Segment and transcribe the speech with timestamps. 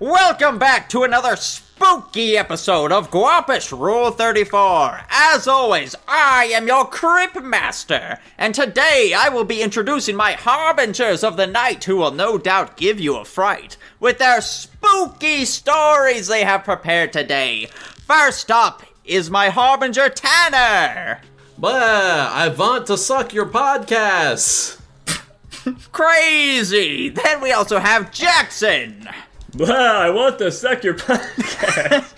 [0.00, 5.02] Welcome back to another spooky episode of Guapish Rule 34.
[5.08, 11.22] As always, I am your Crip Master, and today I will be introducing my Harbingers
[11.22, 16.26] of the Night who will no doubt give you a fright with their spooky stories
[16.26, 17.66] they have prepared today.
[18.04, 21.20] First up is my Harbinger Tanner.
[21.56, 24.80] Blah, I want to suck your podcast.
[25.92, 27.10] Crazy!
[27.10, 29.08] Then we also have Jackson.
[29.54, 32.12] Blah, I want to suck your podcast.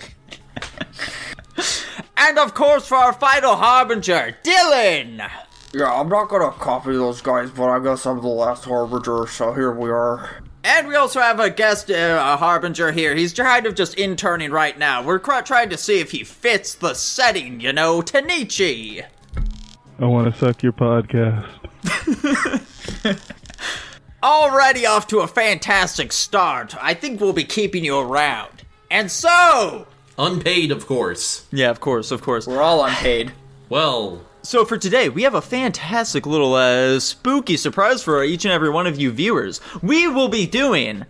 [2.17, 5.29] And of course, for our final Harbinger, Dylan.
[5.73, 9.53] Yeah, I'm not gonna copy those guys, but I guess I'm the last harbinger, so
[9.53, 10.41] here we are.
[10.63, 13.15] And we also have a guest uh, a harbinger here.
[13.15, 15.03] He's kind of just interning right now.
[15.03, 19.05] We're cr- trying to see if he fits the setting, you know, Tanichi.
[19.99, 21.45] I want to suck your podcast.
[24.23, 26.75] Already off to a fantastic start.
[26.81, 28.63] I think we'll be keeping you around.
[28.89, 29.85] And so.
[30.17, 31.45] Unpaid, of course.
[31.51, 32.47] Yeah, of course, of course.
[32.47, 33.31] We're all unpaid.
[33.69, 38.51] Well, So for today, we have a fantastic little uh, spooky surprise for each and
[38.51, 39.61] every one of you viewers.
[39.83, 41.05] We will be doing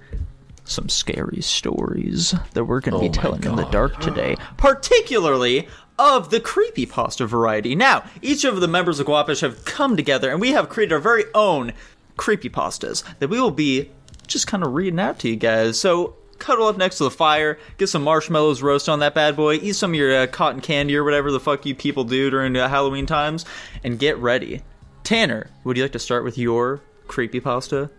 [0.66, 4.36] some scary stories that we're going to Oh be my telling in the dark today,
[4.58, 7.74] particularly of the creepy pasta variety.
[7.74, 11.00] Now, each of the members of Guapish have come together and we have created our
[11.00, 11.74] very own
[12.18, 13.90] creepypastas that we will be
[14.28, 15.80] just kind of reading out to you guys.
[15.80, 19.56] So cuddle up next to the fire, get some marshmallows roast on that bad boy,
[19.56, 22.56] eat some of your uh, cotton candy or whatever the fuck you people do during
[22.56, 23.46] uh, Halloween times,
[23.84, 24.62] and get ready.
[25.04, 27.90] Tanner, would you like to start with your creepypasta?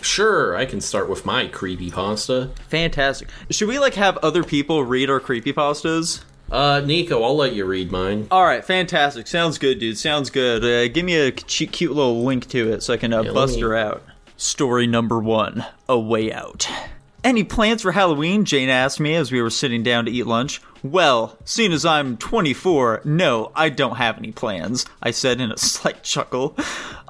[0.00, 2.50] sure, I can start with my creepy pasta.
[2.68, 3.28] Fantastic.
[3.50, 6.22] Should we like have other people read our creepypastas?
[6.50, 8.26] Uh, Nico, I'll let you read mine.
[8.30, 9.26] All right, fantastic.
[9.26, 9.98] Sounds good, dude.
[9.98, 10.64] Sounds good.
[10.64, 13.32] Uh, give me a cute, cute little link to it so I can uh, Yeah,
[13.32, 14.02] bust me- her out.
[14.36, 16.68] Story number one: A Way Out.
[17.24, 18.44] Any plans for Halloween?
[18.44, 20.62] Jane asked me as we were sitting down to eat lunch.
[20.84, 24.86] Well, seeing as I'm 24, no, I don't have any plans.
[25.02, 26.56] I said in a slight chuckle.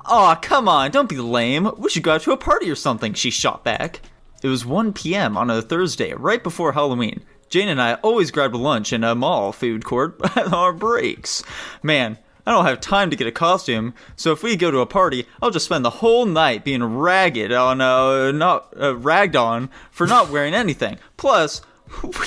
[0.06, 1.70] Aw, come on, don't be lame.
[1.76, 3.12] We should go out to a party or something.
[3.12, 4.00] She shot back.
[4.42, 5.36] It was 1 p.m.
[5.36, 7.22] on a Thursday, right before Halloween.
[7.48, 11.42] Jane and I always grab lunch in a mall food court at our breaks.
[11.82, 14.86] Man, I don't have time to get a costume, so if we go to a
[14.86, 19.68] party, I'll just spend the whole night being ragged on, uh, not, uh, ragged on
[19.90, 20.98] for not wearing anything.
[21.16, 21.60] Plus,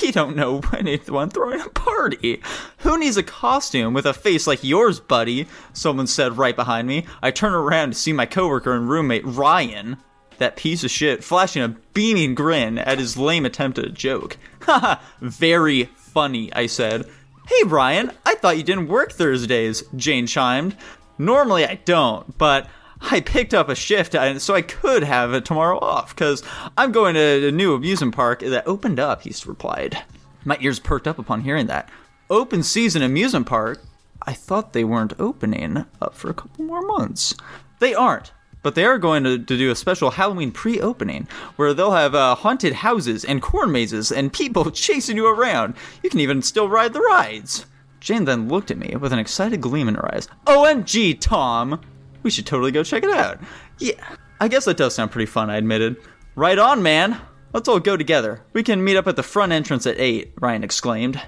[0.00, 2.42] we don't know when anyone throwing a party.
[2.78, 5.46] Who needs a costume with a face like yours, buddy?
[5.72, 7.06] Someone said right behind me.
[7.22, 9.96] I turn around to see my coworker and roommate, Ryan.
[10.38, 14.36] That piece of shit flashing a beaming grin at his lame attempt at a joke.
[15.20, 17.08] Very funny, I said.
[17.48, 20.76] Hey Brian, I thought you didn't work Thursdays, Jane chimed.
[21.18, 22.68] Normally I don't, but
[23.00, 26.42] I picked up a shift so I could have it tomorrow off, because
[26.76, 30.02] I'm going to a new amusement park that opened up, he replied.
[30.44, 31.88] My ears perked up upon hearing that.
[32.30, 33.82] Open season amusement park?
[34.24, 37.34] I thought they weren't opening up for a couple more months.
[37.80, 38.32] They aren't.
[38.62, 42.14] But they are going to, to do a special Halloween pre opening where they'll have
[42.14, 45.74] uh, haunted houses and corn mazes and people chasing you around.
[46.02, 47.66] You can even still ride the rides.
[48.00, 50.28] Jane then looked at me with an excited gleam in her eyes.
[50.46, 51.80] OMG, Tom!
[52.22, 53.38] We should totally go check it out.
[53.78, 55.96] Yeah, I guess that does sound pretty fun, I admitted.
[56.34, 57.20] Right on, man!
[57.52, 58.42] Let's all go together.
[58.54, 61.20] We can meet up at the front entrance at 8, Ryan exclaimed.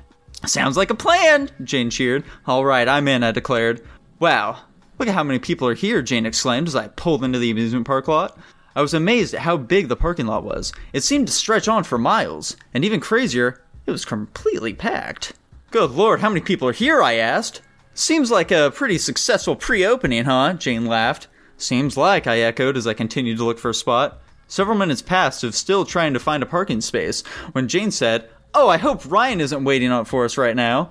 [0.47, 2.25] Sounds like a plan, Jane cheered.
[2.47, 3.87] All right, I'm in, I declared.
[4.19, 4.59] Wow,
[4.99, 7.87] look at how many people are here, Jane exclaimed as I pulled into the amusement
[7.87, 8.39] park lot.
[8.77, 10.73] I was amazed at how big the parking lot was.
[10.93, 15.33] It seemed to stretch on for miles, and even crazier, it was completely packed.
[15.71, 17.03] Good lord, how many people are here?
[17.03, 17.61] I asked.
[17.95, 20.55] Seems like a pretty successful pre opening, huh?
[20.55, 21.29] Jane laughed.
[21.57, 24.21] Seems like, I echoed as I continued to look for a spot.
[24.49, 27.23] Several minutes passed of still trying to find a parking space
[27.53, 30.91] when Jane said, Oh, I hope Ryan isn't waiting up for us right now.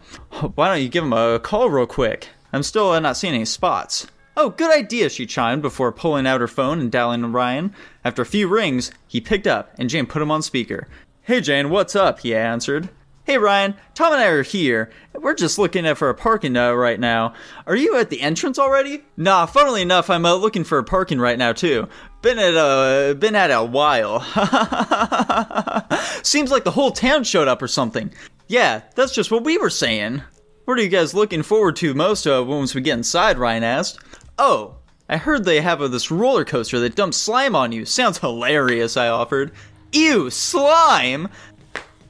[0.56, 2.30] Why don't you give him a call real quick?
[2.54, 4.08] I'm still uh, not seeing any spots.
[4.38, 7.74] Oh, good idea, she chimed before pulling out her phone and dialing Ryan.
[8.06, 10.88] After a few rings, he picked up and Jane put him on speaker.
[11.24, 12.20] Hey, Jane, what's up?
[12.20, 12.90] he answered.
[13.26, 14.92] Hey, Ryan, Tom and I are here.
[15.14, 17.34] We're just looking for a parking uh, right now.
[17.66, 19.04] Are you at the entrance already?
[19.16, 21.88] Nah, funnily enough, I'm uh, looking for a parking right now too.
[22.22, 24.20] Been at uh, been at a while.
[26.24, 28.14] Seems like the whole town showed up or something.
[28.48, 30.22] Yeah, that's just what we were saying.
[30.66, 33.38] What are you guys looking forward to most uh, once we get inside?
[33.38, 34.00] Ryan asked.
[34.38, 34.78] Oh,
[35.10, 37.84] I heard they have this roller coaster that dumps slime on you.
[37.84, 39.52] Sounds hilarious, I offered.
[39.92, 41.28] Ew, slime!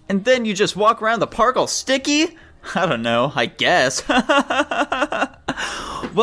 [0.08, 2.38] And then you just walk around the park all sticky?
[2.76, 4.08] I don't know, I guess.
[4.08, 4.20] well,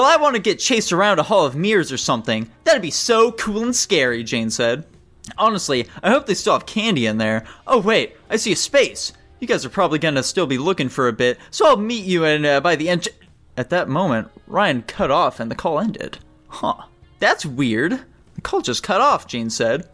[0.05, 2.49] I want to get chased around a hall of mirrors or something.
[2.63, 4.87] That'd be so cool and scary, Jane said.
[5.37, 7.45] Honestly, I hope they still have candy in there.
[7.67, 9.13] Oh, wait, I see a space.
[9.41, 12.25] You guys are probably gonna still be looking for a bit, so I'll meet you
[12.25, 13.09] in uh, by the end.
[13.57, 16.19] At that moment, Ryan cut off and the call ended.
[16.49, 16.85] Huh.
[17.19, 18.01] That's weird.
[18.35, 19.89] The call just cut off, Jane said.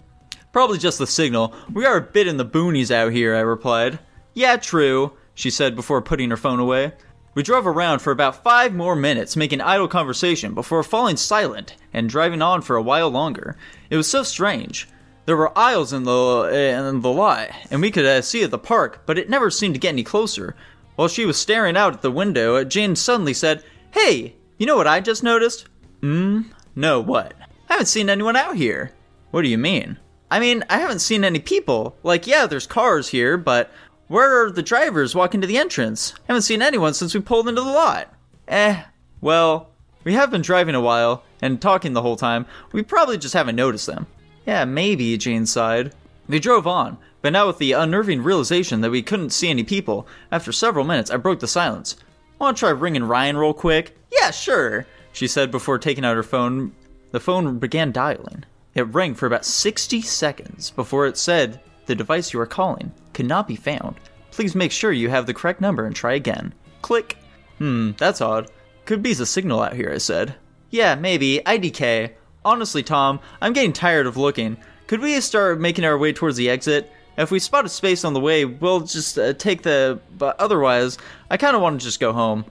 [0.53, 1.55] Probably just the signal.
[1.73, 3.99] We are a bit in the boonies out here, I replied.
[4.35, 6.93] Yeah, true, she said before putting her phone away.
[7.35, 12.09] We drove around for about five more minutes, making idle conversation before falling silent and
[12.09, 13.57] driving on for a while longer.
[13.91, 14.89] It was so strange.
[15.27, 19.03] There were aisles in the in the lot, and we could uh, see the park,
[19.07, 20.55] but it never seemed to get any closer.
[20.95, 24.87] While she was staring out at the window, Jane suddenly said, "Hey, you know what
[24.87, 25.67] I just noticed?"
[26.01, 26.43] Hmm.
[26.77, 27.35] No, what?
[27.69, 28.93] I haven't seen anyone out here.
[29.33, 29.99] What do you mean?
[30.31, 31.97] I mean, I haven't seen any people.
[32.03, 33.73] Like, yeah, there's cars here, but
[34.09, 36.15] where are the drivers walking to the entrance?
[36.17, 38.13] I haven't seen anyone since we pulled into the lot.
[38.47, 38.83] Eh,
[39.21, 39.71] well,
[40.05, 42.47] we have been driving a while and talking the whole time.
[42.73, 44.07] We probably just haven't noticed them.
[44.47, 45.93] Yeah, maybe, Jane sighed.
[46.29, 50.07] We drove on, but now with the unnerving realization that we couldn't see any people,
[50.31, 51.97] after several minutes I broke the silence.
[52.39, 53.97] Want to try ringing Ryan real quick?
[54.11, 56.73] Yeah, sure, she said before taking out her phone.
[57.13, 58.45] The phone began dialing.
[58.75, 63.27] It rang for about 60 seconds before it said the device you are calling could
[63.27, 63.97] not be found.
[64.31, 66.53] Please make sure you have the correct number and try again.
[66.83, 67.17] Click.
[67.59, 68.51] Hmm, that's odd.
[68.85, 70.35] Could be the signal out here, I said.
[70.71, 71.41] Yeah, maybe.
[71.47, 72.13] IDK.
[72.47, 74.57] Honestly, Tom, I'm getting tired of looking.
[74.87, 76.93] Could we start making our way towards the exit?
[77.19, 79.99] If we spot a space on the way, we'll just uh, take the.
[80.17, 80.97] But otherwise,
[81.29, 82.45] I kind of want to just go home.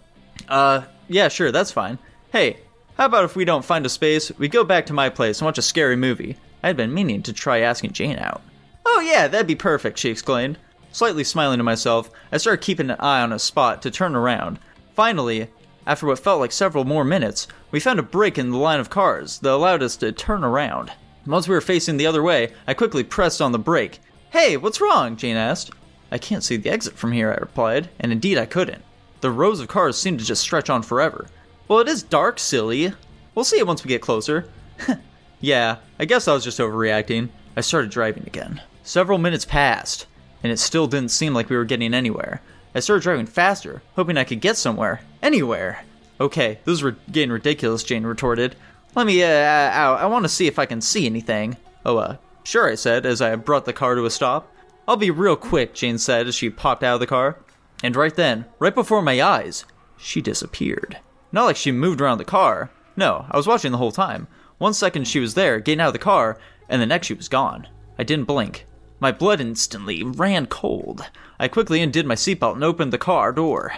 [0.49, 1.97] Uh, yeah, sure, that's fine.
[2.33, 2.57] Hey,
[2.97, 5.45] how about if we don't find a space, we go back to my place and
[5.45, 6.35] watch a scary movie?
[6.61, 8.41] I'd been meaning to try asking Jane out.
[8.85, 10.57] Oh, yeah, that'd be perfect, she exclaimed.
[10.91, 14.59] Slightly smiling to myself, I started keeping an eye on a spot to turn around.
[14.93, 15.47] Finally,
[15.87, 18.89] after what felt like several more minutes, we found a break in the line of
[18.89, 20.91] cars that allowed us to turn around.
[21.27, 23.99] Once we were facing the other way, I quickly pressed on the brake.
[24.31, 25.15] Hey, what's wrong?
[25.15, 25.71] Jane asked.
[26.11, 28.83] I can't see the exit from here, I replied, and indeed I couldn't.
[29.21, 31.27] The rows of cars seemed to just stretch on forever.
[31.67, 32.93] Well, it is dark, silly.
[33.33, 34.49] We'll see it once we get closer.
[35.39, 37.29] yeah, I guess I was just overreacting.
[37.57, 38.61] I started driving again.
[38.83, 40.05] Several minutes passed,
[40.43, 42.41] and it still didn't seem like we were getting anywhere.
[42.75, 45.01] I started driving faster, hoping I could get somewhere.
[45.25, 45.83] Anywhere!
[46.21, 48.55] Okay, this is getting ridiculous, Jane retorted.
[48.93, 49.99] Let me, uh, out.
[49.99, 51.57] I want to see if I can see anything.
[51.83, 54.53] Oh, uh, sure, I said as I brought the car to a stop.
[54.87, 57.39] I'll be real quick, Jane said as she popped out of the car.
[57.81, 59.65] And right then, right before my eyes,
[59.97, 60.99] she disappeared.
[61.31, 62.69] Not like she moved around the car.
[62.95, 64.27] No, I was watching the whole time.
[64.59, 66.37] One second she was there, getting out of the car,
[66.69, 67.67] and the next she was gone.
[67.97, 68.67] I didn't blink.
[68.99, 71.09] My blood instantly ran cold.
[71.39, 73.73] I quickly undid my seatbelt and opened the car door.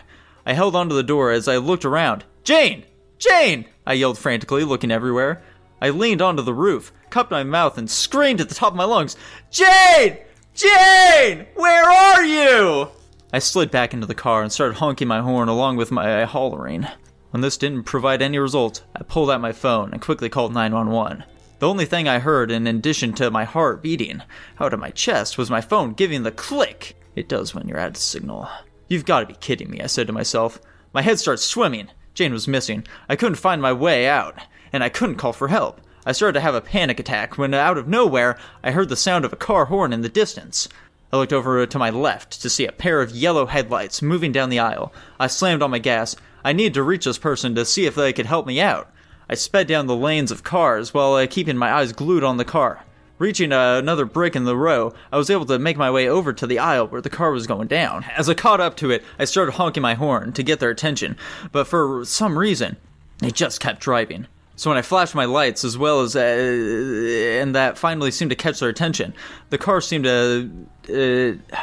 [0.48, 2.24] I held onto the door as I looked around.
[2.46, 2.86] Jane!
[3.20, 3.66] Jane!
[3.86, 5.44] I yelled frantically, looking everywhere.
[5.82, 8.86] I leaned onto the roof, cupped my mouth, and screamed at the top of my
[8.86, 9.18] lungs,
[9.52, 10.16] Jane!
[10.54, 11.48] Jane!
[11.56, 12.88] Where are you?
[13.34, 16.26] I slid back into the car and started honking my horn along with my uh,
[16.26, 16.88] hollering.
[17.32, 21.26] When this didn't provide any result, I pulled out my phone and quickly called 911.
[21.60, 24.22] The only thing I heard, in addition to my heart beating
[24.62, 27.90] out of my chest, was my phone giving the click it does when you're out
[27.90, 28.48] of signal.
[28.88, 30.60] You've got to be kidding me, I said to myself.
[30.94, 31.90] My head started swimming.
[32.14, 32.86] Jane was missing.
[33.10, 34.40] I couldn't find my way out,
[34.72, 35.82] and I couldn't call for help.
[36.06, 39.26] I started to have a panic attack when, out of nowhere, I heard the sound
[39.26, 40.70] of a car horn in the distance.
[41.12, 44.50] I looked over to my left to see a pair of yellow headlights moving down
[44.50, 44.94] the aisle.
[45.20, 46.16] I slammed on my gas.
[46.46, 48.90] I needed to reach this person to see if they could help me out.
[49.30, 52.46] I sped down the lanes of cars while uh, keeping my eyes glued on the
[52.46, 52.86] car.
[53.20, 56.34] Reaching uh, another brick in the row, I was able to make my way over
[56.34, 58.06] to the aisle where the car was going down.
[58.16, 61.18] As I caught up to it, I started honking my horn to get their attention,
[61.52, 62.78] but for some reason,
[63.20, 64.28] they just kept driving.
[64.56, 68.36] So when I flashed my lights, as well as, uh, and that finally seemed to
[68.36, 69.14] catch their attention,
[69.50, 70.50] the car seemed to,
[70.90, 71.58] uh,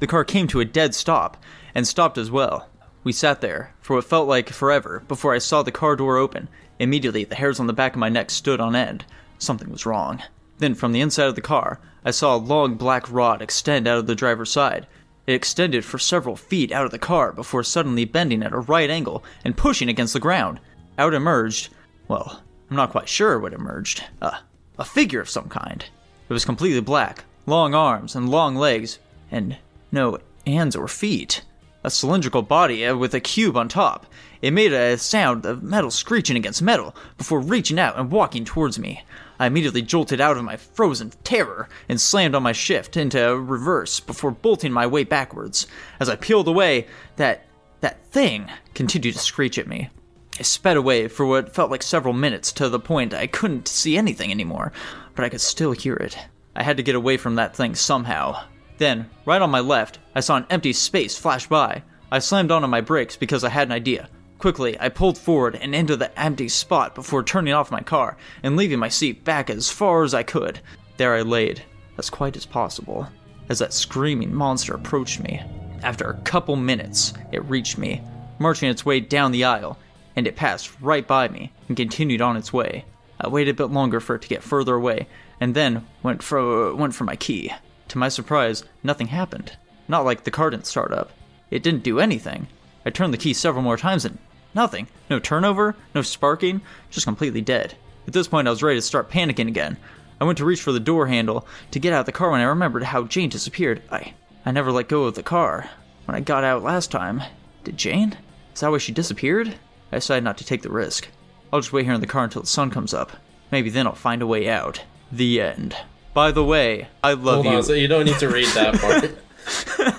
[0.00, 1.36] the car came to a dead stop,
[1.74, 2.68] and stopped as well.
[3.04, 6.48] We sat there for what felt like forever before I saw the car door open
[6.78, 9.04] Immediately, the hairs on the back of my neck stood on end.
[9.38, 10.22] Something was wrong.
[10.58, 13.98] Then, from the inside of the car, I saw a long black rod extend out
[13.98, 14.86] of the driver's side.
[15.26, 18.88] It extended for several feet out of the car before suddenly bending at a right
[18.88, 20.58] angle and pushing against the ground.
[20.96, 21.68] Out emerged,
[22.08, 24.04] well, I'm not quite sure what emerged.
[24.20, 24.38] Uh,
[24.78, 25.84] a figure of some kind.
[26.28, 28.98] It was completely black, long arms and long legs,
[29.30, 29.56] and
[29.92, 31.42] no hands or feet.
[31.84, 34.06] A cylindrical body uh, with a cube on top.
[34.42, 38.78] It made a sound of metal screeching against metal before reaching out and walking towards
[38.78, 39.04] me.
[39.38, 44.00] I immediately jolted out of my frozen terror and slammed on my shift into reverse
[44.00, 45.66] before bolting my way backwards.
[46.00, 47.44] As I peeled away, that
[47.80, 49.90] that thing continued to screech at me.
[50.38, 53.96] I sped away for what felt like several minutes to the point I couldn't see
[53.96, 54.72] anything anymore,
[55.14, 56.18] but I could still hear it.
[56.54, 58.44] I had to get away from that thing somehow.
[58.78, 61.82] Then, right on my left, I saw an empty space flash by.
[62.10, 64.08] I slammed onto my brakes because I had an idea.
[64.38, 68.56] Quickly, I pulled forward and into the empty spot before turning off my car and
[68.56, 70.60] leaving my seat back as far as I could.
[70.96, 71.62] There I laid,
[71.98, 73.08] as quiet as possible,
[73.48, 75.42] as that screaming monster approached me.
[75.82, 78.00] After a couple minutes, it reached me,
[78.38, 79.76] marching its way down the aisle,
[80.14, 82.84] and it passed right by me and continued on its way.
[83.20, 85.08] I waited a bit longer for it to get further away,
[85.40, 87.52] and then went for went for my key.
[87.88, 89.56] To my surprise, nothing happened.
[89.88, 91.10] Not like the car didn't start up.
[91.50, 92.46] It didn't do anything.
[92.84, 94.18] I turned the key several more times and
[94.54, 94.88] nothing.
[95.10, 97.74] No turnover, no sparking, just completely dead.
[98.06, 99.76] At this point, I was ready to start panicking again.
[100.20, 102.40] I went to reach for the door handle to get out of the car when
[102.40, 103.82] I remembered how Jane disappeared.
[103.90, 104.14] I
[104.44, 105.68] I never let go of the car.
[106.06, 107.22] When I got out last time,
[107.64, 108.16] did Jane?
[108.54, 109.54] Is that why she disappeared?
[109.92, 111.08] I decided not to take the risk.
[111.52, 113.12] I'll just wait here in the car until the sun comes up.
[113.50, 114.82] Maybe then I'll find a way out.
[115.12, 115.76] The end.
[116.14, 117.52] By the way, I love Hold you.
[117.58, 119.94] on, so you don't need to read that part.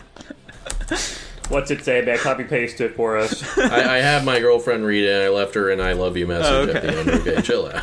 [1.49, 2.17] What's it say, man?
[2.19, 3.57] Copy paste it for us.
[3.57, 6.25] I, I had my girlfriend read it, and I left her an "I love you"
[6.25, 6.87] oh, message at Okay.
[6.87, 7.09] the end.
[7.27, 7.81] Okay, chill out.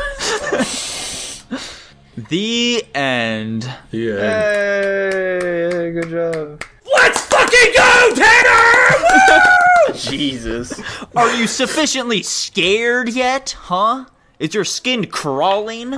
[2.31, 3.65] the end.
[3.91, 4.21] Yeah.
[4.21, 6.63] Hey, good job.
[6.95, 9.93] Let's fucking go, Tanner!
[9.95, 10.81] Jesus.
[11.17, 14.05] Are you sufficiently scared yet, huh?
[14.39, 15.95] Is your skin crawling?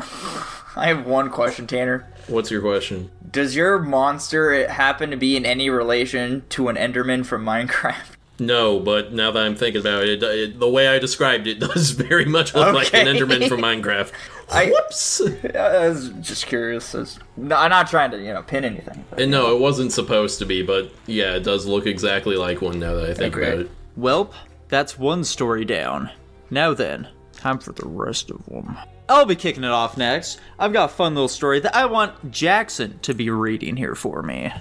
[0.77, 2.07] I have one question, Tanner.
[2.29, 3.11] What's your question?
[3.31, 7.95] Does your monster happen to be in any relation to an Enderman from Minecraft?
[8.41, 11.59] No, but now that I'm thinking about it, it, it the way I described it
[11.59, 14.13] does very much look like an Enderman from Minecraft.
[14.53, 15.21] I- Whoops!
[15.57, 16.95] I was just curious.
[16.95, 19.05] It's- no, I'm not trying to, you know, pin anything.
[19.11, 22.63] but- And no, it wasn't supposed to be, but yeah, it does look exactly like
[22.63, 23.45] one now that I think Okay.
[23.49, 23.71] about it.
[23.99, 24.31] Welp,
[24.69, 26.09] that's one story down.
[26.49, 28.77] Now then, time for the rest of them.
[29.11, 30.39] I'll be kicking it off next.
[30.59, 34.23] I've got a fun little story that I want Jackson to be reading here for
[34.23, 34.53] me.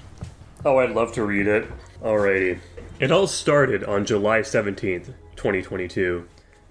[0.64, 1.70] Oh, I'd love to read it.
[2.02, 2.60] Alrighty.
[3.00, 6.26] It all started on July 17th, 2022.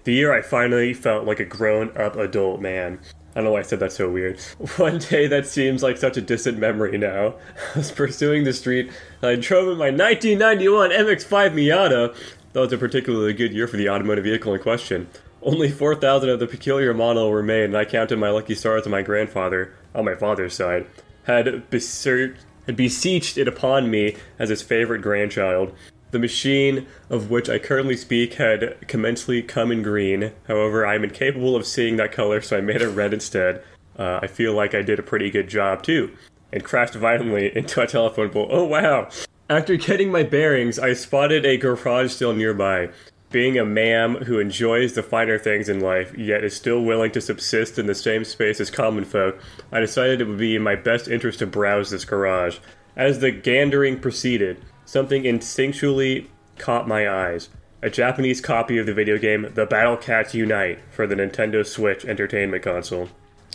[0.05, 2.99] The year I finally felt like a grown up adult man.
[3.31, 4.39] I don't know why I said that so weird.
[4.77, 7.35] One day that seems like such a distant memory now.
[7.75, 8.91] I was pursuing the street
[9.21, 12.15] and I drove in my 1991 MX5 Miata.
[12.53, 15.07] That was a particularly good year for the automotive vehicle in question.
[15.41, 18.91] Only 4,000 of the peculiar model were made, and I counted my lucky stars on
[18.91, 20.87] my grandfather, on my father's side,
[21.23, 25.73] had besearched had beseeched it upon me as his favorite grandchild.
[26.11, 30.33] The machine of which I currently speak had commensally come in green.
[30.47, 33.63] However, I am incapable of seeing that color, so I made it red instead.
[33.97, 36.11] Uh, I feel like I did a pretty good job too,
[36.51, 38.47] and crashed violently into a telephone pole.
[38.51, 39.09] Oh wow!
[39.49, 42.89] After getting my bearings, I spotted a garage still nearby.
[43.37, 47.21] Being a man who enjoys the finer things in life, yet is still willing to
[47.21, 49.39] subsist in the same space as common folk,
[49.71, 52.57] I decided it would be in my best interest to browse this garage.
[52.95, 56.25] As the gandering proceeded, something instinctually
[56.57, 57.49] caught my eyes.
[57.83, 62.05] A Japanese copy of the video game The Battle Cats Unite for the Nintendo Switch
[62.05, 63.07] Entertainment Console.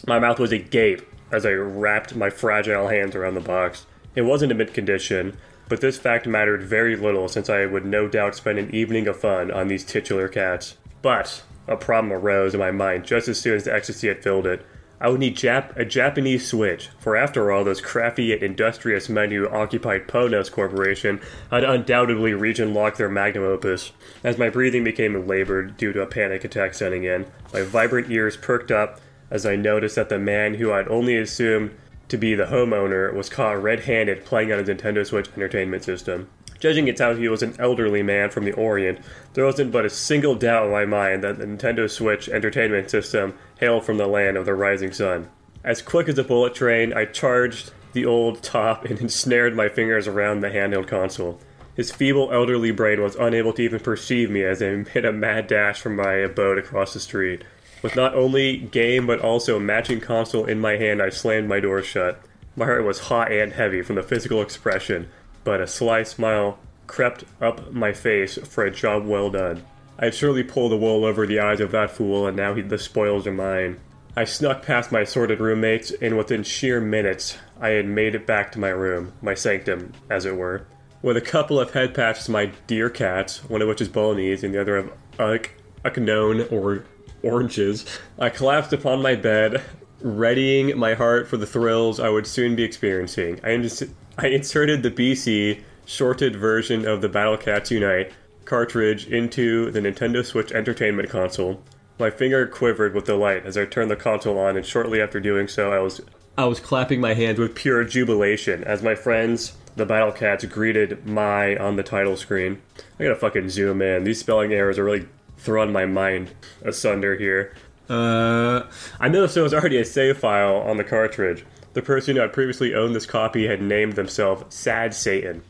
[0.06, 3.86] My mouth was agape as I wrapped my fragile hands around the box.
[4.14, 5.36] It wasn't in mint condition,
[5.68, 9.18] but this fact mattered very little since I would no doubt spend an evening of
[9.18, 10.76] fun on these titular cats.
[11.00, 14.46] But a problem arose in my mind just as soon as the ecstasy had filled
[14.46, 14.64] it.
[15.00, 19.32] I would need Jap- a Japanese Switch, for after all, those crafty yet industrious men
[19.32, 23.90] who occupied Ponos Corporation had undoubtedly region locked their magnum opus.
[24.22, 28.36] As my breathing became labored due to a panic attack setting in, my vibrant ears
[28.36, 31.74] perked up as I noticed that the man who I'd only assumed
[32.12, 36.28] to be the homeowner was caught red handed playing on his Nintendo Switch entertainment system.
[36.60, 38.98] Judging it how he was an elderly man from the Orient,
[39.32, 43.32] there wasn't but a single doubt in my mind that the Nintendo Switch entertainment system
[43.60, 45.30] hailed from the land of the rising sun.
[45.64, 50.06] As quick as a bullet train, I charged the old top and ensnared my fingers
[50.06, 51.40] around the handheld console.
[51.74, 55.46] His feeble elderly brain was unable to even perceive me as I made a mad
[55.46, 57.42] dash from my abode across the street.
[57.82, 61.82] With not only game but also matching console in my hand, I slammed my door
[61.82, 62.22] shut.
[62.54, 65.08] My heart was hot and heavy from the physical expression,
[65.42, 69.64] but a sly smile crept up my face for a job well done.
[69.98, 72.78] I'd surely pulled the wool over the eyes of that fool, and now he, the
[72.78, 73.80] spoils are mine.
[74.16, 78.52] I snuck past my assorted roommates, and within sheer minutes, I had made it back
[78.52, 80.66] to my room, my sanctum, as it were.
[81.00, 84.54] With a couple of head to my dear cats, one of which is Bolognese and
[84.54, 85.50] the other of Uck,
[85.84, 86.84] unknown or
[87.22, 87.84] oranges,
[88.18, 89.62] I collapsed upon my bed,
[90.00, 93.40] readying my heart for the thrills I would soon be experiencing.
[93.44, 93.84] I, ins-
[94.18, 98.12] I inserted the BC shorted version of the Battle Cats Unite
[98.44, 101.62] cartridge into the Nintendo Switch Entertainment Console.
[101.98, 105.48] My finger quivered with delight as I turned the console on, and shortly after doing
[105.48, 106.00] so, I was
[106.36, 111.06] I was clapping my hands with pure jubilation as my friends, the Battle Cats, greeted
[111.06, 112.62] my on the title screen.
[112.98, 114.04] I gotta fucking zoom in.
[114.04, 115.06] These spelling errors are really
[115.42, 116.30] throwing my mind
[116.62, 117.54] asunder here.
[117.88, 118.62] Uh,
[119.00, 121.44] I noticed there was already a save file on the cartridge.
[121.74, 125.42] The person who had previously owned this copy had named themselves Sad Satan.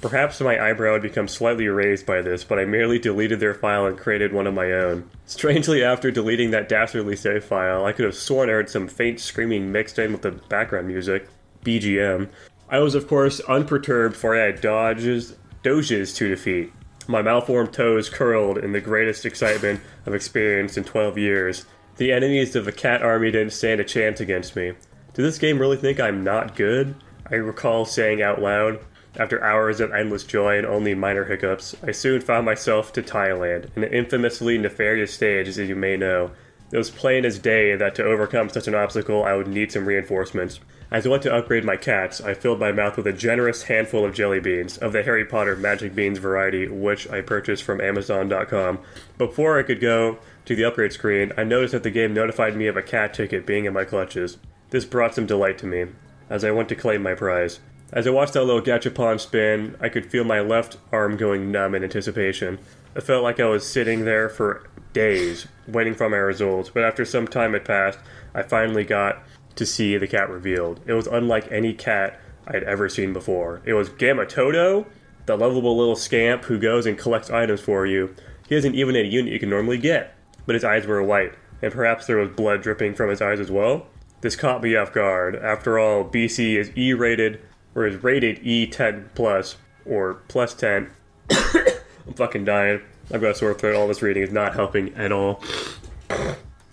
[0.00, 3.86] Perhaps my eyebrow had become slightly raised by this, but I merely deleted their file
[3.86, 5.08] and created one of my own.
[5.26, 9.20] Strangely, after deleting that dastardly save file, I could have sworn I heard some faint
[9.20, 11.28] screaming mixed in with the background music,
[11.64, 12.28] BGM.
[12.70, 16.72] I was, of course, unperturbed, for I had dodges, doges to defeat.
[17.10, 21.64] My malformed toes curled in the greatest excitement I've experienced in 12 years.
[21.96, 24.74] The enemies of the cat army didn't stand a chance against me.
[25.14, 26.94] Did this game really think I'm not good?
[27.30, 28.80] I recall saying out loud.
[29.16, 33.74] After hours of endless joy and only minor hiccups, I soon found myself to Thailand,
[33.74, 36.32] in an infamously nefarious stage, as you may know.
[36.70, 39.86] It was plain as day that to overcome such an obstacle, I would need some
[39.86, 40.60] reinforcements.
[40.90, 44.04] As I went to upgrade my cats, I filled my mouth with a generous handful
[44.04, 48.80] of jelly beans, of the Harry Potter magic beans variety, which I purchased from Amazon.com.
[49.16, 52.66] Before I could go to the upgrade screen, I noticed that the game notified me
[52.66, 54.38] of a cat ticket being in my clutches.
[54.70, 55.86] This brought some delight to me,
[56.30, 57.60] as I went to claim my prize.
[57.90, 61.74] As I watched that little gachapon spin, I could feel my left arm going numb
[61.74, 62.58] in anticipation.
[62.94, 67.04] It felt like I was sitting there for days, waiting for my results, but after
[67.04, 67.98] some time had passed,
[68.34, 69.22] I finally got
[69.56, 70.80] to see the cat revealed.
[70.86, 73.60] It was unlike any cat I'd ever seen before.
[73.64, 74.86] It was Gamatoto,
[75.26, 78.14] the lovable little scamp who goes and collects items for you.
[78.48, 80.14] He isn't even a unit you can normally get,
[80.46, 83.50] but his eyes were white, and perhaps there was blood dripping from his eyes as
[83.50, 83.86] well.
[84.20, 85.36] This caught me off guard.
[85.36, 87.40] After all, BC is E rated
[87.74, 90.90] or is rated E10 plus or plus 10.
[92.08, 92.80] I'm fucking dying.
[93.12, 93.76] I've got a sore throat.
[93.76, 95.42] All this reading is not helping at all.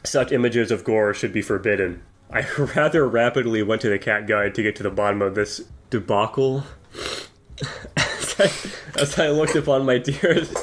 [0.03, 2.01] Such images of gore should be forbidden.
[2.31, 5.61] I rather rapidly went to the cat guide to get to the bottom of this
[5.89, 6.63] debacle.
[7.97, 8.51] as, I,
[8.99, 10.53] as I looked upon my dearest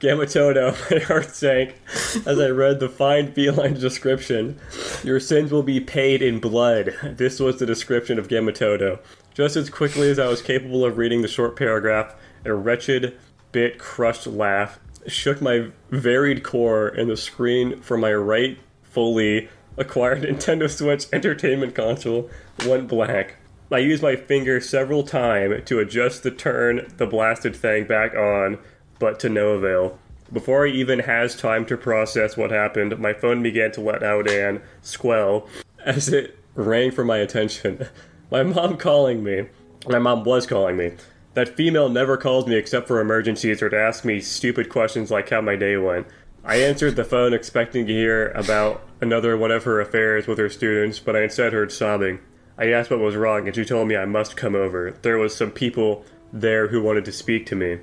[0.00, 1.80] Gamatoto, my heart sank
[2.26, 4.58] as I read the fine feline description.
[5.02, 6.94] Your sins will be paid in blood.
[7.02, 9.00] This was the description of Gamatoto.
[9.34, 13.16] Just as quickly as I was capable of reading the short paragraph, a wretched,
[13.52, 20.22] bit crushed laugh shook my varied core, and the screen from my right fully acquired
[20.22, 22.30] Nintendo Switch entertainment console
[22.66, 23.36] went black.
[23.70, 28.58] I used my finger several times to adjust the turn the blasted thing back on,
[28.98, 29.98] but to no avail.
[30.30, 34.30] Before I even has time to process what happened, my phone began to let out
[34.30, 35.48] an squell
[35.84, 37.86] as it rang for my attention.
[38.30, 39.48] My mom calling me.
[39.86, 40.92] My mom was calling me.
[41.34, 45.30] That female never calls me except for emergencies or to ask me stupid questions like
[45.30, 46.06] how my day went.
[46.44, 50.50] I answered the phone expecting to hear about another one of her affairs with her
[50.50, 52.18] students, but I instead heard sobbing.
[52.58, 54.90] I asked what was wrong, and she told me I must come over.
[55.02, 57.78] There was some people there who wanted to speak to me.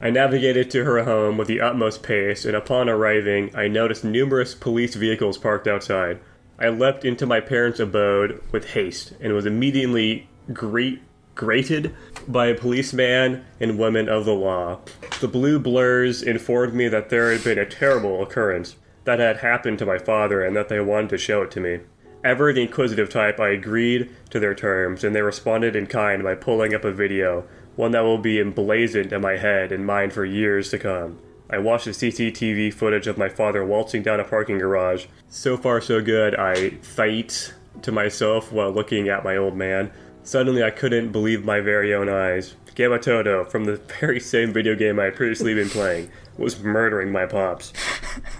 [0.00, 4.54] I navigated to her home with the utmost pace, and upon arriving, I noticed numerous
[4.54, 6.20] police vehicles parked outside.
[6.58, 11.02] I leapt into my parents' abode with haste and was immediately greet,
[11.34, 11.94] grated
[12.28, 14.80] by a policeman and women of the law.
[15.20, 19.78] The blue blurs informed me that there had been a terrible occurrence that had happened
[19.78, 21.80] to my father and that they wanted to show it to me.
[22.24, 26.36] Ever the inquisitive type, I agreed to their terms, and they responded in kind by
[26.36, 30.24] pulling up a video, one that will be emblazoned in my head and mind for
[30.24, 31.18] years to come.
[31.50, 35.06] I watched the CCTV footage of my father waltzing down a parking garage.
[35.28, 36.34] So far, so good.
[36.36, 39.90] I fight to myself while looking at my old man.
[40.24, 42.54] Suddenly, I couldn't believe my very own eyes.
[42.74, 47.26] Gamatoto, from the very same video game I had previously been playing, was murdering my
[47.26, 47.72] pops.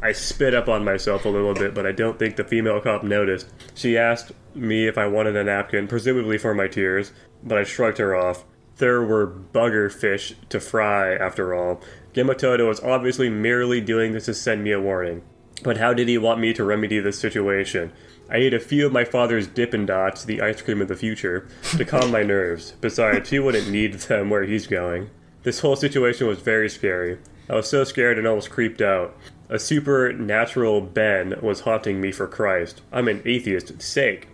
[0.02, 3.02] I spit up on myself a little bit, but I don't think the female cop
[3.02, 3.48] noticed.
[3.74, 7.98] She asked me if I wanted a napkin, presumably for my tears, but I shrugged
[7.98, 8.44] her off.
[8.78, 11.82] There were bugger fish to fry, after all.
[12.14, 15.22] Gamatoto was obviously merely doing this to send me a warning.
[15.62, 17.92] But how did he want me to remedy this situation?
[18.28, 21.46] I ate a few of my father's Dippin' Dots, the ice cream of the future,
[21.76, 22.74] to calm my nerves.
[22.80, 25.10] Besides, he wouldn't need them where he's going.
[25.42, 27.18] This whole situation was very scary.
[27.50, 29.16] I was so scared and almost creeped out.
[29.48, 32.80] A supernatural Ben was haunting me for Christ.
[32.90, 34.28] I'm an atheist's sake.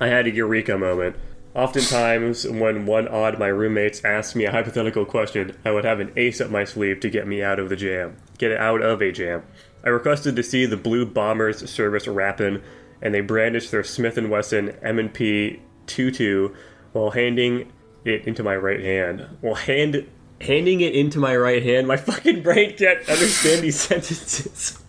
[0.00, 1.16] I had a eureka moment.
[1.54, 6.12] Oftentimes, when one odd my roommates asked me a hypothetical question, I would have an
[6.16, 8.16] ace up my sleeve to get me out of the jam.
[8.38, 9.42] Get out of a jam.
[9.84, 12.62] I requested to see the Blue Bombers service rapping,
[13.00, 16.54] and they brandished their Smith & Wesson M&P 22
[16.92, 17.72] while handing
[18.04, 19.26] it into my right hand.
[19.40, 20.08] While hand
[20.40, 24.82] handing it into my right hand, my fucking brain can't understand these sentences.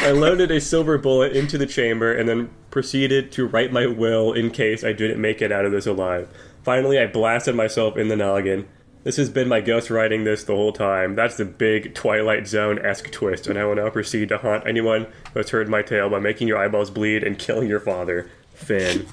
[0.00, 4.32] I loaded a silver bullet into the chamber and then proceeded to write my will
[4.32, 6.28] in case I didn't make it out of this alive.
[6.62, 8.68] Finally, I blasted myself in the noggin.
[9.04, 11.16] This has been my ghost writing this the whole time.
[11.16, 15.08] That's the big Twilight Zone esque twist, and I will now proceed to haunt anyone
[15.32, 19.08] who has heard my tale by making your eyeballs bleed and killing your father, Finn.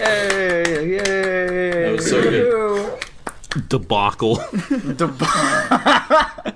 [0.00, 0.92] Yay!
[0.92, 1.82] Yay!
[1.82, 3.68] That was so good.
[3.68, 4.36] Debacle.
[4.96, 6.54] Debacle.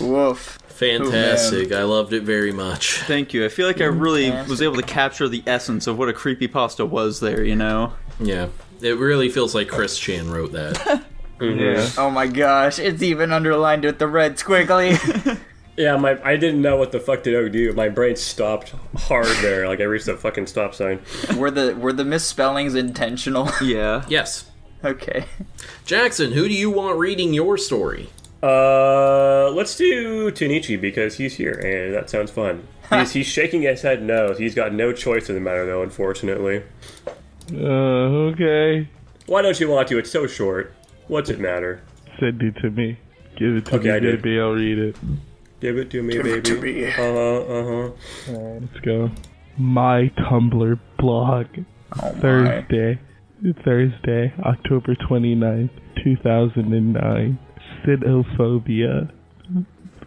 [0.00, 0.58] Woof.
[0.68, 1.72] Fantastic.
[1.72, 3.00] I loved it very much.
[3.02, 3.46] Thank you.
[3.46, 6.86] I feel like I really was able to capture the essence of what a creepypasta
[6.86, 7.94] was there, you know?
[8.18, 8.48] Yeah.
[8.82, 11.04] It really feels like Chris Chan wrote that.
[11.42, 11.88] Yeah.
[11.96, 15.40] Oh my gosh, it's even underlined with the red squiggly.
[15.80, 17.72] Yeah, my I didn't know what the fuck to do.
[17.72, 21.00] My brain stopped hard there, like I reached that fucking stop sign.
[21.38, 23.48] were the were the misspellings intentional?
[23.62, 24.04] Yeah.
[24.06, 24.50] yes.
[24.84, 25.24] okay.
[25.86, 28.10] Jackson, who do you want reading your story?
[28.42, 32.66] Uh, let's do Tanichi because he's here, and that sounds fun.
[32.90, 34.34] He's, he's shaking his head no.
[34.34, 36.62] He's got no choice in the matter, though, unfortunately.
[37.52, 38.88] Uh, okay.
[39.26, 39.98] Why don't you want to?
[39.98, 40.74] It's so short.
[41.08, 41.82] What's it matter?
[42.18, 42.98] Send it to me.
[43.36, 44.22] Give it to Okay, I me, did.
[44.22, 44.40] baby.
[44.40, 44.96] I'll read it.
[45.60, 46.38] Give it to me, Give baby.
[46.38, 46.86] it to me.
[46.86, 47.40] Uh huh.
[47.40, 47.64] Uh
[48.32, 48.58] huh.
[48.60, 49.10] Let's go.
[49.58, 51.46] My Tumblr blog.
[52.02, 52.20] Oh my.
[52.20, 53.00] Thursday.
[53.64, 55.70] Thursday, October 29th,
[56.04, 57.38] 2009.
[57.86, 59.10] Cynophobia.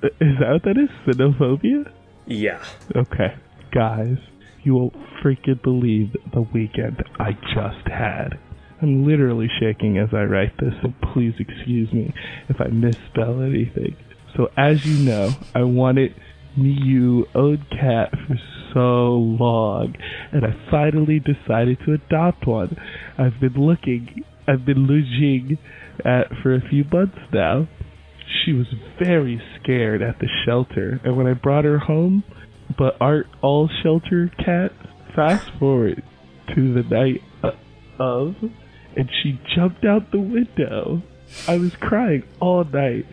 [0.03, 0.89] Is that what that is?
[1.07, 1.91] Cynophobia?
[2.27, 2.63] Yeah.
[2.95, 3.33] Okay.
[3.73, 4.17] Guys,
[4.63, 8.39] you won't freaking believe the weekend I just had.
[8.81, 12.13] I'm literally shaking as I write this, so please excuse me
[12.49, 13.95] if I misspell anything.
[14.35, 16.15] So, as you know, I wanted
[16.57, 18.35] me you own cat for
[18.73, 19.95] so long,
[20.31, 22.75] and I finally decided to adopt one.
[23.17, 25.57] I've been looking, I've been looking
[26.03, 27.67] at for a few months now.
[28.43, 28.67] She was
[29.01, 32.23] very scared at the shelter, and when I brought her home,
[32.77, 34.73] but aren't all shelter cats?
[35.15, 36.03] Fast forward
[36.55, 37.21] to the night
[37.99, 38.35] of,
[38.95, 41.01] and she jumped out the window.
[41.47, 43.05] I was crying all night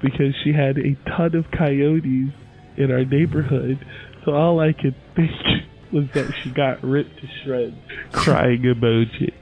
[0.00, 2.32] because she had a ton of coyotes
[2.76, 3.84] in our neighborhood,
[4.24, 5.30] so all I could think
[5.92, 7.76] was that she got ripped to shreds.
[8.12, 9.32] Crying emoji.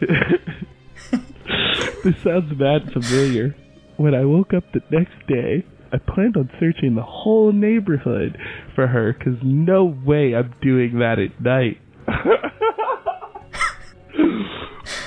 [2.04, 3.54] this sounds bad familiar.
[3.96, 8.38] When I woke up the next day, I planned on searching the whole neighborhood
[8.74, 11.78] for her because no way I'm doing that at night.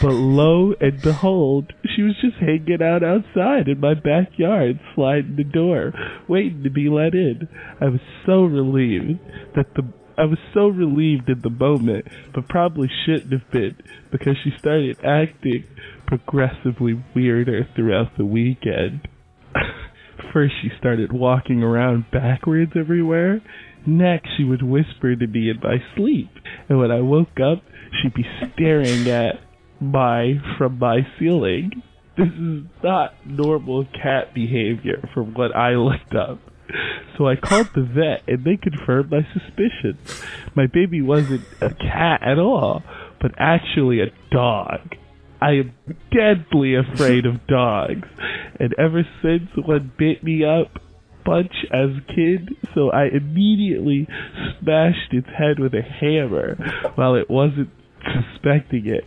[0.02, 5.44] but lo and behold, she was just hanging out outside in my backyard, sliding the
[5.44, 5.92] door,
[6.28, 7.48] waiting to be let in.
[7.82, 9.20] I was so relieved
[9.56, 9.84] that the
[10.18, 13.76] I was so relieved in the moment, but probably shouldn't have been
[14.12, 15.66] because she started acting
[16.08, 19.10] progressively weirder throughout the weekend.
[20.34, 23.42] First, she started walking around backwards everywhere.
[23.86, 26.30] Next, she would whisper to me in my sleep.
[26.70, 27.64] And when I woke up,
[28.02, 29.36] she'd be staring at
[29.80, 31.84] my from my ceiling.
[32.18, 36.40] This is not normal cat behavior from what I looked up.
[37.18, 40.24] So I called the vet and they confirmed my suspicions.
[40.56, 42.84] My baby wasn't a cat at all,
[43.22, 44.96] but actually a dog.
[45.42, 45.74] I am
[46.12, 48.08] deadly afraid of dogs,
[48.60, 50.80] and ever since one bit me up
[51.26, 54.08] bunch as kid, so I immediately
[54.60, 56.56] smashed its head with a hammer
[56.96, 57.70] while it wasn't
[58.04, 59.06] suspecting it.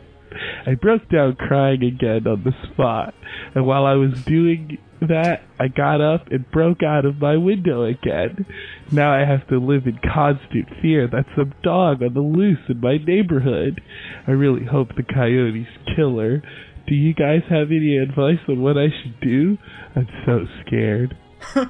[0.66, 3.14] I broke down crying again on the spot,
[3.54, 7.84] and while I was doing that, I got up and broke out of my window
[7.84, 8.46] again.
[8.90, 12.80] Now I have to live in constant fear that some dog on the loose in
[12.80, 13.80] my neighborhood.
[14.26, 16.42] I really hope the coyotes kill her.
[16.86, 19.58] Do you guys have any advice on what I should do?
[19.94, 21.16] I'm so scared.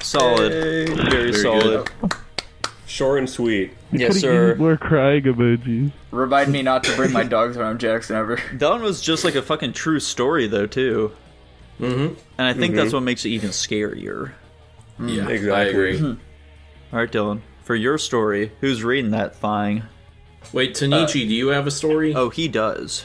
[0.00, 0.52] Solid.
[1.10, 1.90] Very, solid.
[2.86, 3.75] Short and sweet.
[3.92, 4.48] Yes, sir.
[4.48, 5.92] used More crying emojis.
[6.10, 8.38] Remind me not to bring my dogs around Jackson ever.
[8.52, 11.12] That one was just like a fucking true story, though, too.
[11.80, 12.14] Mm-hmm.
[12.38, 12.96] And I think that's mm-hmm.
[12.96, 14.32] what makes it even scarier.
[14.96, 15.08] Hmm.
[15.08, 15.70] Yeah, I Exactly.
[15.70, 15.98] agree.
[15.98, 16.20] Mm-hmm.
[16.92, 17.40] All right, Dylan.
[17.62, 19.82] For your story, who's reading that thing?
[20.52, 22.14] Wait, Tanichi, uh, do you have a story?
[22.14, 23.04] Oh, he does.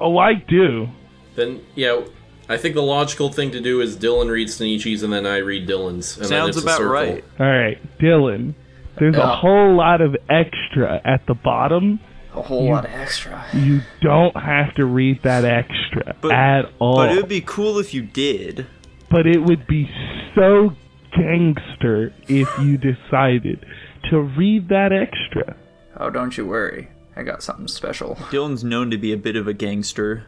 [0.00, 0.88] Oh, I do.
[1.34, 2.02] Then, yeah,
[2.48, 5.66] I think the logical thing to do is Dylan reads Tanichi's and then I read
[5.66, 6.16] Dylan's.
[6.16, 6.92] And then Sounds it's about circle.
[6.92, 7.24] right.
[7.40, 8.54] All right, Dylan.
[8.98, 12.00] There's a whole lot of extra at the bottom.
[12.34, 13.44] A whole lot of extra.
[13.52, 16.96] You don't have to read that extra But- at all.
[16.96, 18.66] But it would be cool if you did.
[19.10, 19.90] but it would be
[20.34, 20.74] so
[21.14, 23.64] gangster if you decided
[24.10, 25.56] to read that extra.
[25.98, 26.88] Oh, don't you worry.
[27.16, 28.14] I got something special.
[28.30, 30.24] Dylan's known to be a bit of a gangster.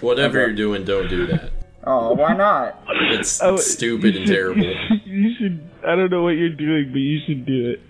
[0.00, 0.46] Whatever Okay.
[0.48, 1.50] you're doing, don't do that.
[1.84, 2.82] Oh, why not?
[3.10, 4.74] It's Oh, stupid and should- terrible.
[5.04, 5.60] You should.
[5.86, 7.80] I don't know what you're doing, but you should do it.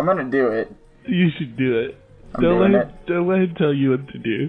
[0.00, 0.74] I'm gonna do it.
[1.04, 2.02] You should do it.
[2.34, 3.06] I'm don't let him, it.
[3.06, 4.48] don't let him tell you what to do.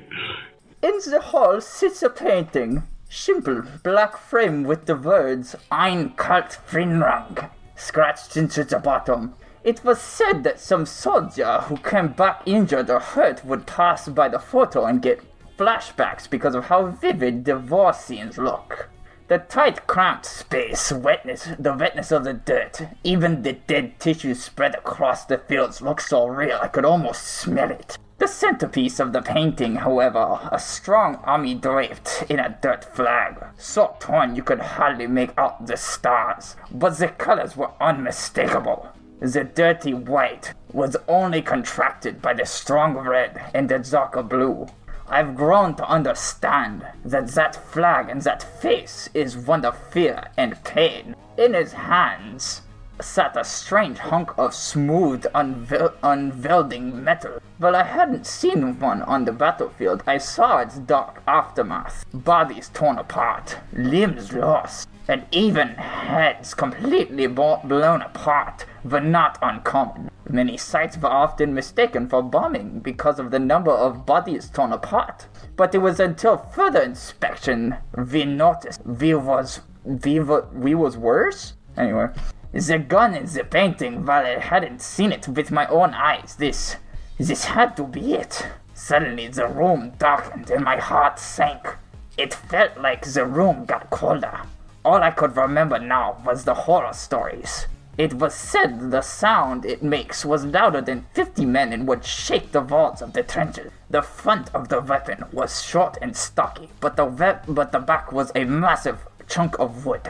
[0.81, 2.83] In the hall sits a painting.
[3.09, 9.33] Simple black frame with the words Ein Kalt Frinrang scratched into the bottom.
[9.65, 14.29] It was said that some soldier who came back injured or hurt would pass by
[14.29, 15.21] the photo and get
[15.57, 18.87] flashbacks because of how vivid the war scenes look.
[19.31, 24.75] The tight, cramped space, wetness, the wetness of the dirt, even the dead tissue spread
[24.75, 27.97] across the fields looked so real I could almost smell it.
[28.17, 33.95] The centerpiece of the painting, however, a strong army draped in a dirt flag, so
[34.01, 38.89] torn you could hardly make out the stars, but the colors were unmistakable.
[39.21, 44.67] The dirty white was only contracted by the strong red and the darker blue.
[45.11, 50.63] I've grown to understand that that flag and that face is one of fear and
[50.63, 51.15] pain.
[51.37, 52.61] In his hands
[53.01, 57.41] sat a strange hunk of smooth, unvel- unwelding metal.
[57.59, 60.01] But I hadn't seen one on the battlefield.
[60.07, 62.05] I saw its dark aftermath.
[62.13, 70.09] Bodies torn apart, limbs lost, and even heads completely blown apart were not uncommon.
[70.29, 75.27] Many sites were often mistaken for bombing because of the number of bodies torn apart.
[75.57, 81.53] But it was until further inspection we noticed we was we, wa- we was worse.
[81.75, 82.07] Anyway,
[82.53, 86.77] the gun in the painting, while I hadn't seen it with my own eyes, this
[87.17, 88.47] this had to be it.
[88.73, 91.75] Suddenly the room darkened and my heart sank.
[92.17, 94.41] It felt like the room got colder.
[94.83, 97.67] All I could remember now was the horror stories.
[97.99, 102.51] It was said the sound it makes was louder than 50 men and would shake
[102.51, 103.71] the walls of the trenches.
[103.91, 107.05] The front of the weapon was short and stocky, but the
[107.47, 110.09] but the back was a massive chunk of wood.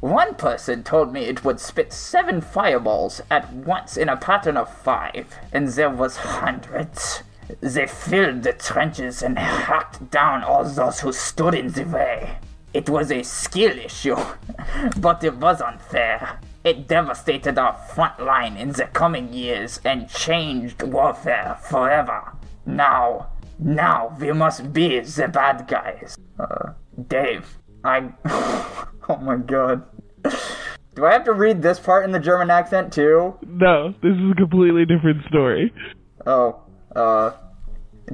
[0.00, 4.74] One person told me it would spit seven fireballs at once in a pattern of
[4.74, 7.22] five, and there was hundreds.
[7.60, 12.36] They filled the trenches and hacked down all those who stood in the way.
[12.72, 14.16] It was a skill issue,
[15.00, 16.38] but it was unfair.
[16.62, 22.32] It devastated our front line in the coming years and changed warfare forever.
[22.66, 26.16] Now, now we must be the bad guys.
[26.38, 26.72] Uh,
[27.08, 28.12] Dave, I.
[29.08, 29.84] oh my god.
[30.94, 33.36] Do I have to read this part in the German accent too?
[33.46, 35.72] No, this is a completely different story.
[36.26, 36.60] Oh,
[36.94, 37.32] uh,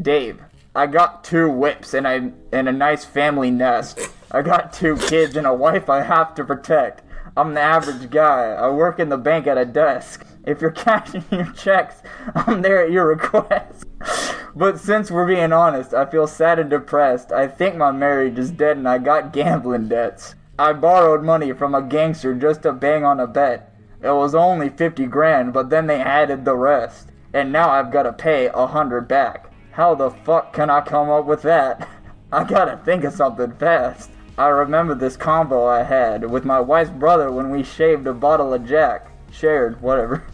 [0.00, 0.40] Dave,
[0.74, 3.98] I got two whips and I and a nice family nest.
[4.30, 7.02] I got two kids and a wife I have to protect.
[7.36, 8.52] I'm the average guy.
[8.52, 10.26] I work in the bank at a desk.
[10.44, 12.02] If you're cashing your checks,
[12.34, 13.84] I'm there at your request.
[14.56, 17.30] But since we're being honest, I feel sad and depressed.
[17.30, 20.34] I think my marriage is dead and I got gambling debts.
[20.58, 23.74] I borrowed money from a gangster just to bang on a bet.
[24.00, 27.10] It was only 50 grand, but then they added the rest.
[27.34, 29.52] And now I've gotta pay a hundred back.
[29.72, 31.86] How the fuck can I come up with that?
[32.32, 34.10] I gotta think of something fast.
[34.38, 38.52] I remember this combo I had with my wife's brother when we shaved a bottle
[38.52, 39.06] of Jack.
[39.32, 40.24] Shared, whatever.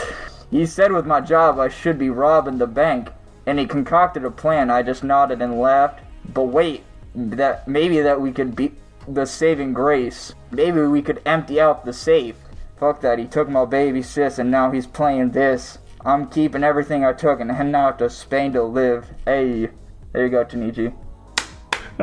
[0.50, 3.10] he said with my job I should be robbing the bank,
[3.44, 4.70] and he concocted a plan.
[4.70, 6.00] I just nodded and laughed.
[6.32, 10.32] But wait, that maybe that we could beat the saving grace.
[10.50, 12.36] Maybe we could empty out the safe.
[12.78, 15.78] Fuck that, he took my baby sis and now he's playing this.
[16.02, 19.10] I'm keeping everything I took and heading out to Spain to live.
[19.26, 19.68] Hey,
[20.12, 20.94] there you go, Tanichi.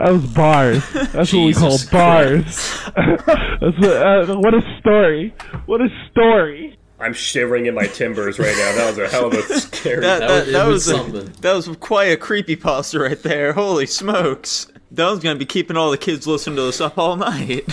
[0.03, 0.89] That was bars.
[0.93, 2.81] That's what we call Jesus bars.
[2.95, 5.33] That's what, uh, what a story.
[5.65, 6.77] What a story.
[6.99, 8.75] I'm shivering in my timbers right now.
[8.75, 10.01] That was a hell of a scary.
[10.01, 11.41] That, That that, was- that was was, a, something.
[11.41, 13.53] that was quite a creepy pasta right there.
[13.53, 14.67] Holy smokes.
[14.91, 17.67] That was gonna be keeping all the kids listening to us up all night.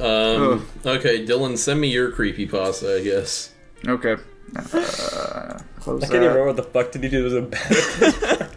[0.00, 3.52] Um, okay, Dylan, send me your creepy pasta, I guess.
[3.86, 4.16] Okay.
[4.56, 7.20] Uh, close I can't even remember what the fuck did he do.
[7.20, 8.55] It was a bad.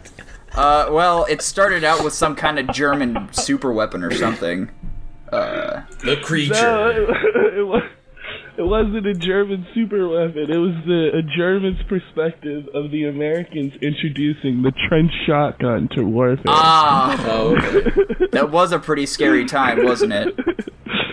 [0.54, 4.70] Uh, well, it started out with some kind of German super weapon or something.
[5.32, 6.54] Uh, The creature.
[6.54, 6.98] No, it,
[7.58, 7.82] it, was,
[8.58, 10.50] it wasn't a German super weapon.
[10.50, 16.44] It was the, a German's perspective of the Americans introducing the trench shotgun to warfare.
[16.48, 18.26] ah, Oh, okay.
[18.32, 20.34] that was a pretty scary time, wasn't it?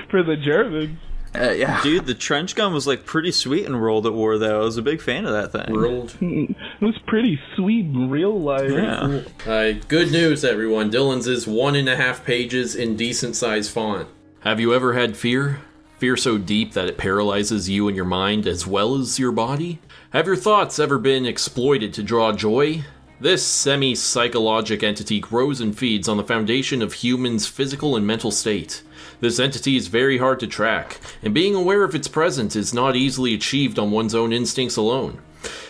[0.09, 0.97] For the Germans.
[1.37, 1.81] Uh, yeah.
[1.83, 4.61] Dude, the trench gun was like pretty sweet in World at War though.
[4.61, 5.73] I was a big fan of that thing.
[5.73, 6.15] World.
[6.79, 8.69] It was pretty sweet in real life.
[8.69, 9.21] Yeah.
[9.47, 10.91] Alright, good news, everyone.
[10.91, 14.07] Dylan's is one and a half pages in decent sized font.
[14.41, 15.61] Have you ever had fear?
[15.97, 19.79] Fear so deep that it paralyzes you and your mind as well as your body?
[20.11, 22.83] Have your thoughts ever been exploited to draw joy?
[23.19, 28.29] This semi psychologic entity grows and feeds on the foundation of humans' physical and mental
[28.29, 28.83] state.
[29.19, 32.95] This entity is very hard to track, and being aware of its presence is not
[32.95, 35.19] easily achieved on one's own instincts alone.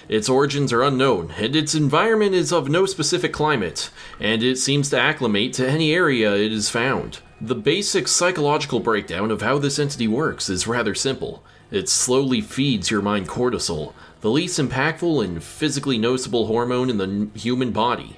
[0.10, 4.89] Its origins are unknown, and its environment is of no specific climate, and it seems
[4.89, 7.19] to acclimate to any area it is found.
[7.39, 11.43] The basic psychological breakdown of how this entity works is rather simple.
[11.71, 17.39] It slowly feeds your mind cortisol, the least impactful and physically noticeable hormone in the
[17.39, 18.17] human body.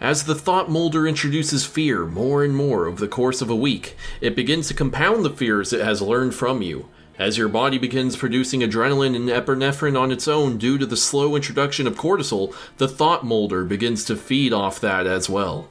[0.00, 3.96] As the thought molder introduces fear more and more over the course of a week,
[4.20, 6.88] it begins to compound the fears it has learned from you.
[7.18, 11.34] As your body begins producing adrenaline and epinephrine on its own due to the slow
[11.34, 15.68] introduction of cortisol, the thought molder begins to feed off that as well.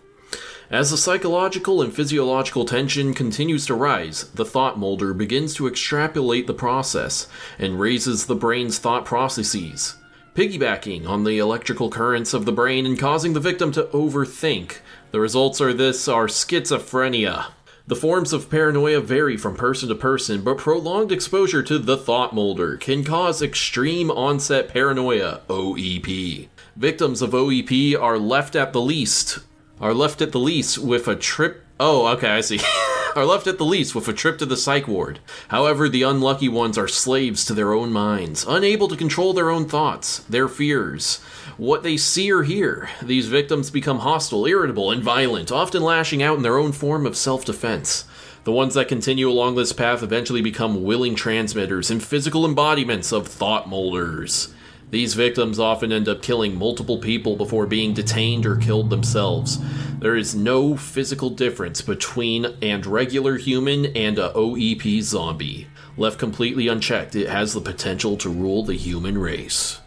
[0.70, 6.48] As the psychological and physiological tension continues to rise, the thought molder begins to extrapolate
[6.48, 9.96] the process and raises the brain's thought processes,
[10.38, 14.78] piggybacking on the electrical currents of the brain and causing the victim to overthink.
[15.10, 17.47] The results are this are schizophrenia.
[17.88, 22.36] The forms of paranoia vary from person to person, but prolonged exposure to the thought
[22.36, 26.50] molder can cause extreme onset paranoia, OEP.
[26.76, 29.39] Victims of OEP are left at the least
[29.82, 31.63] are left at the least with a trip.
[31.80, 32.60] Oh, okay, I see.
[33.18, 35.18] are left at the least with a trip to the psych ward.
[35.48, 39.68] However, the unlucky ones are slaves to their own minds, unable to control their own
[39.68, 41.18] thoughts, their fears,
[41.58, 42.92] what they see or hear.
[43.02, 47.18] These victims become hostile, irritable, and violent, often lashing out in their own form of
[47.18, 48.06] self defense.
[48.44, 53.28] The ones that continue along this path eventually become willing transmitters and physical embodiments of
[53.28, 54.54] thought molders.
[54.89, 59.60] These victims often end up killing multiple people before being detained or killed themselves.
[60.00, 65.67] There is no physical difference between and regular human and a OEP zombie.
[65.97, 69.82] Left completely unchecked, it has the potential to rule the human race.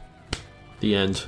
[0.80, 1.26] The end.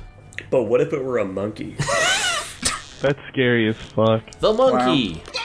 [0.51, 1.75] But what if it were a monkey?
[3.01, 4.29] That's scary as fuck.
[4.39, 5.23] The monkey.
[5.25, 5.39] The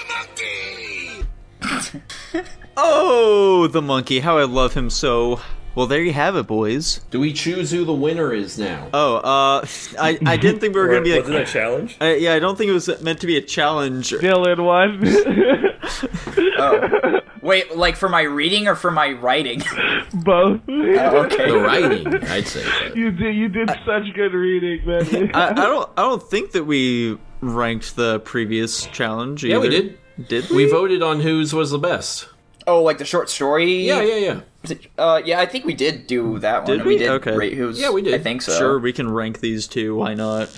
[1.62, 2.44] monkey.
[2.80, 4.20] Oh, the monkey!
[4.20, 5.40] How I love him so.
[5.78, 7.00] Well, there you have it, boys.
[7.12, 8.88] Do we choose who the winner is now?
[8.92, 9.64] Oh, uh,
[9.96, 11.46] I, I didn't think we were gonna be wasn't it like.
[11.48, 11.96] a challenge?
[12.00, 14.10] I, yeah, I don't think it was meant to be a challenge.
[14.10, 14.98] Dylan won.
[16.60, 17.20] Oh.
[17.40, 19.60] Wait, like for my reading or for my writing?
[20.12, 20.60] Both.
[20.68, 21.48] Oh, okay.
[21.48, 22.64] The writing, I'd say.
[22.82, 23.36] but- You did.
[23.36, 25.30] You did such good reading, man.
[25.34, 25.88] I, I don't.
[25.96, 29.44] I don't think that we ranked the previous challenge.
[29.44, 29.98] Yeah, we did.
[30.28, 30.70] Did We we?
[30.70, 32.28] voted on whose was the best.
[32.66, 33.86] Oh, like the short story?
[33.86, 34.40] Yeah, yeah, yeah.
[34.96, 36.78] Uh, yeah, I think we did do that one.
[36.78, 36.94] Did we?
[36.94, 36.98] we?
[36.98, 37.36] did Okay.
[37.36, 37.78] rate who's.
[37.80, 38.14] Yeah, we did.
[38.14, 38.56] I think so.
[38.56, 39.94] Sure, we can rank these two.
[39.96, 40.48] Why not?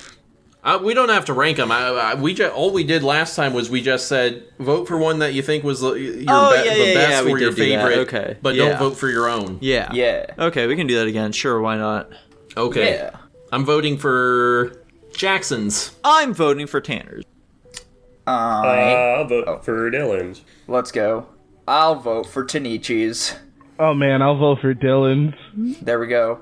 [0.63, 1.73] Uh, we don't have to rank them.
[1.73, 4.99] I, I, we just, all we did last time was we just said vote for
[4.99, 7.33] one that you think was the, your Oh, be- yeah, the yeah, best yeah, we
[7.33, 7.89] or your did do that.
[7.89, 7.99] favorite.
[8.07, 8.69] Okay, but yeah.
[8.69, 9.57] don't vote for your own.
[9.63, 9.91] Yeah.
[9.95, 10.27] Yeah.
[10.39, 11.33] Okay, we can do that again.
[11.33, 12.11] Sure, why not?
[12.59, 12.93] Okay.
[12.97, 13.17] Yeah.
[13.53, 15.97] I'm voting for Jackson's.
[16.05, 17.25] I'm voting for Tanner's.
[18.27, 18.93] Uh, I.
[19.17, 20.43] I'll vote for Dylan's.
[20.69, 21.27] Let's go.
[21.67, 23.35] I'll vote for Tanichi's.
[23.83, 25.35] Oh man, I'll vote for Dylan's.
[25.83, 26.41] There we go.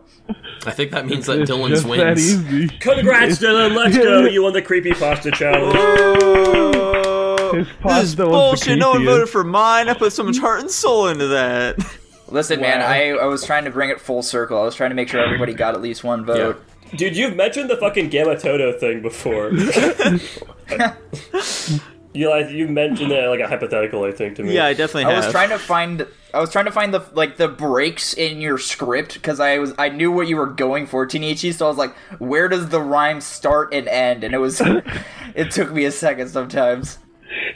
[0.67, 2.35] I think that means that It's Dylan's just that wins.
[2.35, 2.69] easy.
[2.81, 3.77] Congrats, Dylan.
[3.77, 4.25] Let's go.
[4.27, 5.75] You won the creepy pasta challenge.
[5.79, 8.79] Oh, His this is pasta was the bullshit.
[8.79, 9.07] No one creepiest.
[9.07, 9.89] voted for mine.
[9.89, 11.77] I put so much heart and soul into that.
[12.29, 14.61] Listen, man, I, I was trying to bring it full circle.
[14.61, 16.61] I was trying to make sure everybody got at least one vote.
[16.97, 19.53] Dude, you've mentioned the fucking Gamatoto thing before.
[22.15, 24.55] you like you mentioned it like a hypothetical, I think, to me.
[24.55, 25.25] Yeah, I definitely I have.
[25.25, 28.59] was trying to find I was trying to find the like the breaks in your
[28.59, 31.79] script because I was I knew what you were going for, Tanichi, so I was
[31.79, 34.25] like, where does the rhyme start and end?
[34.25, 34.61] And it was
[35.35, 36.99] it took me a second sometimes.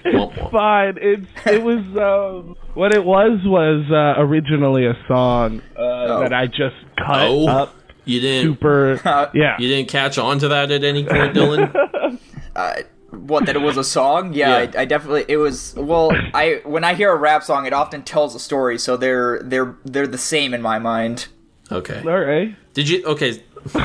[0.05, 0.51] Womp womp.
[0.51, 0.99] Fine.
[1.01, 6.47] It it was um, what it was was uh, originally a song uh, that I
[6.47, 7.47] just cut Oh.
[7.49, 8.53] up You didn't.
[8.55, 9.01] super.
[9.35, 9.57] yeah.
[9.59, 12.19] You didn't catch on to that at any point, Dylan.
[12.55, 12.75] Uh,
[13.13, 14.33] what that it was a song?
[14.33, 14.71] Yeah, Yeah.
[14.77, 15.75] I, I definitely it was.
[15.77, 19.41] Well, I when I hear a rap song, it often tells a story, so they're
[19.43, 21.29] they're they're the same in my mind.
[21.71, 22.01] Okay.
[22.05, 22.55] All right.
[22.75, 23.05] Did you?
[23.05, 23.43] Okay.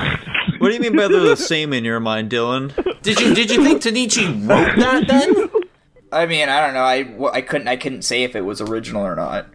[0.60, 2.74] What do you mean by they're the same in your mind, Dylan?
[3.04, 3.36] Did you?
[3.36, 5.50] Did you think Tanichi wrote that then?
[6.12, 7.28] I mean, I don't know.
[7.28, 9.46] I, I couldn't I couldn't say if it was original or not.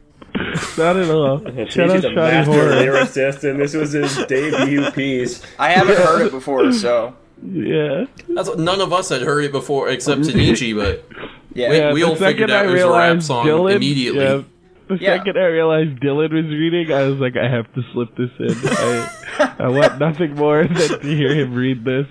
[0.78, 1.38] Not at all.
[1.68, 2.70] Shout out He's a Shotty master Horror.
[2.70, 5.42] lyricist, and this was his debut piece.
[5.58, 8.04] I haven't heard it before, so Yeah.
[8.28, 11.04] That's what, none of us had heard it before except Tanichi, but
[11.54, 11.70] yeah.
[11.70, 14.20] We- yeah we all figured out it was a rap song Dylan, immediately.
[14.24, 14.42] Yeah,
[14.88, 15.16] the Yeah.
[15.18, 18.54] second I realized Dylan was reading, I was like, I have to slip this in.
[18.68, 22.06] I, I want nothing more than to hear him read this.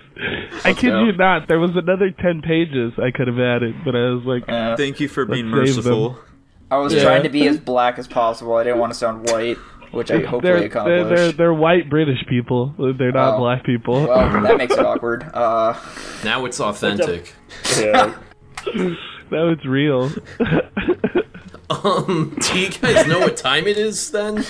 [0.66, 1.04] I kid go.
[1.06, 4.44] you not, there was another 10 pages I could have added, but I was like,
[4.50, 6.18] Uh, Thank you for being Let's merciful.
[6.70, 7.04] I was Yeah.
[7.04, 8.56] trying to be as black as possible.
[8.56, 9.58] I didn't want to sound white.
[9.92, 11.10] Which I hopefully They're, they're accomplish.
[11.20, 12.74] they're they're white British people.
[12.78, 13.40] They're not Oh.
[13.40, 14.08] black people.
[14.08, 15.24] Well, that makes it awkward.
[15.34, 15.74] Uh,
[16.24, 17.34] Now it's authentic.
[17.78, 18.16] Yeah.
[19.30, 20.12] now it's real.
[21.72, 24.44] Um, do you guys know what time it is then?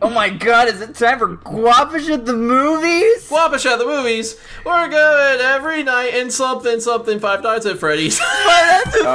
[0.00, 3.28] oh my god, is it time for Guapish at the movies?
[3.28, 4.36] Guapish at the movies.
[4.64, 8.20] We're going every night and something something Five Nights at Freddy's.
[8.20, 9.08] Hold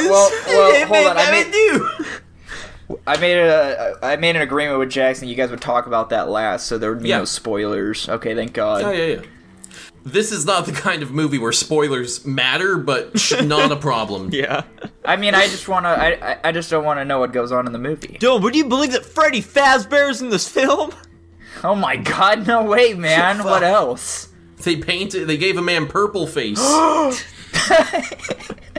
[0.00, 1.16] on, well, well hold on.
[1.16, 1.52] I made,
[3.06, 5.28] I made a, I made an agreement with Jackson.
[5.28, 7.18] You guys would talk about that last, so there would be Yeah.
[7.18, 8.08] no spoilers.
[8.08, 8.82] Okay, thank God.
[8.82, 9.22] Oh yeah, yeah.
[10.04, 13.14] This is not the kind of movie where spoilers matter, but
[13.44, 14.30] not a problem.
[14.32, 14.64] Yeah.
[15.04, 17.52] I mean, I just wanna, I, I, I just don't want to know what goes
[17.52, 18.16] on in the movie.
[18.20, 20.92] Dylan, would you believe that Freddy Fazbear's in this film?
[21.62, 23.38] Oh my God, no way, man.
[23.44, 24.28] what else?
[24.64, 25.26] They painted.
[25.26, 26.60] They gave a man purple face.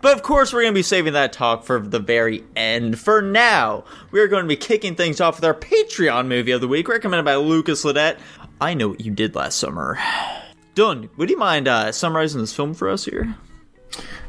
[0.00, 2.98] But of course, we're going to be saving that talk for the very end.
[2.98, 6.60] For now, we are going to be kicking things off with our Patreon movie of
[6.60, 8.18] the week, recommended by Lucas Ledette.
[8.60, 9.98] I know what you did last summer.
[10.74, 13.34] Dylan, would you mind uh, summarizing this film for us here?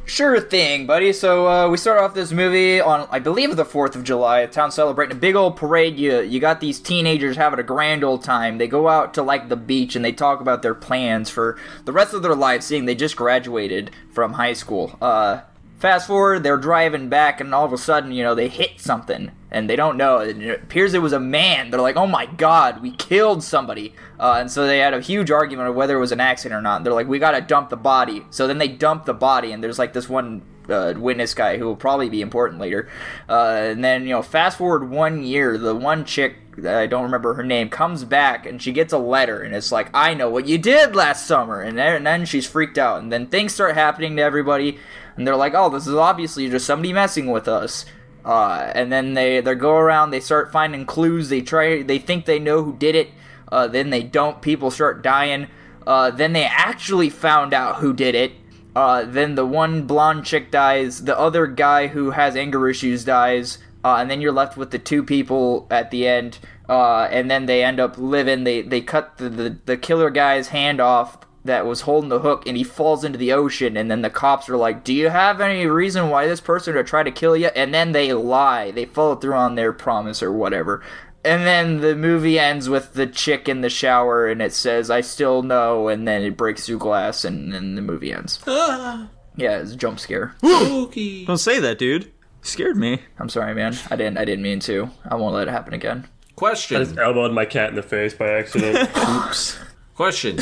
[0.05, 1.13] Sure thing, buddy.
[1.13, 4.47] So uh, we start off this movie on, I believe, the Fourth of July.
[4.47, 5.99] The town celebrating a big old parade.
[5.99, 8.57] You you got these teenagers having a grand old time.
[8.57, 11.91] They go out to like the beach and they talk about their plans for the
[11.91, 14.97] rest of their lives, seeing they just graduated from high school.
[14.99, 15.41] Uh,
[15.80, 19.32] fast forward, they're driving back, and all of a sudden, you know, they hit something,
[19.49, 20.19] and they don't know.
[20.19, 21.71] It appears it was a man.
[21.71, 25.32] They're like, "Oh my God, we killed somebody!" Uh, and so they had a huge
[25.32, 26.84] argument of whether it was an accident or not.
[26.84, 29.80] They're like, "We gotta dump the body." So then they dump the body, and there's
[29.80, 32.89] like this one uh, witness guy who will probably be important later.
[33.27, 37.36] Uh, and then you know, fast forward one year, the one chick I don't remember
[37.36, 40.47] her name comes back and she gets a letter and it's like, "I know what
[40.47, 43.75] you did last summer," and then, and then she's freaked out, and then things start
[43.75, 44.77] happening to everybody,
[45.20, 47.84] and they're like, "Oh, this is obviously just somebody messing with us."
[48.24, 51.28] Uh, and then they they go around, they start finding clues.
[51.28, 53.09] They try, they think they know who did it.
[53.51, 54.41] Uh, then they don't.
[54.41, 55.47] People start dying.
[55.86, 58.32] Uh, then they actually found out who did it.
[58.74, 61.03] Uh, then the one blonde chick dies.
[61.03, 63.57] The other guy who has anger issues dies.
[63.84, 66.39] Uh, and then you're left with the two people at the end.
[66.70, 68.45] Uh, and then they end up living.
[68.45, 72.45] They they cut the, the the killer guy's hand off that was holding the hook,
[72.45, 73.77] and he falls into the ocean.
[73.77, 76.87] And then the cops are like, "Do you have any reason why this person would
[76.87, 78.71] try to kill you?" And then they lie.
[78.71, 80.83] They follow through on their promise or whatever.
[81.23, 85.01] And then the movie ends with the chick in the shower, and it says, "I
[85.01, 88.39] still know," and then it breaks through glass, and then the movie ends.
[88.47, 89.07] Ah.
[89.35, 90.35] Yeah, it's a jump scare.
[90.43, 91.25] Spooky.
[91.25, 92.05] Don't say that, dude.
[92.05, 92.11] You
[92.41, 93.03] scared me.
[93.17, 93.77] I'm sorry, man.
[93.89, 94.17] I didn't.
[94.17, 94.89] I didn't mean to.
[95.09, 96.07] I won't let it happen again.
[96.35, 96.77] Question.
[96.77, 98.89] i Just elbowed my cat in the face by accident.
[98.97, 99.59] Oops
[99.99, 100.39] question.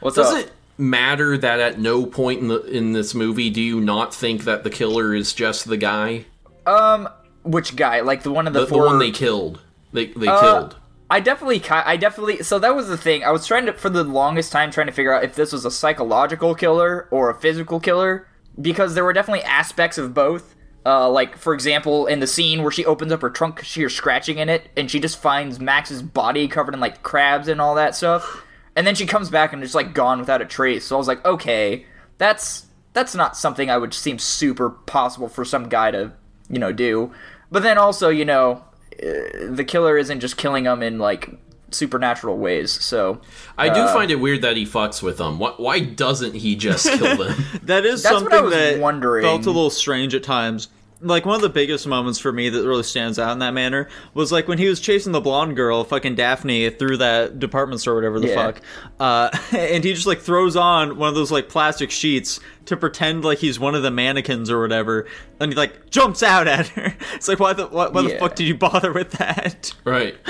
[0.00, 0.44] What's Does up?
[0.46, 4.44] it matter that at no point in the in this movie do you not think
[4.44, 6.24] that the killer is just the guy,
[6.66, 7.08] Um,
[7.42, 8.00] which guy?
[8.00, 8.86] Like the one of the, the, the four.
[8.86, 9.60] one they killed?
[9.92, 10.76] They they Uh, killed.
[11.10, 12.42] I definitely, I definitely.
[12.42, 13.24] So that was the thing.
[13.24, 15.64] I was trying to, for the longest time, trying to figure out if this was
[15.64, 18.28] a psychological killer or a physical killer,
[18.60, 20.54] because there were definitely aspects of both.
[20.84, 23.94] Uh, like for example, in the scene where she opens up her trunk, she hears
[23.94, 27.74] scratching in it, and she just finds Max's body covered in like crabs and all
[27.76, 28.44] that stuff,
[28.78, 30.84] and then she comes back and it's like gone without a trace.
[30.84, 31.84] So I was like, okay,
[32.16, 36.12] that's that's not something I would seem super possible for some guy to,
[36.48, 37.12] you know, do.
[37.50, 38.62] But then also, you know,
[39.02, 41.28] uh, the killer isn't just killing them in like
[41.72, 42.70] supernatural ways.
[42.70, 43.20] So
[43.56, 45.40] I do uh, find it weird that he fucks with them.
[45.40, 47.44] Why, why doesn't he just kill them?
[47.64, 49.24] That is That's what something I was that wondering.
[49.24, 50.68] felt a little strange at times.
[51.00, 53.88] Like one of the biggest moments for me that really stands out in that manner
[54.14, 57.94] was like when he was chasing the blonde girl, fucking Daphne, through that department store,
[57.94, 58.34] whatever the Yeah.
[58.34, 58.60] fuck,
[58.98, 63.24] uh, and he just like throws on one of those like plastic sheets to pretend
[63.24, 65.06] like he's one of the mannequins or whatever,
[65.38, 66.94] and he like jumps out at her.
[67.14, 69.72] It's like why the why, why the fuck did you bother with that?
[69.84, 70.16] right.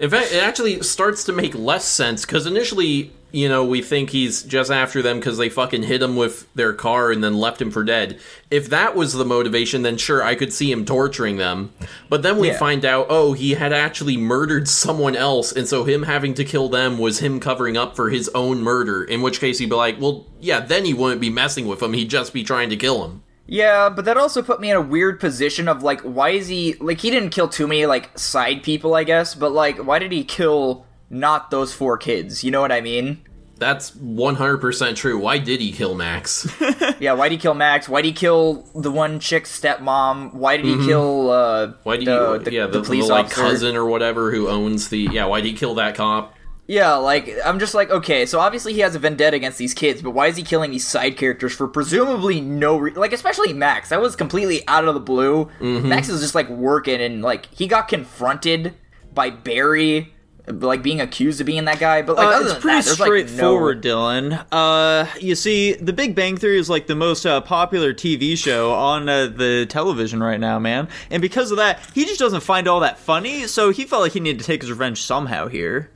[0.00, 4.10] In fact, it actually starts to make less sense because initially, you know, we think
[4.10, 7.60] he's just after them because they fucking hit him with their car and then left
[7.60, 8.18] him for dead.
[8.50, 11.72] If that was the motivation, then sure, I could see him torturing them.
[12.08, 12.58] But then we Yeah.
[12.58, 16.68] find out, oh, he had actually murdered someone else, and so him having to kill
[16.68, 19.04] them was him covering up for his own murder.
[19.04, 21.92] In which case, he'd be like, well, yeah, then he wouldn't be messing with him;
[21.92, 23.22] he'd just be trying to kill him.
[23.50, 26.74] yeah, but that also put me in a weird position of like, why is he
[26.80, 30.12] like he didn't kill too many like side people, I guess, but like, why did
[30.12, 32.44] he kill not those four kids?
[32.44, 33.22] You know what I mean?
[33.58, 35.18] That's 100% true.
[35.18, 36.48] Why did he kill Max?
[37.00, 37.88] Yeah, why did he kill Max?
[37.88, 40.34] Why did he kill the one chick's stepmom?
[40.34, 43.12] Why did he kill uh Why did the, he, the, yeah, the, the police the,
[43.12, 43.40] like officer?
[43.40, 46.34] cousin or whatever who owns the, yeah, why did he kill that cop?
[46.66, 50.02] Yeah, like I'm just like, okay, so obviously he has a vendetta against these kids,
[50.02, 53.88] but why is he killing these side characters for presumably no re- like especially Max.
[53.90, 55.44] That was completely out of the blue.
[55.60, 55.88] Mm-hmm.
[55.88, 58.74] Max is just like working and like he got confronted
[59.14, 60.12] by Barry
[60.52, 63.08] like being accused of being that guy, but like Uh, it's pretty that, there's, like,
[63.08, 64.44] no- straightforward, Dylan.
[64.52, 68.72] Uh, you see, The Big Bang Theory is like the most uh, popular TV show
[68.72, 70.88] on uh, the television right now, man.
[71.10, 73.46] And because of that, he just doesn't find all that funny.
[73.46, 75.90] So he felt like he needed to take his revenge somehow here.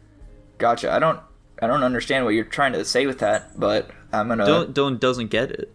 [0.58, 0.92] Gotcha.
[0.92, 1.18] I don't
[1.60, 5.00] I don't understand what you're trying to say with that, but I'm gonna Dylan, Dylan
[5.00, 5.72] doesn't get it.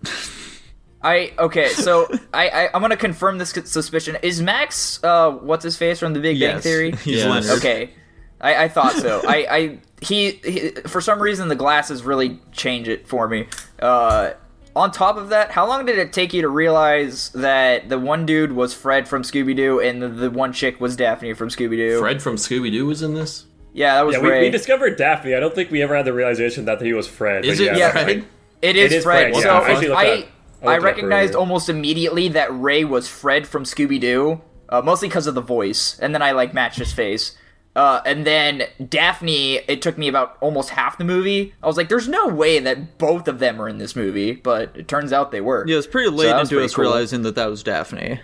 [1.02, 4.18] I okay, so I, I I'm gonna confirm this suspicion.
[4.22, 6.92] Is Max uh what's his face from the Big Bang Theory?
[7.04, 7.28] he's Yes.
[7.30, 7.60] Leonard.
[7.60, 7.92] Okay,
[8.40, 9.22] I, I thought so.
[9.28, 13.48] I, I he, he for some reason the glasses really change it for me.
[13.80, 14.32] Uh,
[14.76, 18.26] on top of that, how long did it take you to realize that the one
[18.28, 21.78] dude was Fred from Scooby Doo and the, the one chick was Daphne from Scooby
[21.78, 22.00] Doo?
[22.00, 23.46] Fred from Scooby Doo was in this.
[23.74, 24.42] Yeah, that was Yeah, we, Ray.
[24.42, 25.34] we discovered Daphne.
[25.34, 27.44] I don't think we ever had the realization that he was Fred.
[27.46, 28.08] Is it yeah, Fred?
[28.08, 28.26] like-
[28.62, 29.32] It is, It is Fred.
[29.34, 29.50] Fred, So
[29.88, 29.94] yeah.
[29.94, 30.28] I I,
[30.64, 35.26] I I recognized almost immediately that Ray was Fred from Scooby Doo, uh, mostly because
[35.28, 37.36] of the voice, and then I like matched his face.
[37.78, 41.54] Uh, and then Daphne, it took me about almost half the movie.
[41.64, 44.72] I was like, "There's no way that both of them are in this movie," but
[44.76, 45.64] it turns out they were.
[45.68, 46.84] yeah, it's pretty late was into us cool.
[46.86, 48.20] realizing that that was Daphne.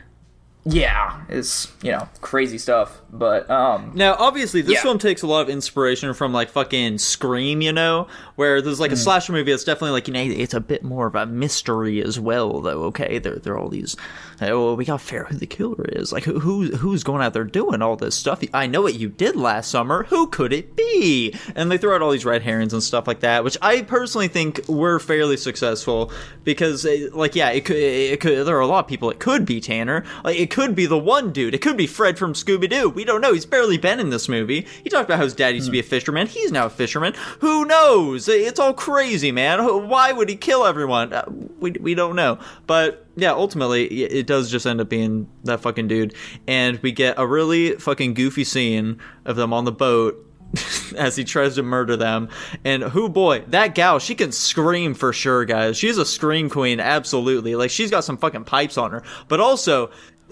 [0.65, 4.81] Yeah, it's you know crazy stuff, but um, Now, obviously, this Yeah.
[4.81, 8.91] film takes a lot of inspiration from like fucking Scream, you know, where there's like
[8.91, 12.01] a slasher movie that's definitely like you know it's a bit more of a mystery
[12.01, 12.83] as well, though.
[12.83, 13.95] Okay, there there are all these.
[14.41, 16.11] Oh, we got to figure who the killer is.
[16.11, 18.43] Like who who who's going out there doing all this stuff?
[18.53, 20.03] I know what you did last summer.
[20.05, 21.33] Who could it be?
[21.55, 24.27] And they throw out all these red herrings and stuff like that, which I personally
[24.27, 26.11] think were fairly successful
[26.43, 29.19] because, eh, like, yeah, it could it could there are a lot of people it
[29.19, 30.03] could be Tanner.
[30.23, 31.53] Like it could be the one dude.
[31.53, 32.89] It could be Fred from Scooby Doo.
[32.89, 33.33] We don't know.
[33.33, 34.65] He's barely been in this movie.
[34.83, 36.27] He talked about how his dad used to be a fisherman.
[36.27, 37.13] He's now a fisherman.
[37.39, 38.22] Who knows?
[38.27, 39.63] It's all crazy, man.
[39.87, 41.13] Why would he kill everyone?
[41.13, 41.25] Uh,
[41.59, 42.39] we we don't know.
[42.67, 46.15] But yeah, ultimately, it does just end up being that fucking dude,
[46.47, 50.29] and we get a really fucking goofy scene of them on the boat.
[50.97, 52.29] as he tries to murder them.
[52.63, 55.77] And who boy, that gal, she can scream for sure, guys.
[55.77, 57.55] She's a scream queen, absolutely.
[57.55, 59.03] Like she's got some fucking pipes on her.
[59.27, 59.89] But also,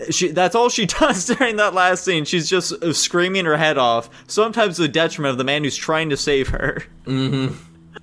[0.09, 2.25] she that's all she does during that last scene.
[2.25, 6.09] She's just screaming her head off, sometimes to the detriment of the man who's trying
[6.09, 6.83] to save her.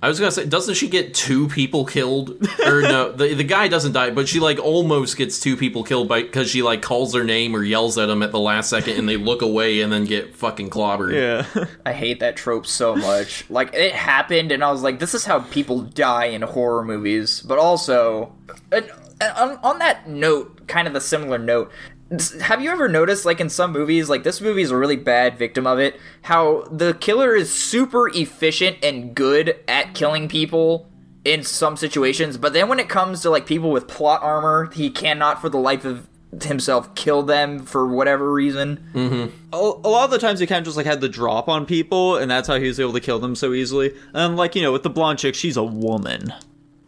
[0.01, 2.29] I was gonna say, doesn't she get two people killed?
[2.65, 6.07] Or no, the the guy doesn't die, but she like almost gets two people killed
[6.07, 8.97] by because she like calls their name or yells at them at the last second,
[8.97, 11.13] and they look away and then get fucking clobbered.
[11.13, 11.65] Yeah.
[11.85, 13.49] I hate that trope so much.
[13.49, 17.41] Like it happened, and I was like, "This is how people die in horror movies."
[17.41, 18.33] But also,
[18.71, 18.89] and,
[19.19, 21.71] and on, on that note, kind of a similar note.
[22.11, 24.95] S- Have you ever noticed, like in some movies, like this movie is a really
[24.95, 30.89] bad victim of it, how the killer is super efficient and good at killing people
[31.25, 34.89] in some situations, but then when it comes to like people with plot armor, he
[34.89, 36.07] cannot for the life of
[36.43, 38.79] himself kill them for whatever reason.
[38.93, 39.35] Mm-hmm.
[39.51, 41.65] a, a lot of the times he kind of just like had the drop on
[41.65, 43.93] people, and that's how he was able to kill them so easily.
[44.13, 46.33] And like you know, with the blonde chick, she's a woman.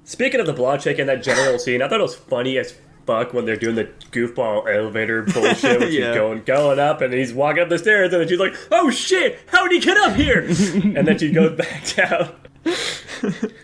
[0.05, 2.73] Speaking of the blonde chick in that general scene, I thought it was funny as
[3.11, 6.11] fuck when they're doing the goofball elevator bullshit when Yeah.
[6.11, 8.89] she's going going up and he's walking up the stairs and then she's like, "Oh
[8.89, 10.41] shit, how did he get up here?"
[10.73, 12.33] and then she goes back down.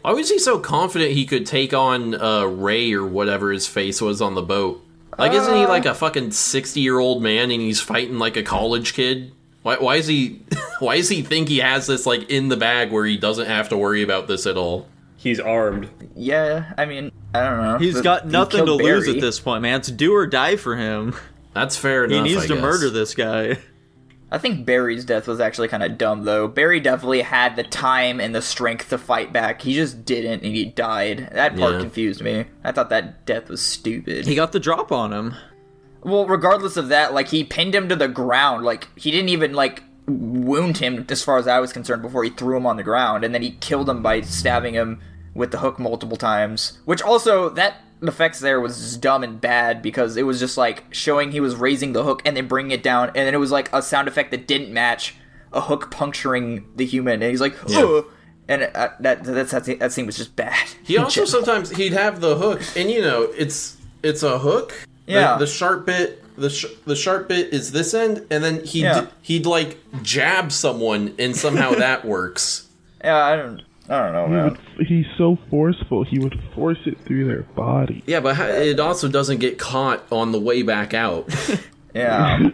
[0.01, 4.01] Why was he so confident he could take on uh, Ray or whatever his face
[4.01, 4.83] was on the boat?
[5.17, 8.43] Like, isn't he like a fucking sixty year old man and he's fighting like a
[8.43, 9.31] college kid?
[9.63, 10.41] Why, why is he?
[10.79, 13.69] Why does he think he has this like in the bag where he doesn't have
[13.69, 14.87] to worry about this at all?
[15.27, 15.89] He's armed.
[16.15, 17.77] Yeah, I mean, I don't know.
[17.79, 19.79] He's But got he nothing to killed lose at this point, man.
[19.81, 21.15] It's do or die for him.
[21.53, 22.25] That's fair enough.
[22.25, 22.61] He needs I to guess.
[22.61, 23.57] murder this guy.
[24.31, 26.47] I think Barry's death was actually kind of dumb, though.
[26.47, 29.61] Barry definitely had the time and the strength to fight back.
[29.61, 31.29] He just didn't, and he died.
[31.33, 31.79] That part Yeah.
[31.81, 32.45] confused me.
[32.63, 34.25] I thought that death was stupid.
[34.27, 35.35] He got the drop on him.
[36.03, 38.63] well, regardless of that, like he pinned him to the ground.
[38.63, 42.29] Like he didn't even like wound him, as far as I was concerned, before he
[42.29, 44.99] threw him on the ground, and then he killed him by stabbing him
[45.37, 46.79] with the hook multiple times.
[46.85, 50.83] Which also that effects there was just dumb and bad because it was just like
[50.91, 53.51] showing he was raising the hook and then bringing it down, and then it was
[53.51, 55.15] like a sound effect that didn't match
[55.53, 58.05] a hook puncturing the human, and he's like, Ugh!
[58.49, 60.67] and uh, that that's that, that scene was just bad.
[60.83, 64.73] He also sometimes he'd have the hook, and you know it's it's a hook.
[65.07, 65.37] Yeah.
[65.37, 68.99] The, sharp bit, the sh- the sharp bit is this end, and then he Yeah.
[68.99, 72.67] would he'd like jab someone, and somehow that works.
[73.01, 73.61] yeah, I don't.
[73.89, 74.57] I don't know, He man.
[74.77, 76.03] would, he's so forceful.
[76.03, 78.03] He would force it through their body.
[78.05, 81.29] Yeah, but it also doesn't get caught on the way back out.
[81.95, 82.39] Yeah.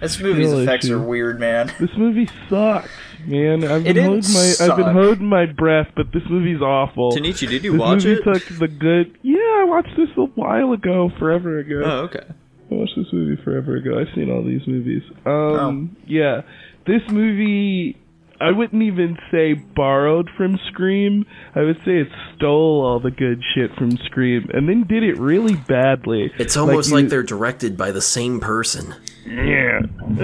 [0.00, 0.96] This movie's Real effects issue.
[0.96, 1.72] are weird, man.
[1.80, 2.88] This movie sucks.
[3.26, 3.64] man.
[3.64, 7.12] I've been didn't holding my I've been holding my breath, but this movie's awful.
[7.12, 8.24] Tanichi, did you this watch movie it?
[8.24, 9.16] took the good.
[9.22, 11.82] Yeah, I watched this a while ago, forever ago.
[11.84, 12.24] Oh, okay.
[12.28, 13.98] I watched this movie forever ago.
[13.98, 15.02] I've seen all these movies.
[15.24, 16.00] Um, Oh.
[16.06, 16.42] yeah,
[16.86, 17.96] this movie.
[18.40, 21.26] I wouldn't even say borrowed from Scream.
[21.54, 25.18] I would say it stole all the good shit from Scream, and then did it
[25.18, 26.32] really badly.
[26.38, 28.94] It's almost like, you- they're directed by the same person.
[29.26, 29.80] Yeah.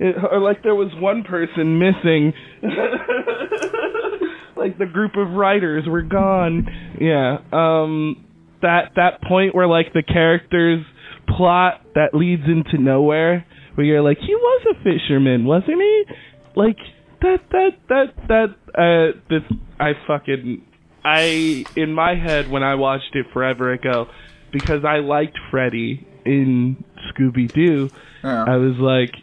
[0.00, 2.32] it, or like there was one person missing.
[4.56, 6.66] like the group of writers were gone.
[7.00, 7.38] Yeah.
[7.52, 8.24] Um
[8.62, 10.84] that that point where like the characters
[11.36, 13.44] plot that leads into nowhere
[13.74, 16.04] where you're like he was a fisherman, wasn't he?
[16.56, 16.78] Like
[17.22, 19.42] that that that that uh this
[19.80, 20.62] I fucking
[21.04, 24.06] I in my head when I watched it forever ago
[24.52, 27.90] because I liked Freddy in Scooby Doo,
[28.22, 28.44] Yeah.
[28.46, 29.14] I was like,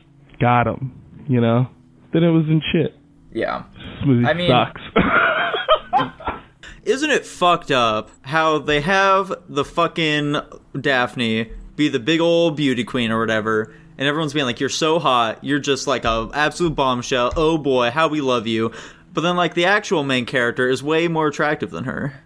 [0.41, 0.91] got him,
[1.30, 1.68] you know.
[2.12, 2.95] Then it was in shit.
[3.32, 3.64] Yeah.
[3.74, 4.82] This movie I mean- sucks.
[6.84, 10.38] Isn't it fucked up how they have the fucking
[10.80, 14.97] Daphne be the big old beauty queen or whatever, and everyone's being like, "You're so
[14.97, 15.43] hot.
[15.43, 17.34] You're just like a absolute bombshell.
[17.36, 18.72] Oh boy, how we love you."
[19.14, 22.24] But then, like, the actual main character is way more attractive than her.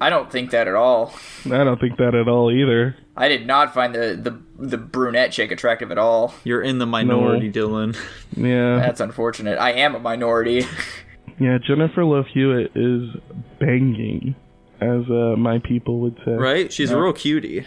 [0.00, 1.14] I don't think that at all.
[1.46, 2.96] I don't think that at all either.
[3.16, 6.34] I did not find the the, the brunette chick attractive at all.
[6.42, 7.96] You're in the minority, Dylan.
[8.36, 9.58] Yeah, That's unfortunate.
[9.58, 10.66] I am a minority.
[11.38, 11.58] yeah.
[11.64, 13.08] Jennifer Love Hewitt is
[13.60, 14.34] banging,
[14.80, 16.32] as uh, my people would say.
[16.32, 16.72] Right?
[16.72, 17.64] She's a real cutie.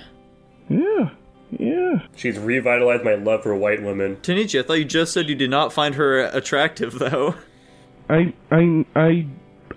[0.67, 1.11] Yeah,
[1.51, 1.99] yeah.
[2.15, 4.17] She's revitalized my love for white women.
[4.17, 7.35] Tanichi, I thought you just said you did not find her attractive, though.
[8.09, 9.27] I I I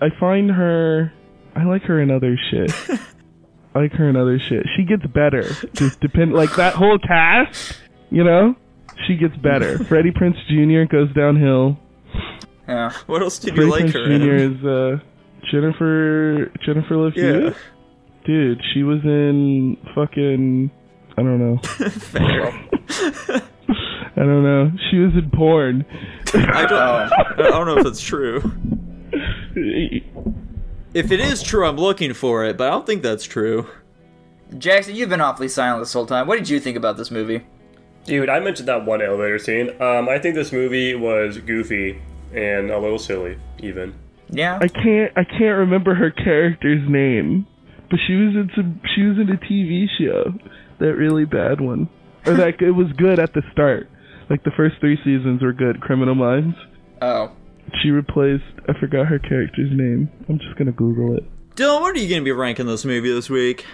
[0.00, 1.12] I find her.
[1.56, 2.72] I like her in other shit.
[3.74, 4.66] I like her in other shit.
[4.76, 5.42] She gets better.
[5.74, 7.80] Just depend like that whole cast.
[8.10, 8.56] You know,
[9.06, 9.78] she gets better.
[9.84, 10.90] Freddie Prinze Jr.
[10.90, 11.78] goes downhill.
[12.68, 12.92] yeah.
[13.06, 14.34] What else did you like Prinze her Jr.
[14.34, 14.58] in?
[14.58, 15.04] is uh,
[15.50, 17.32] Jennifer Jennifer Love Yeah.
[17.32, 17.56] Hewitt.
[18.26, 20.70] Dude, she was in fucking.
[21.20, 21.58] I don't know.
[21.90, 22.46] Fair.
[24.16, 24.72] I don't know.
[24.90, 25.84] She was in porn.
[26.34, 27.08] I don't, Oh.
[27.38, 28.40] I don't know if that's true.
[30.92, 33.66] If it is true, I'm looking for it, but I don't think that's true.
[34.58, 36.26] Jackson, you've been awfully silent this whole time.
[36.26, 37.46] What did you think about this movie?
[38.04, 39.70] Dude, I mentioned that one elevator scene.
[39.80, 42.00] Um, I think this movie was goofy
[42.34, 43.94] and a little silly, even.
[44.30, 44.58] Yeah.
[44.60, 47.46] I can't I can't remember her character's name,
[47.90, 50.32] but she was in some she was in a TV show,
[50.80, 51.88] that really bad one,
[52.26, 53.88] or that it was good at the start.
[54.28, 55.80] Like the first three seasons were good.
[55.80, 56.56] Criminal Minds.
[57.02, 57.32] Oh.
[57.82, 60.10] She replaced I forgot her character's name.
[60.28, 61.24] I'm just gonna Google it.
[61.56, 63.66] Dylan, what are you going to be ranking this movie this week?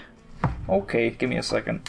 [0.68, 1.88] Okay, give me a second.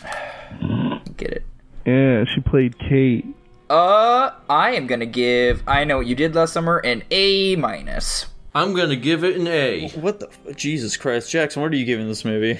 [1.18, 1.46] Get it.
[1.86, 3.26] Yeah, she played Kate.
[3.70, 8.28] Uh, I am gonna give I Know What You Did Last Summer an A minus.
[8.54, 9.90] I'm gonna give it an A.
[9.90, 10.54] What the?
[10.54, 12.60] Jesus Christ, Jackson, what are you giving this movie?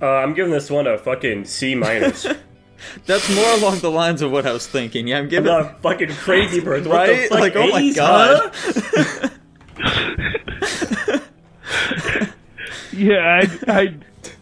[0.00, 2.26] Uh, I'm giving this one a fucking C minus.
[3.06, 5.08] That's more along the lines of what I was thinking.
[5.08, 5.46] Yeah, I'm giving.
[5.46, 6.88] not a fucking crazy person.
[6.88, 7.22] What right?
[7.22, 7.40] the fuck?
[7.40, 8.50] Like, oh my A's, god.
[8.54, 9.28] huh?
[12.92, 13.94] Yeah, I I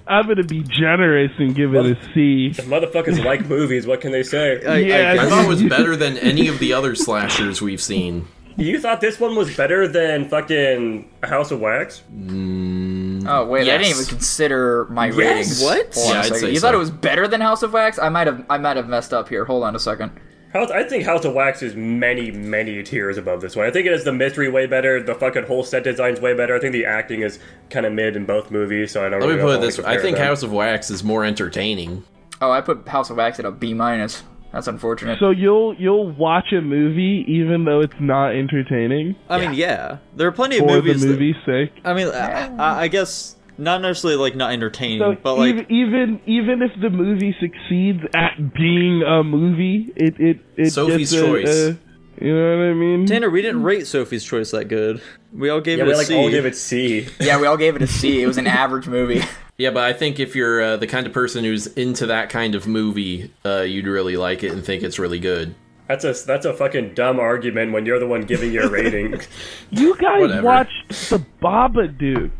[0.06, 2.50] I'm gonna be generous and give it a C.
[2.50, 3.86] The Motherfuckers like movies.
[3.86, 4.64] What can they say?
[4.64, 7.60] I, Yeah, I I guess- thought it was better than any of the other slashers
[7.60, 8.28] we've seen.
[8.58, 12.02] You thought this one was better than fucking House of Wax?
[12.14, 15.16] Mm, oh wait, I didn't even consider my Yes.
[15.16, 15.62] ratings.
[15.62, 15.94] What?
[15.94, 16.60] Hold Yeah, a I'd say You so.
[16.66, 17.98] thought it was better than House of Wax?
[17.98, 19.44] I might have I might have messed up here.
[19.44, 20.10] Hold on a second.
[20.54, 23.66] House, I think House of Wax is many, many tiers above this one.
[23.66, 25.02] I think it is the mystery way better.
[25.02, 26.56] The fucking whole set design's way better.
[26.56, 27.38] I think the acting is
[27.68, 28.90] kind of mid in both movies.
[28.92, 29.18] So I don't.
[29.20, 30.26] Really Let really me put it this way: I think them.
[30.26, 32.04] House of Wax is more entertaining.
[32.40, 34.22] Oh, I put House of Wax at a B minus.
[34.52, 35.18] That's unfortunate.
[35.18, 40.28] So you'll you'll watch a movie even though it's not entertaining I mean, yeah, there
[40.28, 41.02] are plenty of for movies.
[41.02, 41.82] the that- sake.
[41.84, 45.66] I mean, I, I I guess not necessarily like not entertaining, So but like even,
[45.70, 51.22] even even if the movie succeeds at being a movie, it it it Sophie's gets
[51.22, 51.48] a- Choice.
[51.48, 51.78] a-
[52.20, 53.06] you know what I mean?
[53.06, 55.00] Tanner, we didn't rate Sophie's Choice that good.
[55.32, 56.16] We all gave Yeah, it we a like C.
[56.16, 57.08] all give it C.
[57.20, 58.22] yeah, we all gave it a C.
[58.22, 59.22] It was an average movie.
[59.58, 62.54] Yeah, but I think if you're uh, the kind of person who's into that kind
[62.54, 65.54] of movie, uh, you'd really like it and think it's really good.
[65.88, 69.18] That's a that's a fucking dumb argument when you're the one giving your rating.
[69.70, 70.42] You guys Whatever.
[70.42, 72.32] watched the Babadook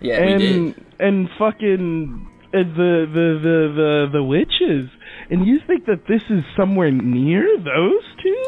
[0.00, 0.40] Yeah, and
[0.74, 0.84] did.
[0.98, 4.90] and fucking uh, the, the the the the witches,
[5.30, 8.44] and you think that this is somewhere near those two?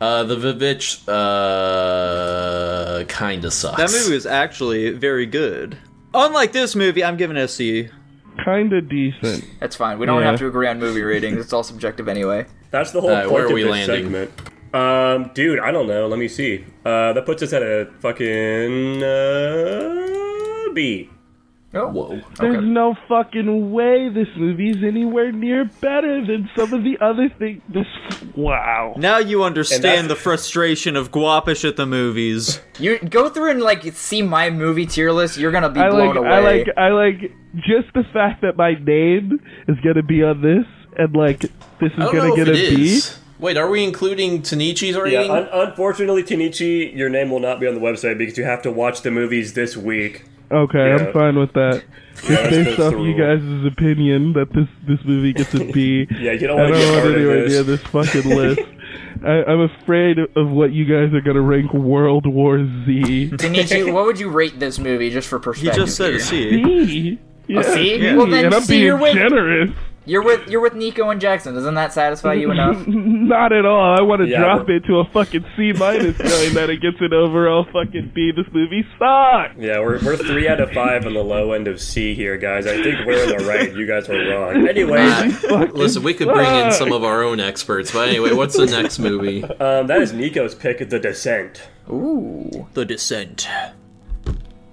[0.00, 3.76] Uh, the Vivitch uh, kind of sucks.
[3.76, 5.78] That movie was actually very good.
[6.12, 7.88] Unlike this movie, I'm giving it a C.
[8.44, 9.44] Kinda decent.
[9.60, 9.98] that's fine.
[9.98, 10.30] We don't Yeah.
[10.30, 11.38] have to agree on movie ratings.
[11.40, 12.46] It's all subjective anyway.
[12.72, 14.04] That's the whole Alright, point where are of we this landing?
[14.04, 14.30] segment.
[14.74, 16.08] Um, dude, I don't know.
[16.08, 16.64] Let me see.
[16.84, 21.10] Uh, that puts us at a fucking uh, B.
[21.74, 21.88] Oh.
[21.88, 22.20] Whoa.
[22.38, 27.62] There's no fucking way this movie's anywhere near better than some of the other things.
[27.68, 27.86] This
[28.36, 28.94] wow.
[28.96, 32.60] Now you understand the frustration of Guapish at the movies.
[32.78, 35.36] You go through and like see my movie tier list.
[35.38, 36.28] You're gonna be I blown like away.
[36.28, 37.20] I like I like
[37.56, 40.66] just the fact that my name is gonna be on this
[40.96, 42.84] and like this is gonna get if a it B.
[42.94, 43.18] is.
[43.40, 45.30] Wait, are we including Tanichi's Yeah, rating?
[45.30, 48.70] un- unfortunately, Tanichi, your name will not be on the website because you have to
[48.70, 50.22] watch the movies this week.
[50.54, 50.96] Okay, Yeah.
[51.06, 51.84] I'm fine with that.
[52.14, 53.18] Just that's- based off you rule.
[53.18, 56.06] guys' opinion that this this movie gets a B.
[56.20, 57.52] Yeah, you don't I want don't to get want part of this.
[57.52, 58.60] near this fucking list.
[59.24, 63.30] I, I'm afraid of what you guys are gonna rank World War Z.
[63.34, 65.74] Tanichi, what would you rate this movie just for perspective?
[65.74, 66.20] He perspective?
[66.20, 66.86] just said a here?
[66.86, 67.16] C.
[67.16, 67.18] B.
[67.48, 67.62] Yeah.
[67.62, 67.98] C?
[67.98, 68.14] B.
[68.16, 69.70] Well, then and I'm C, being you're with- generous.
[70.06, 71.54] You're with you're with Nico and Jackson.
[71.54, 72.84] Doesn't that satisfy you enough?
[72.86, 73.96] Not at all.
[73.98, 76.82] I want to Yeah, drop but- it to a fucking C minus, knowing that it
[76.82, 78.30] gets an overall fucking B.
[78.30, 79.54] This movie sucks.
[79.58, 82.66] Yeah, we're, we're three out of five on the low end of C here, guys.
[82.66, 83.72] I think we're in the right.
[83.74, 84.68] You guys were wrong.
[84.68, 88.56] Anyway, Fucking Listen, we could bring in some of our own experts, but anyway, what's
[88.58, 89.42] the next movie?
[89.44, 91.62] um, that is Nico's pick, The Descent.
[91.90, 92.66] Ooh.
[92.74, 93.48] The Descent.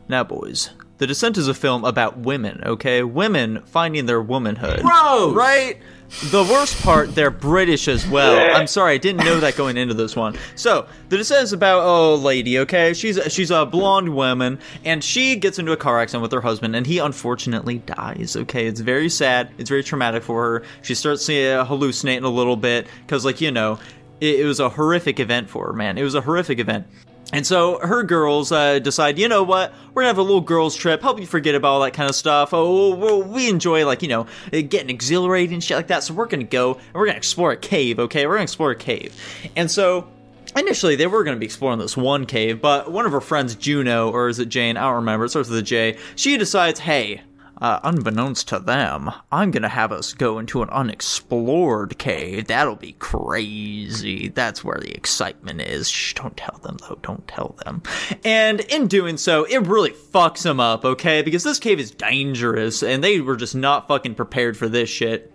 [0.09, 0.71] Now, boys,
[1.02, 3.02] The Descent is a film about women, okay?
[3.02, 4.82] Women finding their womanhood.
[4.82, 5.34] Gross!
[5.34, 5.80] Right?
[6.26, 8.56] The worst part, they're British as well.
[8.56, 10.38] I'm sorry, I didn't know that going into this one.
[10.54, 12.93] So, The Descent is about a lady, okay?
[12.93, 16.76] She's she's a blonde woman, and she gets into a car accident with her husband,
[16.76, 18.68] and he unfortunately dies, okay?
[18.68, 19.49] It's very sad.
[19.58, 20.64] It's very traumatic for her.
[20.84, 23.80] She starts uh, hallucinating a little bit, because, like, you know,
[24.20, 25.97] it, it was a horrific event for her, man.
[25.97, 26.86] It was a horrific event.
[27.34, 30.75] And so her girls uh, decide, you know what, we're gonna have a little girls'
[30.75, 32.49] trip, help you forget about all that kind of stuff.
[32.53, 36.03] Oh, we enjoy like you know getting exhilarated and shit like that.
[36.03, 37.99] So we're gonna go and we're gonna explore a cave.
[37.99, 39.15] Okay, we're gonna explore a cave.
[39.55, 40.07] And so
[40.55, 44.11] initially they were gonna be exploring this one cave, but one of her friends, Juno,
[44.11, 44.77] or is it Jane?
[44.77, 45.25] I don't remember.
[45.25, 45.97] It starts with a J.
[46.15, 47.21] She decides, hey.
[47.62, 52.47] Uh, unbeknownst to them, I'm gonna have us go into an unexplored cave.
[52.47, 54.30] That'll be crazy.
[54.30, 55.88] That's where the excitement is.
[55.88, 56.97] Shh, don't tell them though.
[57.03, 57.84] Don't tell them.
[58.26, 61.22] And in doing so, it really fucks them up, okay?
[61.22, 65.32] Because this cave is dangerous, and they were just not fucking prepared for this shit.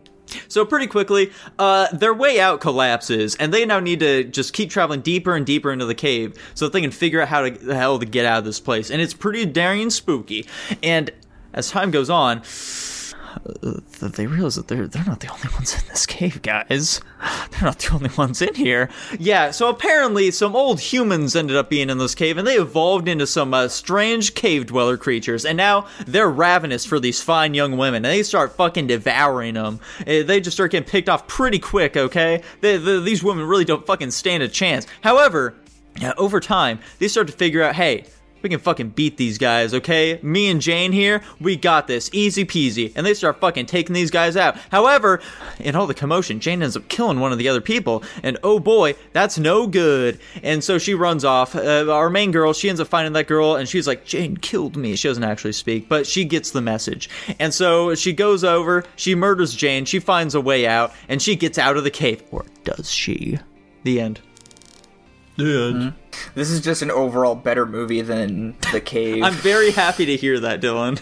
[0.48, 4.70] So pretty quickly, uh, their way out collapses, and they now need to just keep
[4.70, 7.50] traveling deeper and deeper into the cave so that they can figure out how to
[7.50, 8.90] the hell to get out of this place.
[8.90, 10.46] And it's pretty daring spooky.
[10.82, 11.10] And
[11.56, 12.42] as time goes on,
[14.00, 17.00] they realize that they're they're not the only ones in this cave, guys.
[17.50, 18.88] They're not the only ones in here.
[19.18, 23.08] Yeah, so apparently some old humans ended up being in this cave, and they evolved
[23.08, 27.76] into some uh, strange cave dweller creatures, and now they're ravenous for these fine young
[27.76, 29.80] women, and they start fucking devouring them.
[30.00, 31.96] Uh, They just start getting picked off pretty quick.
[31.96, 34.86] Okay, they, they, these women really don't fucking stand a chance.
[35.02, 35.54] However,
[36.16, 38.04] over time, they start to figure out, hey,
[38.46, 40.20] we can fucking beat these guys, okay?
[40.22, 42.08] Me and Jane here, we got this.
[42.12, 42.92] Easy peasy.
[42.94, 44.56] And they start fucking taking these guys out.
[44.70, 45.20] However,
[45.58, 48.04] in all the commotion, Jane ends up killing one of the other people.
[48.22, 50.20] And oh boy, that's no good.
[50.44, 51.56] And so she runs off.
[51.56, 54.76] Uh, our main girl, she ends up finding that girl and she's like, Jane killed
[54.76, 54.94] me.
[54.94, 57.10] She doesn't actually speak, but she gets the message.
[57.40, 61.34] And so she goes over, she murders Jane, she finds a way out, and she
[61.34, 62.22] gets out of the cave.
[62.30, 63.40] Or does she?
[63.82, 64.20] The end.
[65.36, 65.94] The end.
[66.34, 69.22] This is just an overall better movie than The Cave.
[69.22, 71.00] I'm very happy to hear that, Dylan.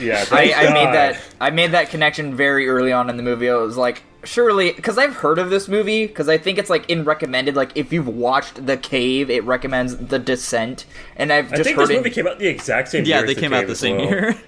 [0.00, 3.48] Yeah, I, I made that I made that connection very early on in the movie.
[3.48, 6.88] I was like, surely, because I've heard of this movie, because I think it's like
[6.90, 7.56] in recommended.
[7.56, 10.84] Like if you've watched The Cave, it recommends The Descent,
[11.16, 11.96] and I've I think heard this it.
[11.96, 13.16] movie came out the exact same year.
[13.16, 14.08] Yeah, as they The came out the same well.
[14.10, 14.34] year.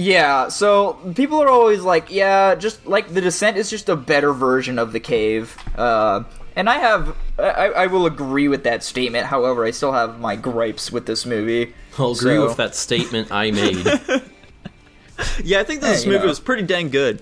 [0.00, 4.32] Yeah, so people are always like, yeah, just like The Descent is just a better
[4.32, 5.56] version of The Cave.
[5.76, 6.22] Uh,
[6.54, 9.26] and I have, I, I will agree with that statement.
[9.26, 11.74] However, I still have my gripes with this movie.
[11.98, 13.84] I'll agree So- with that statement I made.
[15.42, 16.28] Yeah, I think this Hey, movie know.
[16.28, 17.20] was pretty dang good.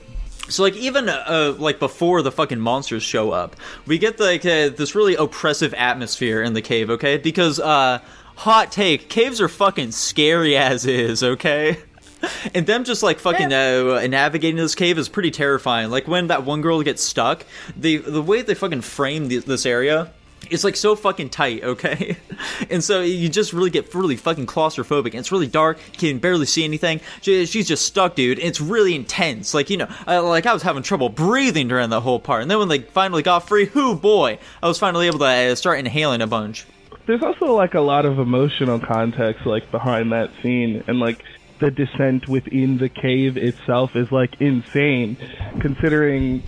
[0.50, 3.56] So like even uh, like before the fucking monsters show up,
[3.86, 7.16] we get like uh, this really oppressive atmosphere in the cave, okay?
[7.16, 8.00] Because uh
[8.36, 11.78] hot take, caves are fucking scary as is, okay?
[12.54, 15.90] And them just like fucking uh, navigating this cave is pretty terrifying.
[15.90, 17.44] Like when that one girl gets stuck,
[17.76, 20.12] the the way they fucking frame the, this area
[20.50, 22.16] it's like so fucking tight, okay?
[22.70, 25.06] And so you just really get really fucking claustrophobic.
[25.06, 25.78] And it's really dark.
[25.92, 27.00] You can barely see anything.
[27.20, 28.38] She, she's just stuck, dude.
[28.38, 29.54] It's really intense.
[29.54, 32.42] Like you know, I, like I was having trouble breathing during that whole part.
[32.42, 35.54] And then when they finally got free, whoo boy, I was finally able to uh,
[35.54, 36.66] start inhaling a bunch.
[37.06, 41.22] There's also like a lot of emotional context like behind that scene and like
[41.60, 45.16] the descent within the cave itself is like insane
[45.60, 46.42] considering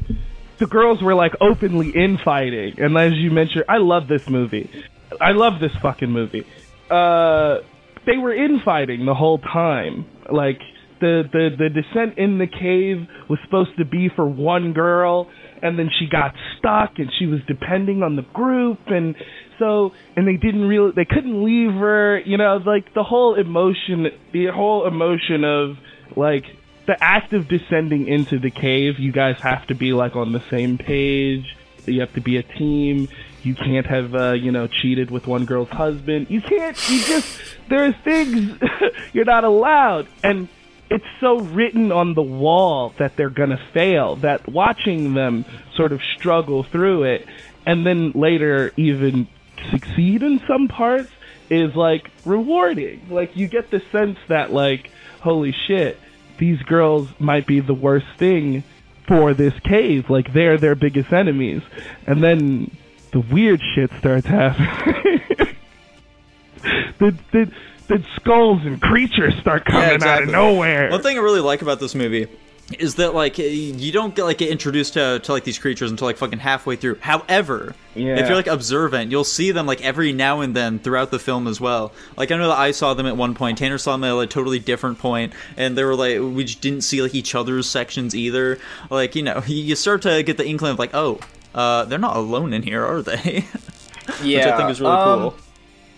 [0.59, 4.68] the girls were like openly infighting, and as you mentioned, I love this movie.
[5.20, 6.44] I love this fucking movie.
[6.90, 7.59] Uh,
[8.06, 10.06] they were infighting the whole time.
[10.30, 10.61] Like
[11.00, 15.30] the the the descent in the cave was supposed to be for one girl,
[15.62, 19.14] and then she got stuck, and she was depending on the group, and
[19.59, 22.18] so and they didn't really they couldn't leave her.
[22.20, 25.76] You know, like the whole emotion, the whole emotion of
[26.16, 26.44] like
[26.86, 30.42] the act of descending into the cave, you guys have to be like on the
[30.50, 31.44] same page.
[31.86, 33.09] You have to be a team.
[33.42, 36.28] You can't have uh, you know cheated with one girl's husband.
[36.30, 36.76] You can't.
[36.90, 38.59] You just there are things
[39.12, 40.48] you're not allowed, and
[40.91, 44.16] it's so written on the wall that they're gonna fail.
[44.16, 45.45] That watching them
[45.76, 47.26] sort of struggle through it,
[47.66, 49.28] and then later even
[49.70, 51.11] succeed in some parts
[51.51, 53.07] is like rewarding.
[53.11, 55.99] Like you get the sense that like holy shit
[56.39, 58.62] these girls might be the worst thing
[59.07, 60.09] for this cave.
[60.09, 61.62] Like they're their biggest enemies,
[62.07, 62.70] and then
[63.12, 65.20] the weird shit starts happening.
[66.99, 67.53] the, the
[67.89, 70.91] the skulls and creatures start coming out of nowhere.
[70.91, 72.28] One thing I really like about this movie
[72.78, 76.07] is that like you don't get like get introduced to, to like these creatures until
[76.07, 76.97] like fucking halfway through.
[77.01, 78.18] However, Yeah.
[78.18, 81.47] if you're like observant, you'll see them like every now and then throughout the film
[81.47, 81.93] as well.
[82.16, 83.57] Like I know that I saw them at one point.
[83.57, 86.61] Tanner saw them at a like, totally different point, and they were like we just
[86.61, 88.59] didn't see like each other's sections either.
[88.91, 91.20] Like you know, you start to get the inkling of like oh.
[91.55, 93.45] Uh, they're not alone in here, are they?
[94.22, 95.34] Yeah, Which I think is really um, cool.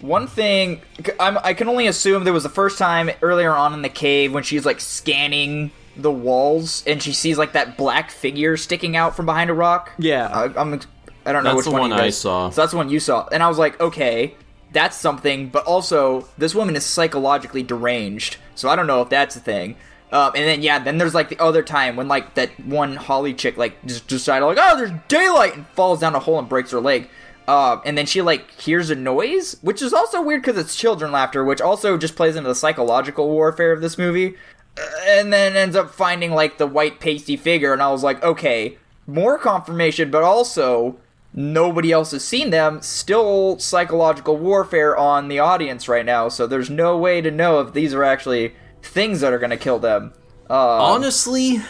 [0.01, 0.81] One thing,
[1.19, 4.33] I'm, I can only assume there was the first time earlier on in the cave
[4.33, 9.15] when she's like scanning the walls and she sees like that black figure sticking out
[9.15, 9.93] from behind a rock.
[9.99, 10.27] Yeah.
[10.29, 10.81] I, I'm.
[11.27, 12.49] I don't know That's which the one, one you I saw.
[12.51, 14.35] So that's the one you saw, and I was like, okay,
[14.73, 15.49] that's something.
[15.49, 19.77] But also, this woman is psychologically deranged, so I don't know if that's a thing.
[20.13, 23.33] Um, and then yeah, then there's like the other time when like that one Holly
[23.35, 26.71] chick like just decided like oh there's daylight and falls down a hole and breaks
[26.73, 27.09] her leg.
[27.51, 31.11] Uh, and then she like hears a noise, which is also weird because it's children
[31.11, 34.37] laughter, which also just plays into the psychological warfare of this movie.
[34.79, 38.23] Uh, and then ends up finding like the white pasty figure, and I was like,
[38.23, 41.01] okay, more confirmation, but also
[41.35, 42.83] nobody else has seen them.
[42.83, 47.73] Still psychological warfare on the audience right now, so there's no way to know if
[47.73, 50.13] these are actually things that are gonna kill them.
[50.49, 51.61] Uh, Honestly,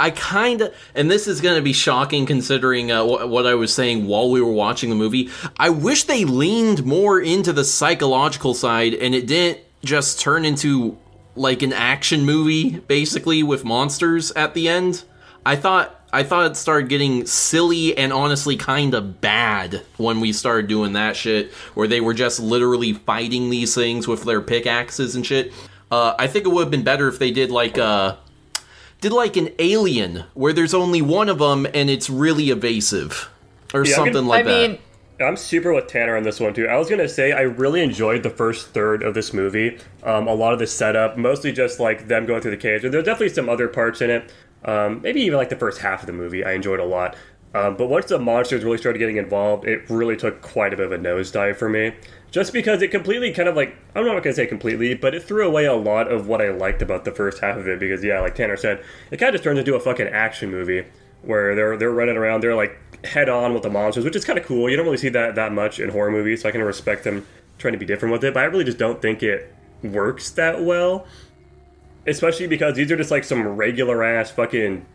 [0.00, 3.54] I kind of, and this is going to be shocking considering uh, wh- what I
[3.54, 5.28] was saying while we were watching the movie.
[5.58, 10.96] I wish they leaned more into the psychological side and it didn't just turn into
[11.36, 15.04] like an action movie, basically with monsters at the end.
[15.44, 15.96] I thought.
[16.12, 20.94] I thought it started getting silly and honestly kind of bad when we started doing
[20.94, 25.52] that shit, where they were just literally fighting these things with their pickaxes and shit.
[25.88, 28.16] Uh, I think it would have been better if they did like uh,
[29.00, 33.30] did like an alien where there's only one of them and it's really evasive
[33.72, 34.80] or Yeah, I something mean- like I mean, that.
[35.26, 36.66] I'm super with Tanner on this one too.
[36.66, 39.78] I was gonna say I really enjoyed the first third of this movie.
[40.02, 42.84] Um, a lot of the setup, mostly just like them going through the cage.
[42.84, 44.32] And There's definitely some other parts in it.
[44.64, 47.16] Um, maybe even like the first half of the movie, I enjoyed a lot.
[47.54, 50.86] Um, but once the monsters really started getting involved, it really took quite a bit
[50.86, 51.92] of a nosedive for me.
[52.30, 55.46] Just because it completely kind of like I'm not gonna say completely, but it threw
[55.46, 57.80] away a lot of what I liked about the first half of it.
[57.80, 60.84] Because yeah, like Tanner said, it kind of just turns into a fucking action movie
[61.22, 64.38] where they're they're running around, they're like head on with the monsters, which is kind
[64.38, 64.70] of cool.
[64.70, 67.26] You don't really see that that much in horror movies, so I can respect them
[67.58, 68.32] trying to be different with it.
[68.32, 69.52] But I really just don't think it
[69.82, 71.06] works that well,
[72.06, 74.86] especially because these are just like some regular ass fucking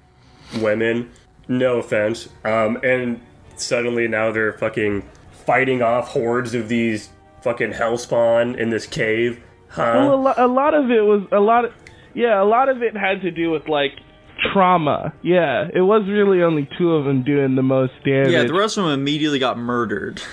[0.60, 1.12] women.
[1.48, 3.22] No offense, um, and
[3.56, 7.10] suddenly now they're fucking fighting off hordes of these
[7.46, 9.41] fucking hellspawn in this cave.
[9.70, 9.93] Huh?
[9.96, 11.66] Well, a, lo- a lot of it was a lot.
[11.66, 11.72] Of,
[12.14, 13.91] yeah, a lot of it had to do with like
[14.52, 15.14] trauma.
[15.22, 18.32] Yeah, it was really only two of them doing the most damage.
[18.32, 20.22] Yeah, the rest of them immediately got murdered.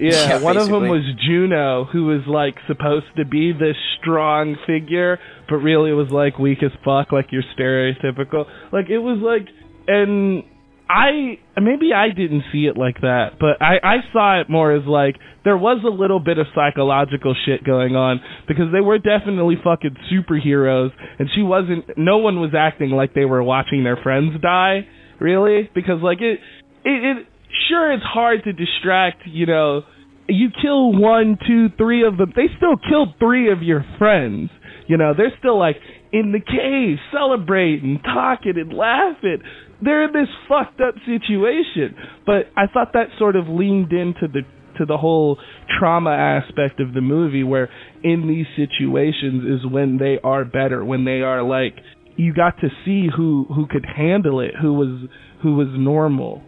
[0.00, 4.56] Yeah, Yeah, one of them was Juno, who was like supposed to be this strong
[4.64, 8.46] figure, but really was like weak as fuck, like your stereotypical.
[8.72, 9.48] Like it was like,
[9.88, 10.44] and
[10.88, 14.84] I maybe I didn't see it like that, but I I saw it more as
[14.86, 19.56] like there was a little bit of psychological shit going on because they were definitely
[19.62, 21.98] fucking superheroes, and she wasn't.
[21.98, 24.86] No one was acting like they were watching their friends die,
[25.20, 26.40] really, because like it
[26.84, 27.26] it, it
[27.68, 29.82] sure it's hard to distract you know.
[30.30, 34.50] You kill one two three of them they still killed three of your friends
[34.86, 35.12] you know.
[35.16, 35.76] They're still like
[36.12, 39.38] in the cave celebrating talking and laughing
[39.82, 41.94] they're in this fucked up situation
[42.26, 44.42] but i thought that sort of leaned into the
[44.76, 45.38] to the whole
[45.78, 47.68] trauma aspect of the movie where
[48.02, 51.74] in these situations is when they are better when they are like
[52.16, 55.08] you got to see who who could handle it who was
[55.42, 56.42] who was normal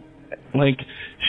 [0.54, 0.78] Like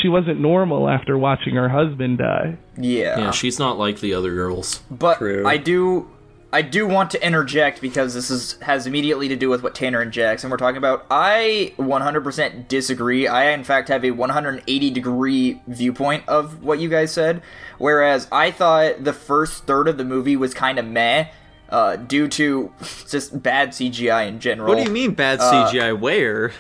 [0.02, 2.58] she wasn't normal after watching her husband die.
[2.78, 3.20] Yeah.
[3.20, 4.82] Yeah, she's not like the other girls.
[4.90, 5.46] But True.
[5.46, 6.10] I do
[6.54, 10.02] I do want to interject because this is has immediately to do with what Tanner
[10.02, 11.06] and Jackson were talking about.
[11.10, 13.26] I 100% disagree.
[13.28, 17.42] I in fact have a 180 degree viewpoint of what you guys said.
[17.78, 21.28] Whereas I thought the first third of the movie was kind of meh
[21.70, 22.74] uh, due to
[23.10, 24.70] just bad CGI in general.
[24.70, 25.98] What do you mean bad Uh, CGI?
[25.98, 26.52] Where?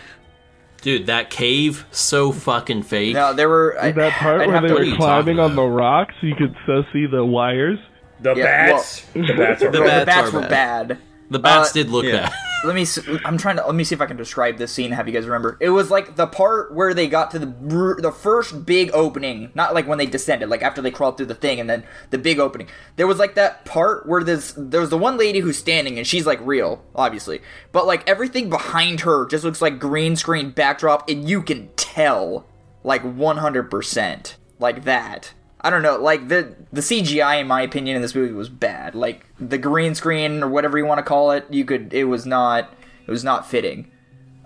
[0.81, 3.13] Dude, that cave, so fucking fake.
[3.13, 5.55] No, there were I, That part I'd where they to- What are were climbing on
[5.55, 7.77] the rocks, you could so see the wires.
[8.22, 9.01] The Yeah, bats.
[9.13, 10.97] the bats are The the bats bats were bad.
[11.30, 12.30] the bats uh, did look yeah.
[12.30, 12.34] bad.
[12.65, 12.84] let me.
[12.84, 13.65] s- I'm trying to.
[13.65, 14.91] Let me see if I can describe this scene.
[14.91, 15.57] Have you guys remember?
[15.59, 19.49] It was like the part where they got to the the first big opening.
[19.55, 22.19] Not like when they descended, like after they crawled through the thing, and then the
[22.19, 22.67] big opening.
[22.97, 26.05] There was like that part where there's there was the one lady who's standing, and
[26.05, 27.41] she's like real, obviously,
[27.72, 32.45] but like everything behind her just looks like green screen backdrop, and you can tell
[32.84, 35.34] like 100 percent like that.
[35.64, 38.95] I don't know, like the the CGI in my opinion in this movie was bad.
[38.95, 42.26] Like the green screen or whatever you want to call it, you could it was
[42.26, 42.74] not
[43.05, 43.91] it was not fitting.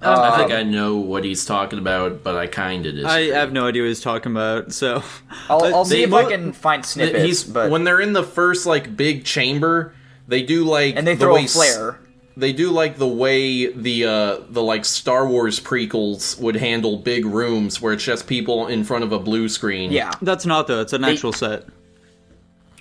[0.01, 3.31] I think um, I know what he's talking about, but I kinda disagree.
[3.33, 4.73] I have no idea what he's talking about.
[4.73, 5.01] So
[5.49, 7.23] I'll, I'll see they if mo- I can find snippets.
[7.23, 9.93] He's but when they're in the first like big chamber,
[10.27, 11.99] they do like and they throw way a s- flare.
[12.37, 17.25] They do like the way the uh the like Star Wars prequels would handle big
[17.25, 19.91] rooms where it's just people in front of a blue screen.
[19.91, 20.81] Yeah, that's not though.
[20.81, 21.65] It's an actual set.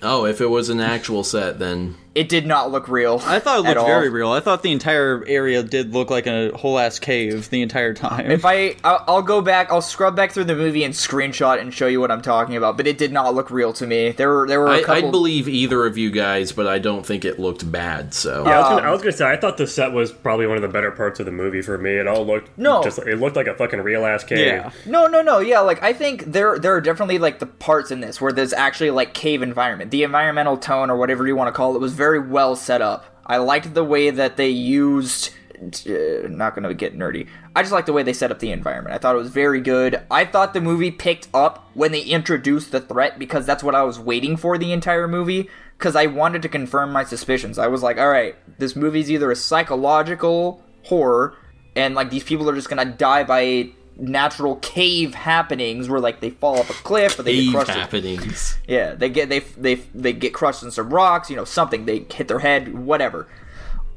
[0.01, 3.21] Oh, if it was an actual set, then it did not look real.
[3.25, 3.85] I thought it looked all.
[3.85, 4.31] very real.
[4.31, 8.31] I thought the entire area did look like a whole ass cave the entire time.
[8.31, 11.73] If I, I'll, I'll go back, I'll scrub back through the movie and screenshot and
[11.73, 12.77] show you what I'm talking about.
[12.77, 14.11] But it did not look real to me.
[14.11, 15.07] There were, there were a I, couple.
[15.07, 18.13] I'd believe either of you guys, but I don't think it looked bad.
[18.13, 20.13] So Yeah, I was, Um, gonna, I was gonna say I thought the set was
[20.13, 21.91] probably one of the better parts of the movie for me.
[21.95, 22.81] It all looked No.
[22.81, 24.37] just it looked like a fucking real ass cave.
[24.39, 24.71] yeah.
[24.85, 25.39] No, no, no.
[25.39, 28.53] Yeah, like I think there there are definitely like the parts in this where there's
[28.53, 29.91] actually like cave environment.
[29.91, 33.05] The environmental tone or whatever you want to call it was very well set up.
[33.25, 35.31] I liked the way that they used
[35.61, 37.27] uh, not going to get nerdy.
[37.55, 38.93] I just like the way they set up the environment.
[38.93, 40.01] I thought it was very good.
[40.11, 43.83] I thought the movie picked up when they introduced the threat because that's what I
[43.83, 47.57] was waiting for the entire movie cuz I wanted to confirm my suspicions.
[47.57, 51.35] I was like, "All right, this movie's either a psychological horror
[51.75, 56.19] and like these people are just going to die by natural cave happenings where like
[56.19, 57.69] they fall off a cliff or they get Eve crushed.
[57.69, 58.57] in- happenings.
[58.67, 61.85] yeah, they get they they they get crushed in some rocks, you know, something.
[61.85, 63.27] They hit their head, whatever.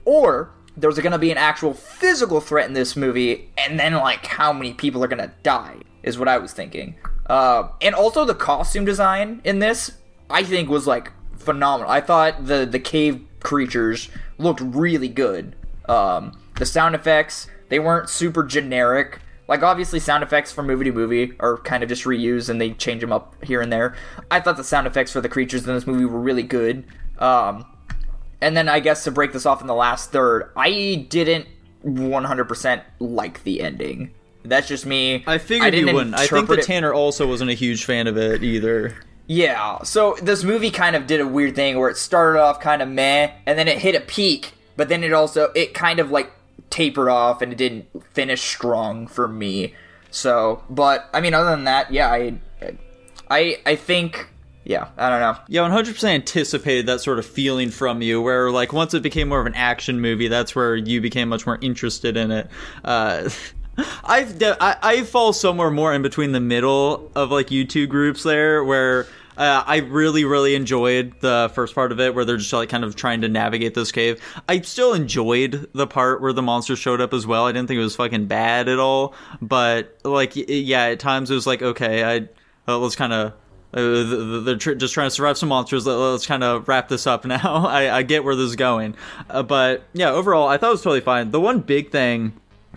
[0.04, 4.26] Or there's going to be an actual physical threat in this movie, and then like
[4.26, 6.94] how many people are going to die is what I was thinking.
[7.26, 9.92] Uh, and also the costume design in this,
[10.30, 11.90] I think, was like phenomenal.
[11.90, 15.56] I thought the the cave creatures looked really good.
[15.88, 19.20] Um, the sound effects they weren't super generic.
[19.48, 22.72] Like obviously, sound effects from movie to movie are kind of just reused and they
[22.72, 23.96] change them up here and there.
[24.30, 26.84] I thought the sound effects for the creatures in this movie were really good.
[27.18, 27.64] Um,
[28.40, 31.48] and then I guess to break this off in the last third, I didn't
[31.84, 34.12] 100% like the ending.
[34.44, 35.24] That's just me.
[35.26, 36.14] I figured you wouldn't.
[36.14, 38.94] I think that Tanner also wasn't a huge fan of it either.
[39.26, 42.80] Yeah, so this movie kind of did a weird thing where it started off kind
[42.80, 46.10] of meh, and then it hit a peak, but then it also it kind of
[46.10, 46.32] like
[46.70, 49.74] tapered off and it didn't finish strong for me.
[50.10, 52.38] So, but I mean, other than that, yeah, I,
[53.30, 54.30] I, I think,
[54.64, 55.38] yeah, I don't know.
[55.48, 59.40] Yeah, 100% anticipated that sort of feeling from you, where like once it became more
[59.40, 62.48] of an action movie, that's where you became much more interested in it.
[62.84, 63.28] Uh,
[64.04, 67.86] I've de- I, I fall somewhere more in between the middle of like you two
[67.86, 69.06] groups there, where
[69.38, 72.84] uh, I really really enjoyed the first part of it, where they're just like kind
[72.84, 74.20] of trying to navigate this cave.
[74.48, 77.46] I still enjoyed the part where the monster showed up as well.
[77.46, 81.34] I didn't think it was fucking bad at all, but like yeah, at times it
[81.34, 82.28] was like okay, I
[82.70, 83.32] uh, let's kind of
[83.74, 85.86] uh, they're tr- just trying to survive some monsters.
[85.86, 87.66] Let- Let's kind of wrap this up now.
[87.66, 88.96] I, I get where this is going,
[89.30, 91.30] uh, but yeah, overall, I thought it was totally fine.
[91.30, 92.32] The one big thing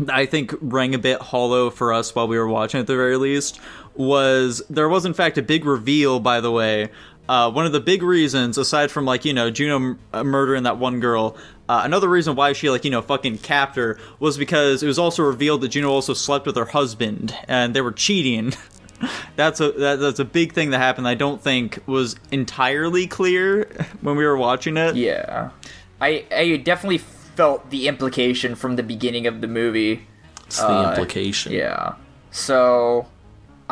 [0.10, 3.18] I think rang a bit hollow for us while we were watching, at the very
[3.18, 3.60] least,
[3.96, 6.20] was there was in fact a big reveal.
[6.20, 6.90] By the way,
[7.30, 10.64] uh, one of the big reasons, aside from like you know Juno m- uh, murdering
[10.64, 11.36] that one girl,
[11.70, 15.00] uh, another reason why she like you know fucking capped her was because it was
[15.00, 18.54] also revealed that Juno also slept with her husband and they were cheating.
[19.36, 21.08] that's a that, that's a big thing that happened.
[21.08, 23.66] I don't think was entirely clear
[24.02, 24.96] when we were watching it.
[24.96, 25.50] Yeah,
[26.00, 30.06] I, I definitely felt the implication from the beginning of the movie.
[30.48, 31.54] It's the Uh, implication.
[31.54, 31.96] Yeah,
[32.32, 33.08] so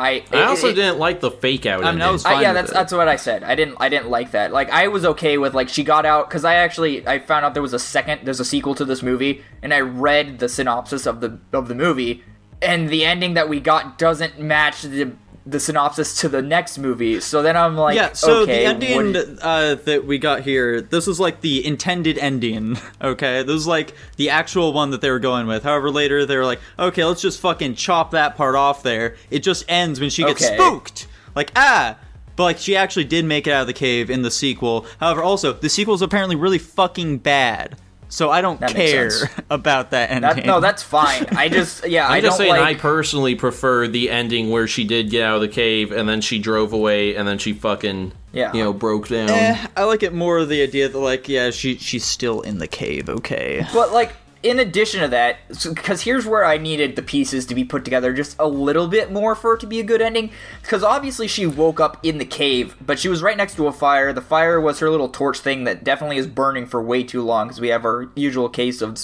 [0.00, 1.84] I, I also it- it- didn't like the fake out.
[1.84, 2.74] I mean, was fine yeah, that's it.
[2.74, 3.42] that's what I said.
[3.44, 4.52] I didn't I didn't like that.
[4.52, 7.54] Like I was okay with like she got out because I actually I found out
[7.54, 11.06] there was a second there's a sequel to this movie and I read the synopsis
[11.06, 12.24] of the of the movie
[12.62, 15.12] and the ending that we got doesn't match the
[15.46, 17.18] the synopsis to the next movie.
[17.18, 21.06] So then I'm like, yeah, so okay, the ending uh, that we got here, this
[21.06, 23.42] was like the intended ending, okay?
[23.42, 25.62] This was like the actual one that they were going with.
[25.64, 29.16] However, later they were like, okay, let's just fucking chop that part off there.
[29.30, 30.56] It just ends when she gets Okay.
[30.56, 31.08] spooked.
[31.34, 31.96] Like, ah!
[32.36, 34.86] But like, she actually did make it out of the cave in the sequel.
[35.00, 37.76] However, also, the sequel is apparently really fucking bad.
[38.10, 39.10] So I don't That care
[39.50, 40.36] about that ending.
[40.36, 41.26] that, no, that's fine.
[41.36, 42.76] I just yeah, I'm I just don't saying, like.
[42.76, 46.20] I personally prefer the ending where she did get out of the cave and then
[46.20, 48.52] she drove away and then she fucking, Yeah.
[48.52, 49.30] you know, broke down.
[49.30, 52.66] Eh, I like it more the idea that like, yeah, she she's still in the
[52.68, 53.64] cave, okay.
[53.72, 54.12] But like
[54.42, 58.12] in addition to that, because here's where I needed the pieces to be put together
[58.12, 60.30] just a little bit more for it to be a good ending.
[60.62, 63.72] Because obviously she woke up in the cave, but she was right next to a
[63.72, 64.12] fire.
[64.12, 67.48] The fire was her little torch thing that definitely is burning for way too long.
[67.48, 68.98] Because we have our usual case of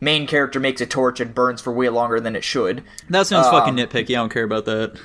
[0.00, 2.82] main character makes a torch and burns for way longer than it should.
[3.08, 4.10] That sounds Um, fucking nitpicky.
[4.10, 4.98] I don't care about that.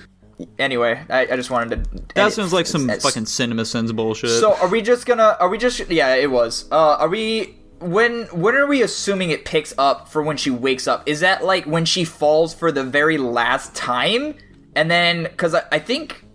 [0.60, 2.04] Anyway, I, I just wanted to.
[2.16, 4.32] That sounds like some it's- fucking CinemaSins bullshit.
[4.32, 5.38] So are we just gonna?
[5.40, 5.90] Are we just?
[5.90, 6.66] Yeah, it was.
[6.72, 7.56] Uh, are we?
[7.86, 11.04] When when are we assuming it picks up for when she wakes up?
[11.08, 14.36] Is that like when she falls for the very last time,
[14.76, 16.26] and then because I, I think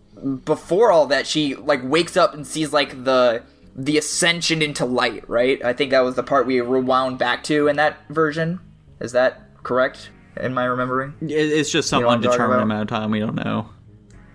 [0.45, 3.43] before all that she like wakes up and sees like the
[3.75, 5.65] the ascension into light, right?
[5.65, 8.61] I think that was the part we rewound back to in that version.
[9.01, 10.11] Is that correct?
[10.37, 11.15] Am I remembering?
[11.21, 13.11] It's just some know I'm talking undetermined amount of time.
[13.11, 13.69] We don't know.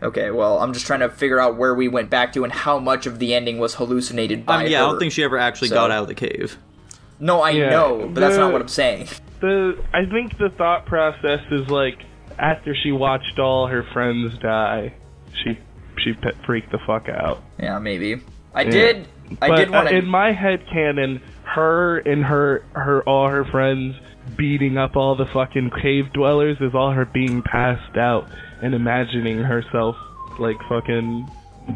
[0.04, 2.80] Okay, well, I'm just trying to figure out where we went back to and how
[2.80, 5.24] much of the ending was hallucinated um, by I mean, yeah, I don't think she
[5.24, 6.58] ever actually So- got out of the cave.
[7.20, 9.08] No, I Yeah, know, but that's not what I'm saying.
[9.42, 12.00] the I think the thought process is like
[12.38, 14.94] after she watched all her friends die,
[15.44, 15.58] she
[16.04, 17.42] she pe- freaked the fuck out.
[17.60, 18.22] Yeah, maybe.
[18.54, 19.08] I did.
[19.42, 19.98] I but did want uh, to.
[19.98, 23.96] in my head canon, her and her her all her friends
[24.36, 28.28] beating up all the fucking cave dwellers is all her being passed out
[28.62, 29.96] and imagining herself
[30.40, 31.28] like fucking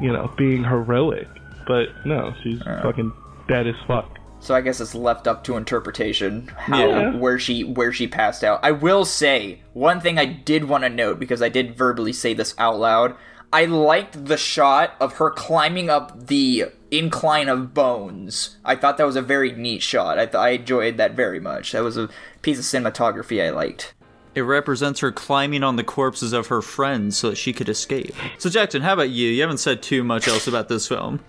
[0.01, 1.27] you know being heroic.
[1.67, 3.13] But no, she's fucking
[3.47, 4.17] dead as fuck.
[4.39, 7.15] So I guess it's left up to interpretation how Yeah.
[7.15, 8.59] where she where she passed out.
[8.63, 12.33] I will say one thing I did want to note because I did verbally say
[12.33, 13.15] this out loud.
[13.51, 18.57] I liked the shot of her climbing up the incline of bones.
[18.63, 20.19] I thought that was a very neat shot.
[20.19, 21.71] I th- I enjoyed that very much.
[21.71, 22.09] That was a
[22.43, 23.93] piece of cinematography I liked.
[24.35, 28.13] It represents her climbing on the corpses of her friends so that she could escape.
[28.37, 29.27] So, Jackson, how about you?
[29.29, 31.19] You haven't said too much else about this film.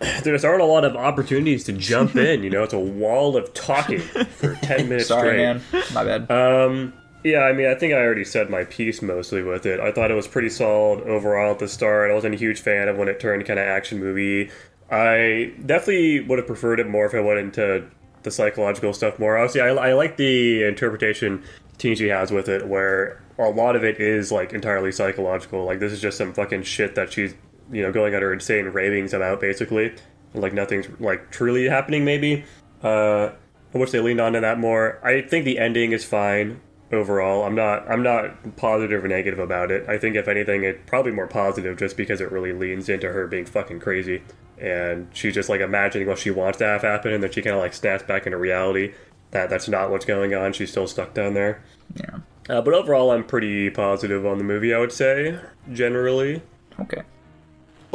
[0.22, 2.42] There just aren't a lot of opportunities to jump in.
[2.42, 5.36] You know, it's a wall of talking for ten minutes Sorry, straight.
[5.38, 5.62] man.
[5.94, 6.30] My bad.
[6.30, 6.92] Um,
[7.24, 9.80] yeah, I mean, I think I already said my piece mostly with it.
[9.80, 12.10] I thought it was pretty solid overall at the start.
[12.10, 14.50] I wasn't a huge fan of when it turned kind of action movie.
[14.90, 17.84] I definitely would have preferred it more if I went into
[18.22, 19.36] the psychological stuff more.
[19.36, 21.42] Obviously, I, I like the interpretation
[21.78, 25.64] Tanichi has with it, where a lot of it is like entirely psychological.
[25.64, 27.34] Like this is just some fucking shit that she's
[27.70, 29.94] you know going on her insane ravings about, basically.
[30.34, 32.44] Like nothing's like truly happening, maybe.
[32.82, 33.30] Uh,
[33.74, 35.00] I wish they leaned onto that more.
[35.02, 36.60] I think the ending is fine
[36.92, 37.44] overall.
[37.44, 39.88] I'm not I'm not positive or negative about it.
[39.88, 43.26] I think if anything, it's probably more positive just because it really leans into her
[43.26, 44.22] being fucking crazy
[44.58, 47.56] and she's just like imagining what she wants to have happen, and then she kind
[47.56, 48.94] of like snaps back into reality.
[49.32, 50.52] That that's not what's going on.
[50.52, 51.62] She's still stuck down there.
[51.96, 52.18] Yeah.
[52.48, 54.72] Uh, but overall, I'm pretty positive on the movie.
[54.72, 55.38] I would say
[55.72, 56.42] generally.
[56.80, 57.02] Okay.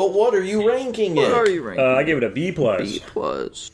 [0.01, 1.21] But what are you ranking it?
[1.21, 1.33] What it?
[1.33, 1.85] are you ranking?
[1.85, 2.81] Uh, I gave it a B plus.
[2.81, 3.69] B plus.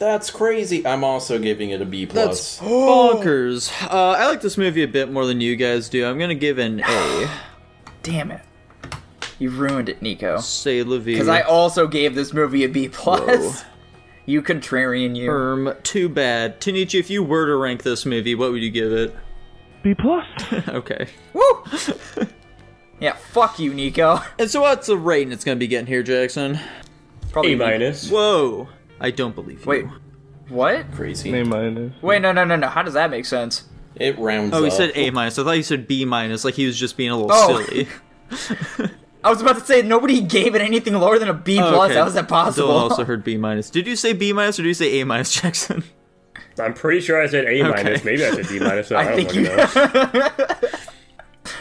[0.00, 0.84] That's crazy.
[0.84, 2.26] I'm also giving it a B plus.
[2.26, 2.68] That's plus.
[2.68, 3.82] bonkers.
[3.84, 6.04] Uh, I like this movie a bit more than you guys do.
[6.04, 7.30] I'm gonna give an A.
[8.02, 8.40] Damn it.
[9.38, 10.40] You ruined it, Nico.
[10.40, 11.12] Say la vie.
[11.12, 13.64] Because I also gave this movie a B plus.
[14.26, 15.30] You contrarian, you.
[15.30, 16.60] Erm, too bad.
[16.60, 19.14] Tanichi, if you were to rank this movie, what would you give it?
[19.84, 20.26] B plus.
[20.68, 21.06] okay.
[21.34, 21.64] Woo!
[23.00, 24.20] yeah, fuck you, Nico.
[24.38, 26.58] And so what's the rating it's gonna be getting here, Jackson?
[27.32, 28.10] Probably A minus.
[28.10, 28.68] Whoa.
[29.00, 29.66] I don't believe you.
[29.66, 29.86] Wait,
[30.48, 30.90] what?
[30.92, 31.32] Crazy.
[31.38, 31.92] A minus.
[32.02, 32.68] Wait, no, no, no, no.
[32.68, 33.64] How does that make sense?
[33.96, 34.76] It rounds Oh, he up.
[34.76, 35.38] said A minus.
[35.38, 37.62] I thought he said B minus, like he was just being a little Oh.
[37.64, 37.88] silly.
[39.24, 41.90] I was about to say nobody gave it anything lower than a B Oh, plus.
[41.90, 42.00] okay.
[42.00, 42.68] How is that possible?
[42.68, 43.68] Dylan also heard B minus.
[43.68, 45.84] Did you say B minus or did you say A minus, Jackson?
[46.58, 47.82] I'm pretty sure I said A Okay.
[47.82, 48.04] minus.
[48.04, 48.88] Maybe I said D minus.
[48.88, 49.42] So I, I don't think you.
[49.42, 49.66] know.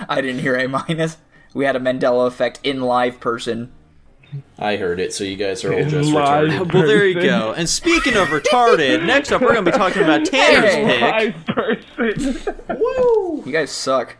[0.07, 1.17] I didn't hear A minus.
[1.59, 3.69] We had a Mandela effect in live person.
[4.57, 6.47] I heard it, so you guys are all just Live.
[6.47, 6.73] retarded.
[6.73, 7.51] Well, there you go.
[7.51, 11.33] And speaking of retarded, next up we're going to be talking about Tanner's Hey.
[11.35, 11.45] pick.
[11.45, 12.55] Live person.
[13.45, 14.15] You guys suck.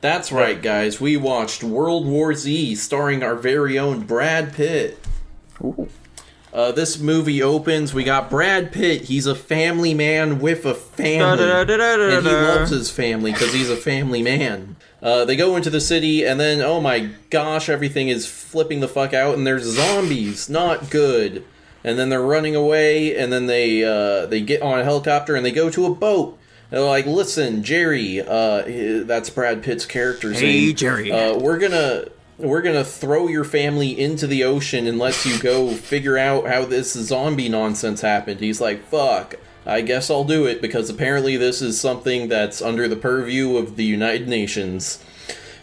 [0.00, 0.98] That's right, guys.
[0.98, 4.98] We watched World War Z, starring our very own Brad Pitt.
[5.62, 5.88] Ooh.
[6.54, 7.92] Uh, this movie opens.
[7.92, 9.02] We got Brad Pitt.
[9.02, 11.68] He's a family man with a family, and
[12.26, 14.76] he loves his family because he's a family man.
[15.00, 18.88] Uh, they go into the city, and then oh my gosh, everything is flipping the
[18.88, 20.48] fuck out, and there's zombies.
[20.48, 21.44] Not good.
[21.84, 25.46] And then they're running away, and then they uh, they get on a helicopter and
[25.46, 26.36] they go to a boat.
[26.70, 30.74] They're like, "Listen, Jerry, uh, that's Brad Pitt's character's Hey, name.
[30.74, 31.12] Jerry.
[31.12, 32.06] Uh, we're gonna
[32.36, 36.64] we're gonna throw your family into the ocean and let you go figure out how
[36.64, 39.36] this zombie nonsense happened." He's like, "Fuck."
[39.66, 43.76] I guess I'll do it because apparently this is something that's under the purview of
[43.76, 45.02] the United Nations.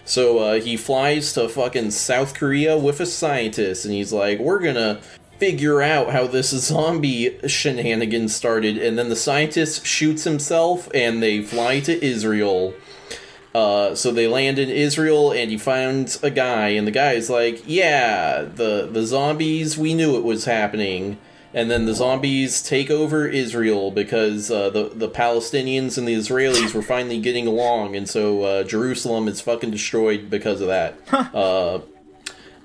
[0.05, 4.59] So uh, he flies to fucking South Korea with a scientist, and he's like, "We're
[4.59, 4.99] gonna
[5.39, 11.41] figure out how this zombie shenanigan started." And then the scientist shoots himself, and they
[11.41, 12.75] fly to Israel.
[13.55, 17.29] Uh, so they land in Israel, and he finds a guy, and the guy is
[17.29, 19.75] like, "Yeah, the the zombies.
[19.77, 21.17] We knew it was happening."
[21.55, 26.73] And then the zombies take over Israel because uh, the the Palestinians and the Israelis
[26.73, 30.99] were finally getting along, and so uh, Jerusalem is fucking destroyed because of that.
[31.33, 31.79] uh,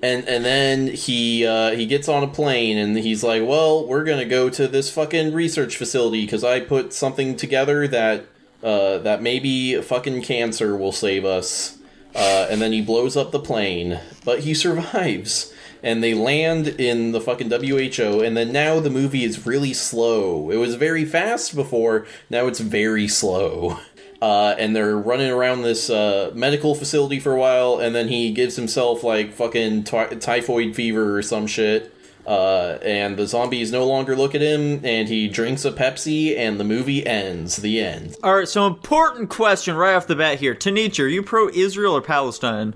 [0.03, 4.03] and and then he uh, he gets on a plane and he's like, "Well, we're
[4.03, 8.27] gonna go to this fucking research facility because I put something together that
[8.61, 11.79] uh, that maybe fucking cancer will save us."
[12.13, 15.53] Uh, and then he blows up the plane, but he survives.
[15.83, 20.51] And they land in the fucking WHO, and then now the movie is really slow.
[20.51, 23.79] It was very fast before, now it's very slow.
[24.23, 28.31] Uh, and they're running around this uh, medical facility for a while, and then he
[28.33, 31.95] gives himself like fucking ty- typhoid fever or some shit.
[32.27, 36.61] Uh, and the zombies no longer look at him, and he drinks a Pepsi, and
[36.61, 37.57] the movie ends.
[37.57, 38.15] The end.
[38.23, 40.55] All right, so important question right off the bat here.
[40.55, 42.75] Tanichi, are you pro Israel or Palestine?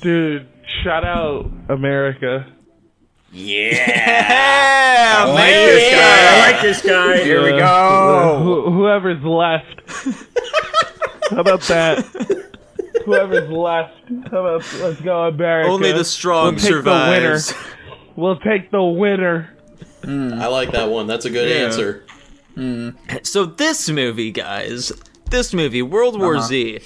[0.00, 0.48] Dude,
[0.84, 2.46] shout out America.
[3.32, 6.36] Yeah, I like this guy.
[6.36, 7.24] I like this guy.
[7.24, 8.40] Here we go.
[8.44, 9.80] Who whoever's left.
[11.30, 12.04] How about that?
[13.04, 13.94] Whoever's left.
[14.30, 15.68] How about let's go America?
[15.68, 17.48] Only the strong we'll take survives.
[17.48, 18.10] The winner.
[18.16, 19.50] We'll take the winner.
[20.06, 21.06] I like that one.
[21.08, 21.64] That's a good Yeah.
[21.66, 22.04] answer.
[23.24, 24.92] So this movie, guys,
[25.30, 26.46] this movie, World War Uh-huh.
[26.46, 26.80] Z.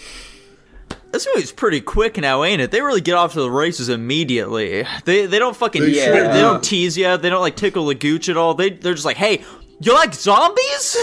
[1.13, 2.71] This movie's pretty quick now, ain't it?
[2.71, 4.85] They really get off to the races immediately.
[5.05, 6.41] They they don't fucking They sure they do.
[6.41, 7.17] don't tease you.
[7.17, 8.55] They don't like tickle the gooch at all.
[8.55, 9.43] They they're just like, hey,
[9.81, 10.97] you like zombies?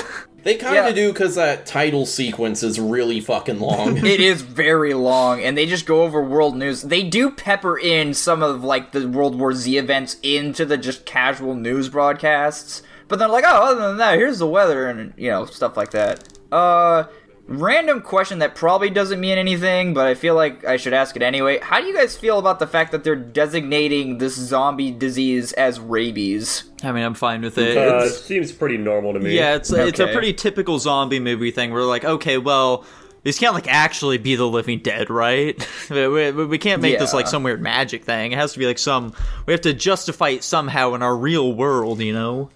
[0.43, 0.89] They kind of Yeah.
[0.89, 3.97] of do because that title sequence is really fucking long.
[4.05, 6.83] It is very long, and they just go over world news.
[6.83, 11.07] They do pepper in some of like the World War Z events into the just
[11.07, 15.31] casual news broadcasts, but they're like, oh, other than that, here's the weather and you
[15.31, 16.23] know stuff like that.
[16.51, 17.05] Uh,
[17.47, 21.21] random question that probably doesn't mean anything, but I feel like I should ask it
[21.21, 21.59] anyway.
[21.59, 25.79] How do you guys feel about the fact that they're designating this zombie disease as
[25.79, 26.63] rabies?
[26.83, 27.77] I mean, I'm fine with it.
[27.77, 29.35] Uh, It's- seems pretty normal to me.
[29.35, 31.71] yeah, it's it's a pretty typical zombie movie thing.
[31.71, 32.85] We're like, okay, well.
[33.23, 35.57] These can't like actually be the living dead, right?
[35.89, 38.31] we, we, we can't make this like some weird magic thing.
[38.33, 39.15] It has to be like some.
[39.47, 42.51] We have to justify it somehow in our real world, you know.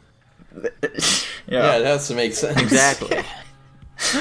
[1.48, 2.62] yeah, it has to make sense.
[2.62, 3.18] Exactly.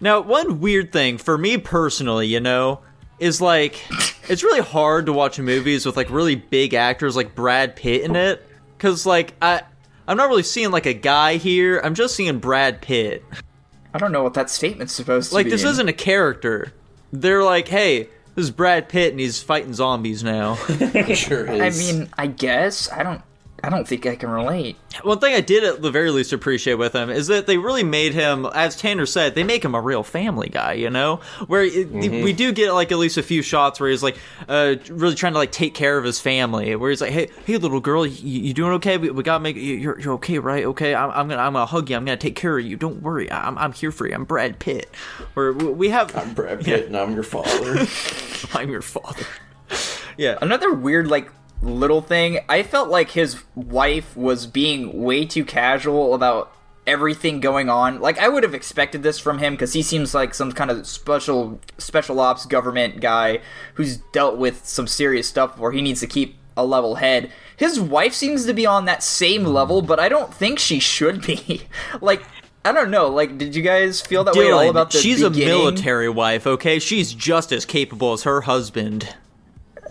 [0.00, 2.80] now, one weird thing for me personally, you know,
[3.18, 3.84] is like
[4.28, 8.16] it's really hard to watch movies with like really big actors like Brad Pitt in
[8.16, 8.46] it
[8.78, 9.62] cuz like I
[10.08, 11.80] I'm not really seeing like a guy here.
[11.84, 13.24] I'm just seeing Brad Pitt.
[13.94, 15.50] I don't know what that statement's supposed to Like be.
[15.50, 16.72] Like this isn't a character.
[17.12, 18.04] They're like, "Hey,
[18.34, 20.54] this is Brad Pitt and he's fighting zombies now."
[21.14, 21.60] Sure is.
[21.60, 23.20] I mean, I guess I don't.
[23.62, 24.76] I don't think I can relate.
[25.02, 27.82] One thing I did at the very least appreciate with him is that they really
[27.82, 31.20] made him, as Tanner said, they make him a real family guy, you know?
[31.46, 34.16] Where it, we do get like at least a few shots where he's like
[34.48, 36.74] uh, really trying to like take care of his family.
[36.76, 38.98] Where he's like, "Hey, hey, little girl, you, you doing okay?
[38.98, 40.64] We, we gotta make you, you're you're okay, right?
[40.64, 41.96] Okay, I'm, I'm gonna I'm gonna hug you.
[41.96, 42.76] I'm gonna take care of you.
[42.76, 43.30] Don't worry.
[43.30, 44.14] I'm I'm here for you.
[44.14, 44.94] I'm Brad Pitt.
[45.34, 47.86] Where we we have I'm Brad Pitt and I'm your father.
[48.58, 49.26] I'm your father.
[50.16, 50.36] Yeah.
[50.42, 51.30] Another weird, like,
[51.62, 52.40] little thing.
[52.48, 56.52] I felt like his wife was being way too casual about
[56.86, 58.00] everything going on.
[58.00, 60.86] Like, I would have expected this from him because he seems like some kind of
[60.86, 63.40] special special ops government guy
[63.74, 67.30] who's dealt with some serious stuff where he needs to keep a level head.
[67.56, 71.22] His wife seems to be on that same level, but I don't think she should
[71.22, 71.62] be.
[72.00, 72.22] like.
[72.62, 73.08] I don't know.
[73.08, 76.46] Like, did you guys feel that way at all about the she's a military wife,
[76.46, 76.78] okay?
[76.78, 79.14] She's just as capable as her husband.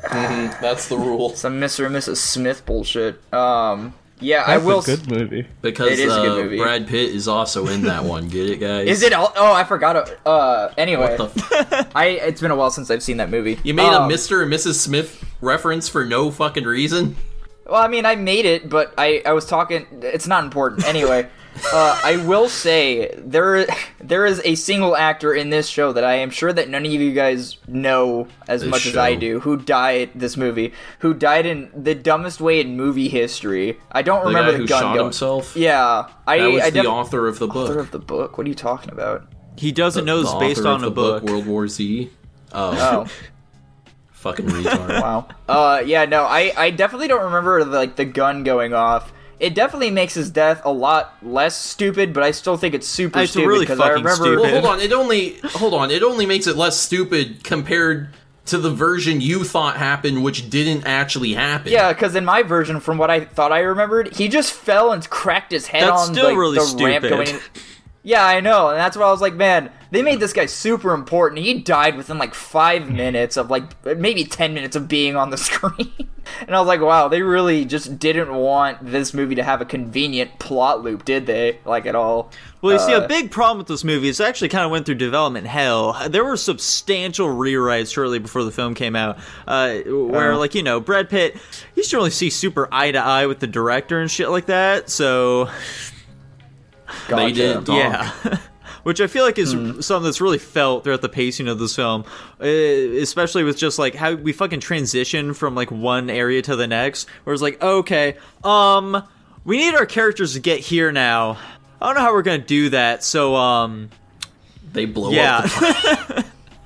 [0.04, 1.30] That's the rule.
[1.36, 1.86] Some Mr.
[1.86, 2.18] and Mrs.
[2.18, 3.22] Smith bullshit.
[3.34, 4.80] Um, yeah, I That's will.
[4.80, 5.48] a good movie.
[5.62, 6.58] Because It is a good uh, movie.
[6.58, 8.28] Brad Pitt is also in that one.
[8.28, 8.88] Get it, guys?
[8.88, 9.14] Is it?
[9.14, 10.12] all- Oh, I forgot.
[10.26, 13.60] Uh, anyway, What the f- I it's been a while since I've seen that movie.
[13.64, 14.44] you made Um, a Mr.
[14.44, 14.74] and Mrs.
[14.76, 17.16] Smith reference for no fucking reason?
[17.66, 19.86] Well, I mean, I made it, but I, I was talking.
[20.02, 20.86] It's not important.
[20.86, 21.28] Anyway,
[21.74, 23.66] uh, I will say there
[24.00, 26.92] there is a single actor in this show that I am sure that none of
[26.92, 29.40] you guys know as This much as I do.
[29.42, 30.74] Who died this movie?
[31.00, 33.80] Who died in the dumbest way in movie history?
[33.92, 35.56] I don't The remember guy the who gun shot going- himself.
[35.56, 36.38] Yeah, I.
[36.40, 37.56] That was I the author of the book.
[37.70, 38.38] author of the book.
[38.38, 39.28] What are you talking about?
[39.58, 41.24] He doesn't know it's based on of a the book.
[41.24, 42.10] World War Z.
[42.54, 43.06] Oh, Oh.
[44.12, 45.02] fucking retard.
[45.02, 45.28] Wow.
[45.48, 49.12] Uh, yeah, no, I, I definitely don't remember like the gun going off.
[49.40, 53.20] It definitely makes his death a lot less stupid, but I still think it's super
[53.20, 54.12] It's stupid really because I remember.
[54.16, 54.40] stupid.
[54.42, 54.80] Well, hold on.
[54.82, 55.92] It only hold on.
[55.92, 58.10] It only makes it less stupid compared
[58.48, 61.72] to the version you thought happened, which didn't actually happen.
[61.72, 65.08] Yeah, because in my version, from what I thought I remembered, he just fell and
[65.10, 67.10] cracked his head That's on still like, really the ramp stupid.
[67.28, 67.40] going.
[68.10, 70.96] Yeah, I know, and that's why I was like, man, they made this guy super
[70.96, 71.42] important.
[71.46, 75.38] He died within like five minutes of like maybe ten minutes of being on the
[75.50, 75.92] screen,
[76.42, 79.66] and I was like, wow, they really just didn't want this movie to have a
[79.66, 81.60] convenient plot loop, did they?
[81.66, 82.32] Like at all?
[82.64, 84.72] Well, you see, Uh, a big problem with this movie is it actually kind of
[84.72, 85.96] went through development hell.
[86.10, 90.40] There were substantial rewrites shortly before the film came out, uh, where, Oh.
[90.40, 91.42] like, you know, Brad Pitt, you
[91.78, 94.90] used to really see super eye to eye with the director and shit like that,
[94.90, 95.48] so,
[97.10, 97.66] they did.
[97.66, 97.78] Talk.
[97.78, 98.38] yeah.
[98.84, 99.82] Which I feel like is Hmm.
[99.82, 102.06] something that's really felt throughout the pacing of this film,
[102.42, 106.66] uh, especially with just like how we fucking transition from like one area to the
[106.68, 107.08] next.
[107.24, 109.04] Where it's like, okay, um,
[109.44, 111.38] we need our characters to get here now.
[111.82, 113.90] I don't know how we're gonna do that, so um,
[114.72, 115.40] They blow yeah.
[115.40, 115.44] up.
[115.46, 116.26] The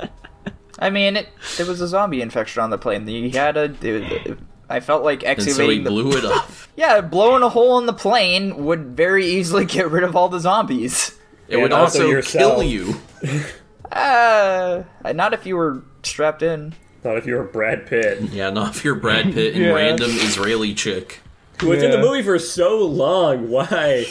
[0.79, 3.07] I mean, it, there was a zombie infection on the plane.
[3.07, 3.73] You had a.
[3.81, 4.37] it-
[4.73, 6.49] I felt like and so he excavating the blew it up.
[6.75, 10.39] Yeah, blowing a hole in the plane would very easily get rid of all the
[10.39, 11.17] zombies.
[11.47, 12.95] It And would also also, kill you.
[13.91, 14.83] Uh,
[15.13, 16.73] not if you were strapped in.
[17.03, 19.71] Not if you're Brad Pitt, Yeah, not if you're Brad Pitt and Yeah.
[19.73, 21.19] random Israeli chick.
[21.61, 23.49] who was in the movie for so long.
[23.49, 24.05] Why?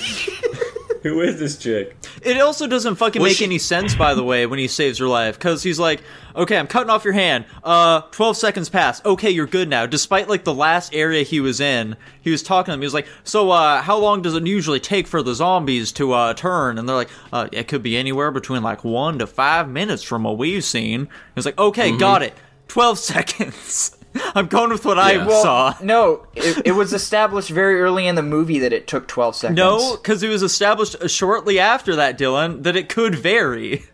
[1.09, 1.97] who is this chick?
[2.23, 4.99] It also doesn't fucking Was make she- any sense, by the way, when he saves
[4.99, 6.03] her life, because he's like,
[6.37, 7.45] "Okay, I'm cutting off your hand.
[7.65, 9.05] Uh, 12 seconds pass.
[9.05, 12.67] Okay, you're good now." Despite like the last area he was in, he was talking
[12.67, 12.81] to them.
[12.81, 16.13] He was like, "So, uh, how long does it usually take for the zombies to
[16.13, 19.69] uh turn?" And they're like, "Uh, it could be anywhere between like one to five
[19.69, 22.35] minutes from what we've seen." He was like, "Okay, got it.
[22.69, 23.97] 12 seconds."
[24.35, 25.75] I'm going with what I Well, saw.
[25.83, 29.57] no, it, it was established very early in the movie that it took 12 seconds.
[29.57, 33.85] No, because it was established uh, shortly after that, Dylan, that it could vary.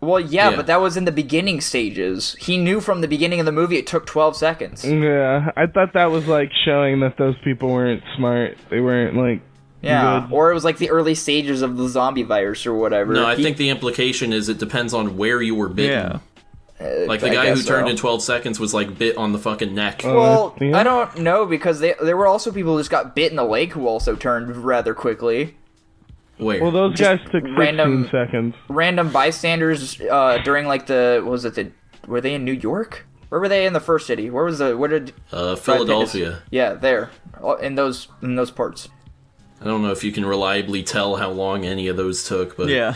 [0.00, 0.56] Well, yeah, Yeah.
[0.56, 2.34] but that was in the beginning stages.
[2.40, 4.82] He knew from the beginning of the movie it took 12 seconds.
[4.84, 8.56] Yeah, I thought that was like showing that those people weren't smart.
[8.70, 9.42] They weren't like.
[9.82, 10.34] Yeah, Good.
[10.34, 13.14] or it was like the early stages of the zombie virus or whatever.
[13.14, 15.92] No, I He- think the implication is it depends on where you were bitten.
[15.92, 16.18] Yeah.
[16.80, 17.90] Like the I guy who guess turned so.
[17.90, 20.00] in 12 seconds was like bit on the fucking neck.
[20.04, 20.78] Well, Uh, yeah.
[20.78, 23.44] I don't know because they, there were also people who just got bit in the
[23.44, 25.56] leg who also turned rather quickly.
[26.38, 26.62] Where?
[26.62, 28.54] Well, those guys took 16 random- seconds.
[28.68, 31.70] Random bystanders uh, during like the what was it the
[32.06, 33.06] were they in New York?
[33.28, 34.30] Where were they in the first city?
[34.30, 36.42] Where was the where did uh, Brad Pitt is- Philadelphia.
[36.50, 37.10] Yeah, there
[37.44, 38.88] Uh, in those in those parts.
[39.60, 42.68] I don't know if you can reliably tell how long any of those took, but
[42.70, 42.94] Yeah.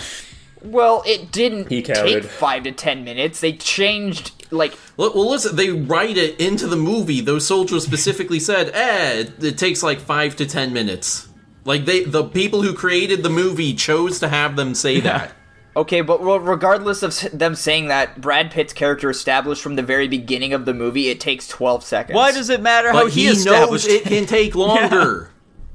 [0.64, 3.40] Well, it didn't He take five to ten minutes.
[3.40, 7.20] They changed like Well, well, listen, they write it into the movie.
[7.20, 11.28] Those soldiers specifically said, "Eh, it, it takes like five to ten minutes."
[11.64, 15.32] Like they, the people who created the movie chose to have them say that.
[15.76, 20.06] Okay, but well, regardless of them saying that, Brad Pitt's character established from the very
[20.06, 22.14] beginning of the movie, it takes 12 seconds.
[22.14, 25.30] Why does it matter how But he, he, knows it can take longer.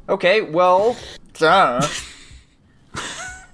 [0.08, 0.96] Okay, well,
[1.42, 1.86] uh,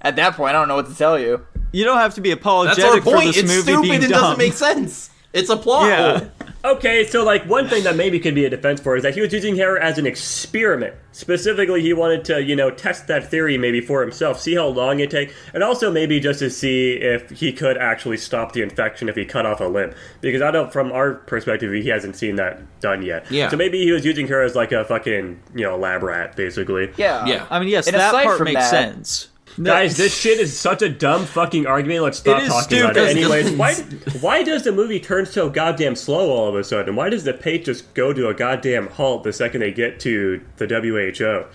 [0.06, 1.44] at that point, I don't know what to tell you.
[1.72, 3.26] You don't have to be That's apologetic our for point.
[3.34, 3.82] this It's movie stupid.
[3.82, 4.20] being It dumb.
[4.22, 5.10] doesn't make sense.
[5.32, 6.18] It's a plot Yeah.
[6.18, 6.28] hole.
[6.64, 9.20] Okay, so like one thing that maybe could be a defense for is that he
[9.20, 10.94] was using her as an experiment.
[11.12, 14.98] Specifically, he wanted to, you know, test that theory maybe for himself, see how long
[14.98, 19.08] it take, and also maybe just to see if he could actually stop the infection
[19.08, 19.94] if he cut off a limb.
[20.20, 23.30] Because I don't, from our perspective, he hasn't seen that done yet.
[23.30, 23.48] Yeah.
[23.48, 26.90] So maybe he was using her as like a fucking, you know, lab rat, basically.
[26.96, 27.24] Yeah.
[27.26, 27.46] Yeah.
[27.48, 29.28] I mean, yes, And that part makes that- sense.
[29.58, 32.02] No, Guys, this shit is such a dumb fucking argument.
[32.02, 33.16] Let's stop It is talking about it.
[33.16, 33.74] Anyways, why
[34.20, 36.94] why does the movie turn so goddamn slow all of a sudden?
[36.94, 40.42] Why does the pace just go to a goddamn halt the second they get to
[40.58, 41.46] the WHO?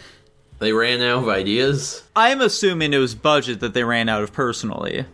[0.59, 2.03] They ran out of ideas.
[2.15, 5.05] I'm assuming it was budget that they ran out of personally.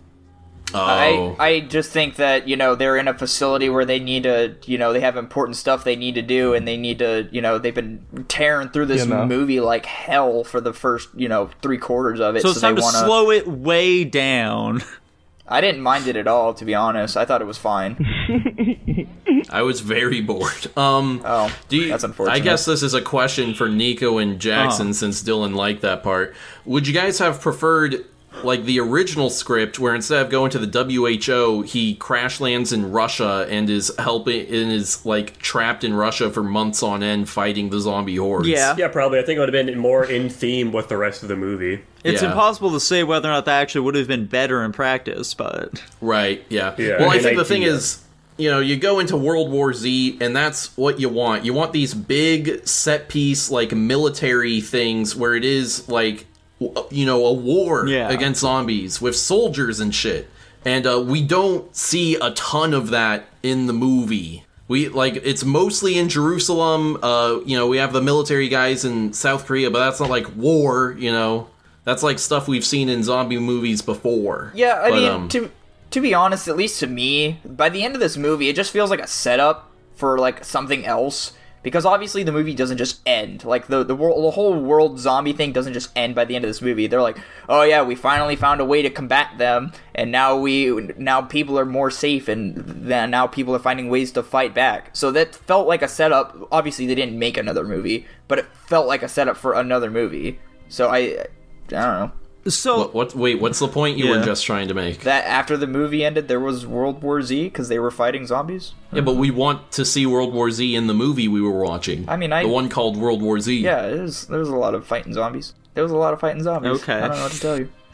[0.73, 4.23] Oh, I, I just think that, you know, they're in a facility where they need
[4.23, 7.29] to, you know, they have important stuff they need to do and they need to,
[7.31, 9.25] you know, they've been tearing through this You know.
[9.25, 12.41] movie like hell for the first, you know, three quarters of it.
[12.41, 14.81] So it's time they to wanna, slow it way down.
[15.47, 17.15] I didn't mind it at all, to be honest.
[17.15, 17.95] I thought it was fine.
[19.49, 20.67] I was very bored.
[20.77, 22.35] Um, Oh, do you, that's unfortunate.
[22.35, 24.91] I guess this is a question for Nico and Jackson Oh.
[24.91, 26.35] since Dylan liked that part.
[26.65, 28.03] Would you guys have preferred
[28.43, 32.91] like the original script where instead of going to the WHO, he crash lands in
[32.91, 37.69] Russia and is helping and is like trapped in Russia for months on end fighting
[37.69, 38.47] the zombie hordes?
[38.47, 38.75] Yeah.
[38.77, 39.19] Yeah, probably.
[39.19, 41.81] I think it would have been more in theme with the rest of the movie.
[42.03, 42.29] It's Yeah.
[42.29, 45.81] impossible to say whether or not that actually would have been better in practice, but
[46.01, 46.73] Right, yeah.
[46.77, 47.99] Yeah, well, I think the thing is,
[48.37, 51.43] you know, you go into World War Z, and that's what you want.
[51.43, 56.25] You want these big set piece, like military things where it is like, w-
[56.59, 58.09] you know, a war Yeah.
[58.09, 60.29] against zombies with soldiers and shit.
[60.65, 64.43] And uh, we don't see a ton of that in the movie.
[64.67, 66.97] We like it's mostly in Jerusalem.
[67.01, 70.35] Uh, you know, we have the military guys in South Korea, but that's not like
[70.35, 70.93] war.
[70.99, 71.47] You know,
[71.85, 74.51] that's like stuff we've seen in zombie movies before.
[74.55, 75.51] Yeah, I But, mean, um, to
[75.91, 78.71] to be honest, at least to me, by the end of this movie, it just
[78.73, 81.31] feels like a setup for like something else.
[81.67, 83.43] Because obviously the movie doesn't just end.
[83.43, 86.45] Like the the world, the whole world zombie thing doesn't just end by the end
[86.45, 86.87] of this movie.
[86.87, 87.17] They're like,
[87.49, 91.59] oh yeah, we finally found a way to combat them, and now we now people
[91.59, 94.91] are more safe, and then now people are finding ways to fight back.
[94.95, 96.47] So that felt like a setup.
[96.53, 100.39] Obviously, they didn't make another movie, but it felt like a setup for another movie.
[100.69, 101.25] So I, I
[101.67, 102.11] don't know.
[102.49, 103.15] So What, what?
[103.15, 105.01] Wait, what's the point you were just trying to make?
[105.01, 108.73] that after the movie ended, there was World War Z because they were fighting zombies.
[108.91, 112.07] yeah, but we want to see World War Z in the movie we were watching.
[112.07, 113.57] I mean, I- the one called World War Z.
[113.59, 115.53] Yeah, it was, there was a lot of fighting zombies.
[115.73, 116.81] There was a lot of fighting zombies.
[116.81, 116.93] Okay.
[116.95, 117.69] I don't know what to tell you.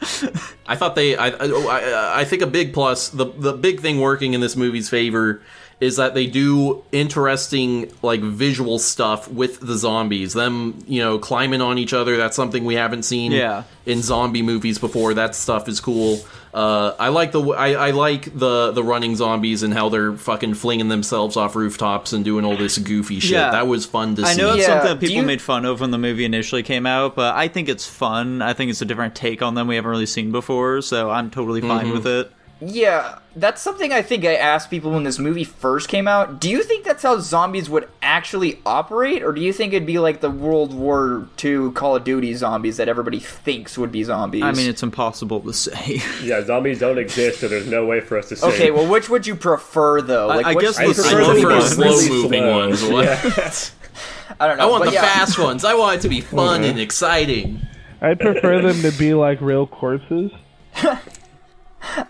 [0.66, 1.16] I thought they.
[1.16, 2.20] I, oh, I.
[2.20, 5.40] I think a big plus, the the big thing working in this movie's favor,
[5.80, 10.32] is that they do interesting like visual stuff with the zombies.
[10.32, 12.16] Them, you know, climbing on each other.
[12.16, 13.32] That's something we haven't seen.
[13.32, 13.64] Yeah.
[13.86, 16.20] In zombie movies before, that stuff is cool.
[16.54, 20.54] Uh, I like the I, I like the the running zombies and how they're fucking
[20.54, 23.32] flinging themselves off rooftops and doing all this goofy shit.
[23.32, 23.50] Yeah.
[23.50, 24.40] That was fun to I see.
[24.40, 26.86] know it's Yeah, something that people you- made fun of when the movie initially came
[26.86, 28.40] out, but I think it's fun.
[28.40, 31.30] I think it's a different take on them we haven't really seen before, so I'm
[31.30, 32.30] totally fine with it.
[32.60, 36.40] Yeah, that's something I think I asked people when this movie first came out.
[36.40, 39.98] Do you think that's how zombies would actually operate, or do you think it'd be
[39.98, 44.42] like the World War II Call of Duty zombies that everybody thinks would be zombies?
[44.44, 46.00] I mean, it's impossible to say.
[46.22, 48.46] Yeah, zombies don't exist, so there's no way for us to say.
[48.48, 48.70] okay.
[48.70, 50.30] Well, which would you prefer though?
[50.30, 51.76] I- Like, I which- guess I the prefer I slow them to be prefer ones.
[51.78, 52.58] really slow moving slow.
[52.58, 52.82] ones.
[52.88, 53.04] What?
[53.04, 53.54] Yeah.
[54.40, 54.68] I don't know.
[54.68, 55.02] I want but the yeah.
[55.02, 55.64] fast ones.
[55.64, 57.60] I want it to be fun and exciting.
[58.00, 60.30] I prefer them to be like real corpses.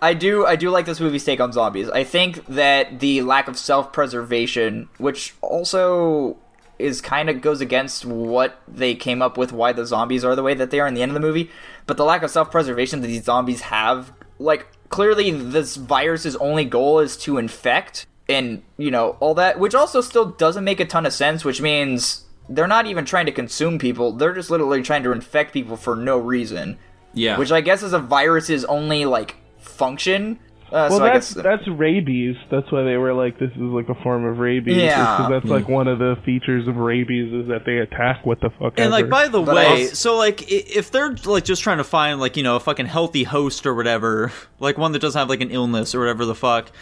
[0.01, 1.89] I do I do like this movie's take on zombies.
[1.91, 6.37] I think that the lack of self-preservation, which also
[6.79, 10.43] is kind of goes against what they came up with why the zombies are the
[10.43, 11.51] way that they are in the end of the movie,
[11.87, 16.99] but the lack of self-preservation that these zombies have, like clearly this virus's only goal
[16.99, 21.07] is to infect and, you know, all that, which also still doesn't make a ton
[21.07, 24.13] of sense, which means they're not even trying to consume people.
[24.13, 26.79] They're just literally trying to infect people for no reason
[27.13, 27.39] Yeah.
[27.39, 30.39] which I guess is a virus's only like function.
[30.69, 32.37] Uh, Well, so I that's guess uh, that's rabies.
[32.51, 34.77] That's why they were like, this is like a form of rabies.
[34.77, 35.17] Yeah.
[35.17, 35.51] because that's hmm.
[35.51, 38.75] like one of the features of rabies is that they attack what the fuck.
[38.79, 41.85] And like, by the But way, also- so like, if they're like just trying to
[41.85, 45.29] find like you know a fucking healthy host or whatever, like one that doesn't have
[45.29, 46.73] like an illness or whatever the fuck,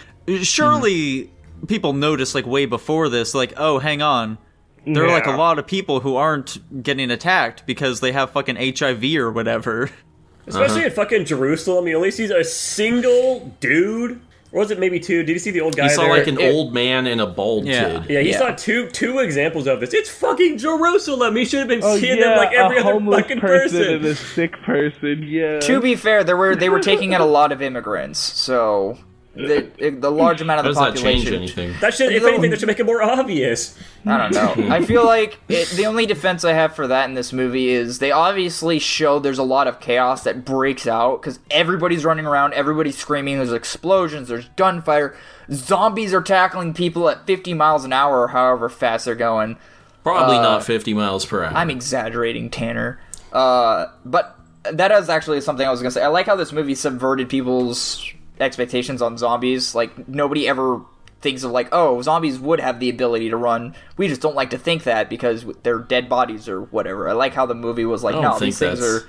[0.42, 1.66] surely hmm.
[1.66, 4.38] people notice like way before this, like, oh, hang on,
[4.86, 8.56] there are like a lot of people who aren't getting attacked because they have fucking
[8.56, 9.90] HIV or whatever.
[10.46, 10.86] Especially uh-huh.
[10.86, 14.20] in fucking Jerusalem, you only see a single dude.
[14.54, 15.22] Or was it maybe two?
[15.22, 16.10] Did you see the old guy You saw there?
[16.10, 18.00] like an It- old man and a bald Yeah.
[18.00, 18.10] kid.
[18.10, 18.38] yeah, he Yeah.
[18.38, 19.94] saw two two examples of this.
[19.94, 21.36] It's fucking Jerusalem.
[21.36, 23.94] He should have been oh seeing yeah, them like every other homeless fucking person, person.
[23.94, 25.24] and a sick person.
[25.26, 25.58] Yeah.
[25.60, 28.98] to be fair, there were they were taking in a lot of immigrants, so
[29.34, 31.34] the the large amount of How the does that change population.
[31.62, 31.80] anything?
[31.80, 33.78] That should, if anything, that should make it more obvious.
[34.04, 34.68] I don't know.
[34.74, 37.98] I feel like it, the only defense I have for that in this movie is
[37.98, 42.52] they obviously show there's a lot of chaos that breaks out because everybody's running around,
[42.52, 45.16] everybody's screaming, there's explosions, there's gunfire,
[45.50, 49.56] zombies are tackling people at 50 miles an hour or however fast they're going.
[50.02, 51.52] Probably Uh, not 50 miles per hour.
[51.54, 53.00] I'm exaggerating, Tanner.
[53.32, 54.36] Uh, but
[54.70, 56.02] that is actually something I was gonna say.
[56.02, 58.04] I like how this movie subverted people's
[58.40, 59.74] expectations on zombies.
[59.74, 60.82] Like nobody ever
[61.20, 63.74] thinks of like, oh, zombies would have the ability to run.
[63.96, 67.08] We just don't like to think that because they're dead bodies or whatever.
[67.08, 69.08] I like how the movie was like, no, these things that's- are.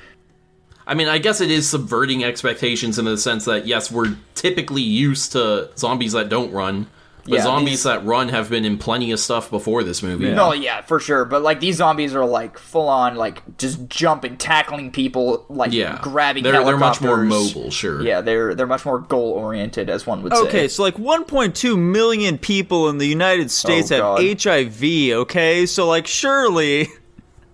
[0.85, 4.81] I mean, I guess it is subverting expectations in the sense that yes, we're typically
[4.81, 6.87] used to zombies that don't run,
[7.25, 10.29] But Yeah, zombies these- that run have been in plenty of stuff before this movie.
[10.31, 11.23] No, oh, yeah, for sure.
[11.23, 15.99] But like these zombies are like full on, like just jumping, tackling people, like Yeah,
[16.01, 16.43] grabbing.
[16.43, 17.71] They're they're much more mobile.
[17.71, 18.01] Sure.
[18.01, 20.41] Yeah, they're they're much more goal oriented, as one would say.
[20.43, 24.41] Okay, so like 1.2 million people in the United States Oh, have God.
[24.43, 25.65] HIV, okay?
[25.65, 26.89] So like surely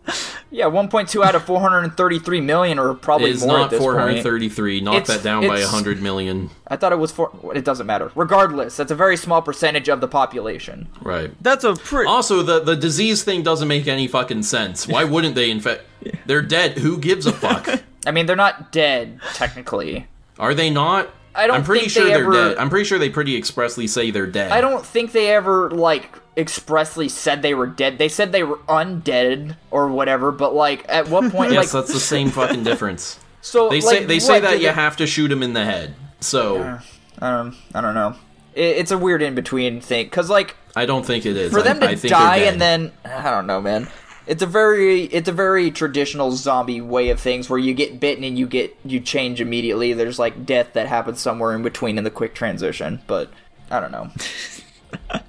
[0.51, 3.93] Yeah, 1.2 out of 433 million, or probably It's more at not this point.
[4.23, 4.81] 433.
[4.81, 6.49] Knock It's- that down by it's- 100 million.
[6.67, 7.29] I thought it was four.
[7.53, 8.11] It doesn't matter.
[8.15, 10.87] Regardless, that's a very small percentage of the population.
[11.01, 11.31] Right.
[11.43, 14.87] that's a pretty Also, the the disease thing doesn't make any fucking sense.
[14.87, 15.83] Why wouldn't they infect?
[16.25, 16.79] They're dead.
[16.79, 17.67] Who gives a fuck?
[18.07, 20.07] I mean, they're not dead technically.
[20.39, 21.09] Are they not?
[21.39, 22.57] I don't I'm pretty think sure they are ever- dead.
[22.57, 24.51] I'm pretty sure they pretty expressly say they're dead.
[24.51, 27.97] I don't think they ever like expressly said they were dead.
[27.97, 30.31] They said they were undead or whatever.
[30.31, 31.51] But like, at what point?
[31.53, 33.19] Yes, like, that's the same fucking difference.
[33.41, 35.53] so They say like, they say that did you they- have to shoot him in
[35.53, 35.95] the head.
[36.19, 36.79] So
[37.21, 38.15] Um, I don't know.
[38.55, 41.51] It, it's a weird in between thing because like I don't think it is.
[41.51, 43.87] for I- them to I die and then I don't know, man.
[44.29, 48.23] It's a very it's a very traditional zombie way of things where you get bitten
[48.23, 49.93] and you get you change immediately.
[49.93, 53.31] There's like death that happens somewhere in between in the quick transition, but
[53.71, 54.11] I don't know.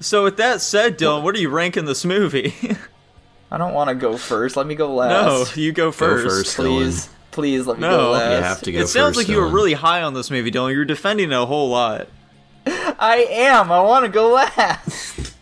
[0.00, 2.52] So with that said, Dylan, what are you ranking this movie?
[3.50, 4.56] I don't want to go first.
[4.56, 5.10] Let me go last.
[5.26, 5.56] no, last.
[5.56, 6.26] you go Go first.
[6.26, 7.90] first, please, please let me No.
[7.96, 8.30] go You last.
[8.36, 10.50] You have to go It sounds first, like you were really high on this movie,
[10.50, 10.74] Dylan.
[10.74, 12.08] You're defending it a whole lot.
[12.66, 13.72] I am.
[13.72, 15.33] I want to go last.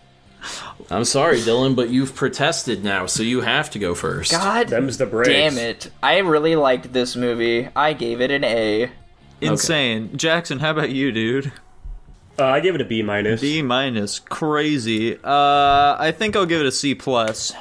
[0.92, 4.30] I'm sorry, Dylan, but you've protested now, so you have to go first.
[4.30, 5.28] God Them's the breaks.
[5.28, 5.90] damn it!
[6.02, 7.68] I really liked this movie.
[7.74, 8.90] I gave it an A.
[9.40, 10.16] Insane.
[10.16, 11.52] Jackson, how about you, dude?
[12.38, 13.40] Uh, I gave it a B minus.
[13.40, 14.18] B minus.
[14.18, 15.16] Crazy.
[15.16, 17.52] Uh, I think I'll give it a C plus.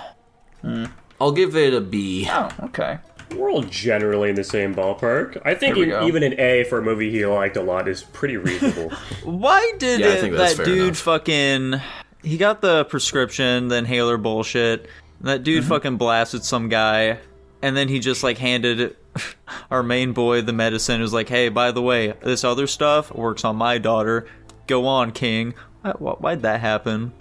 [1.20, 2.28] I'll give it a B.
[2.30, 3.00] Oh, okay.
[3.36, 5.42] We're all generally in the same ballpark.
[5.46, 6.06] I think There we go.
[6.08, 8.90] even an A for a movie he liked a lot is pretty reasonable.
[9.24, 10.98] Why did Yeah, I it, think that's that fair dude enough.
[10.98, 11.82] fucking?
[12.24, 14.88] He got the prescription, the inhaler bullshit.
[15.22, 15.70] That dude Mm-hmm.
[15.70, 17.20] fucking blasted some guy,
[17.62, 18.96] and then he just like handed
[19.72, 21.00] our main boy the medicine.
[21.00, 24.28] It was like, hey, by the way, this other stuff works on my daughter.
[24.68, 25.54] Go on, King.
[25.82, 27.14] Why, why- why'd that happen?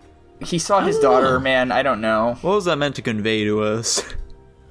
[0.43, 1.71] He saw his daughter, man.
[1.71, 2.39] I don't know.
[2.41, 4.03] What was that meant to convey to us?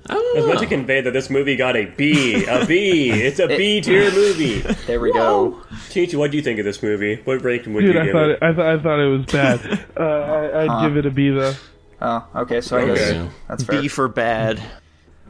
[0.10, 2.45] I don't I was meant to convey that this movie got a B.
[2.45, 3.11] A B.
[3.30, 4.60] It's a B tier movie.
[4.88, 5.61] There we go.
[5.90, 7.22] Teach, what do you think of this movie?
[7.23, 8.40] What ranking would Dude, you I give thought it?
[8.41, 9.86] it, I thought I thought it was bad.
[9.98, 11.53] uh, I, I'd give it a B though.
[12.02, 12.61] Oh, okay.
[12.61, 12.95] So I Okay.
[12.95, 13.30] guess Yeah.
[13.48, 13.81] that's fair.
[13.81, 14.61] B for bad.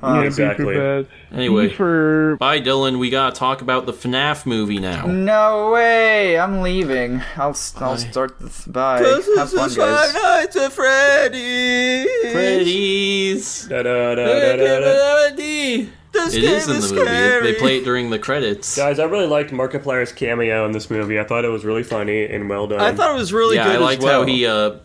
[0.01, 0.65] Yeah, exactly.
[0.65, 1.07] B for bad.
[1.37, 1.67] Anyway.
[1.67, 2.99] B for Bye, Dylan.
[2.99, 5.05] We gotta talk about the FNAF movie now.
[5.07, 6.39] No way!
[6.39, 7.21] I'm leaving.
[7.35, 8.65] I'll I'll start this.
[8.65, 9.01] Bye.
[9.35, 10.13] Have fun, guys.
[10.13, 12.31] Nights at Freddy's.
[12.31, 13.67] Freddy's.
[13.67, 15.85] Da, da, da, da, da, da.
[16.11, 17.05] This It game is in the movie.
[17.05, 17.51] scary.
[17.53, 18.75] They play it during the credits.
[18.75, 21.19] Guys, I really liked Markiplier's cameo in this movie.
[21.19, 22.79] I thought it was really funny and well done.
[22.79, 24.21] I thought it was really yeah, good I liked as well.
[24.21, 24.45] how he.
[24.45, 24.77] Uh,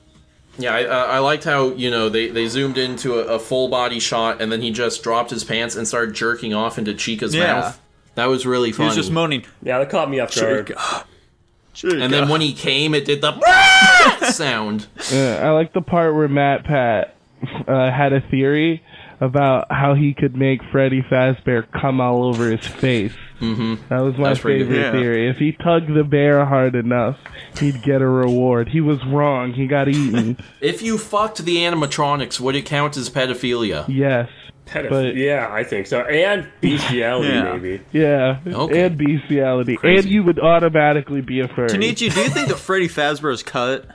[0.59, 3.69] yeah, I, uh, I liked how you know they, they zoomed into a, a full
[3.69, 7.35] body shot and then he just dropped his pants and started jerking off into Chica's
[7.35, 7.47] Yeah.
[7.61, 7.81] mouth.
[8.17, 8.85] That was really funny.
[8.85, 9.45] He was just moaning.
[9.63, 10.73] yeah, that caught me off guard.
[11.83, 13.33] and then when he came, it did the
[14.31, 14.87] sound.
[15.13, 17.11] Yeah, I like the part where MatPat
[17.67, 18.83] uh, had a theory
[19.25, 23.13] about how he could make Freddy Fazbear come all over his face.
[23.41, 23.89] Mm-hmm.
[23.89, 24.77] That was my That's favorite.
[24.79, 24.93] Yeah.
[24.93, 25.29] theory.
[25.29, 27.17] If he tugged the bear hard enough,
[27.59, 28.69] he'd get a reward.
[28.69, 29.53] He was wrong.
[29.53, 30.37] He got eaten.
[30.61, 33.85] If you fucked the animatronics, would it count as pedophilia?
[33.89, 34.29] yes.
[34.67, 36.01] Pedoph- But- yeah, I think so.
[36.01, 37.53] And bestiality, Yeah.
[37.53, 37.81] maybe.
[37.93, 38.39] Yeah.
[38.47, 38.85] Okay.
[38.87, 39.77] And bestiality.
[39.77, 39.99] Crazy.
[39.99, 41.69] And you would automatically be a furry.
[41.69, 43.87] Tanichi, do you think that Freddy Fazbear is cut?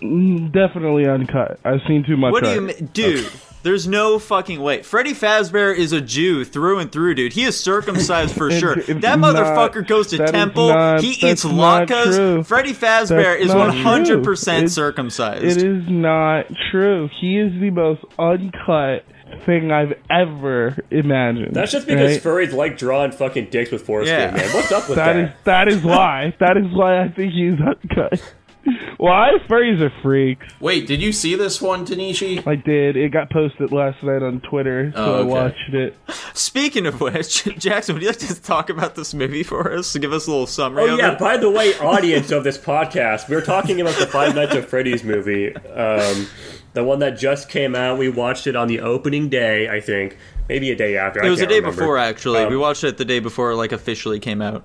[0.00, 1.60] Definitely uncut.
[1.64, 2.32] I've seen too much.
[2.32, 2.56] What do art.
[2.56, 2.90] you mean?
[2.92, 3.30] Dude,
[3.62, 4.82] there's no fucking way.
[4.82, 7.32] Freddy Fazbear is a Jew through and through, dude.
[7.34, 8.78] He is circumcised for sure.
[8.78, 10.68] It's That not- motherfucker goes to temple.
[10.68, 12.16] not- he eats that's latkes.
[12.16, 12.42] true.
[12.42, 14.64] Freddy Fazbear That's is 100% true.
[14.64, 15.44] It- circumcised.
[15.44, 17.08] It is not true.
[17.20, 19.04] He is the most uncut
[19.46, 21.54] thing I've ever imagined.
[21.54, 22.22] That's just because right?
[22.22, 24.30] furries like drawing fucking dicks with foreskin, Yeah.
[24.32, 24.48] man.
[24.54, 25.16] What's up with that that?
[25.16, 26.34] is that is why.
[26.40, 28.34] That is why I think he's uncut.
[28.98, 30.46] Why furries are freaks.
[30.60, 32.46] Wait, did you see this one, Tanichi?
[32.46, 32.96] I did.
[32.96, 35.96] It got posted last night on Twitter, so Oh, I watched it.
[36.34, 39.96] Speaking of which, Jackson, would you like to talk about this movie for us?
[39.96, 41.18] Give us a little summary Oh of yeah, it.
[41.18, 45.02] by the way, audience of this podcast, we're talking about the Five Nights at Freddy's
[45.04, 46.26] movie, um,
[46.74, 47.98] the one that just came out.
[47.98, 50.18] We watched it on the opening day, I think,
[50.48, 51.24] maybe a day after.
[51.24, 52.44] It was a day before, actually.
[52.46, 54.64] we watched it the day before it like officially came out.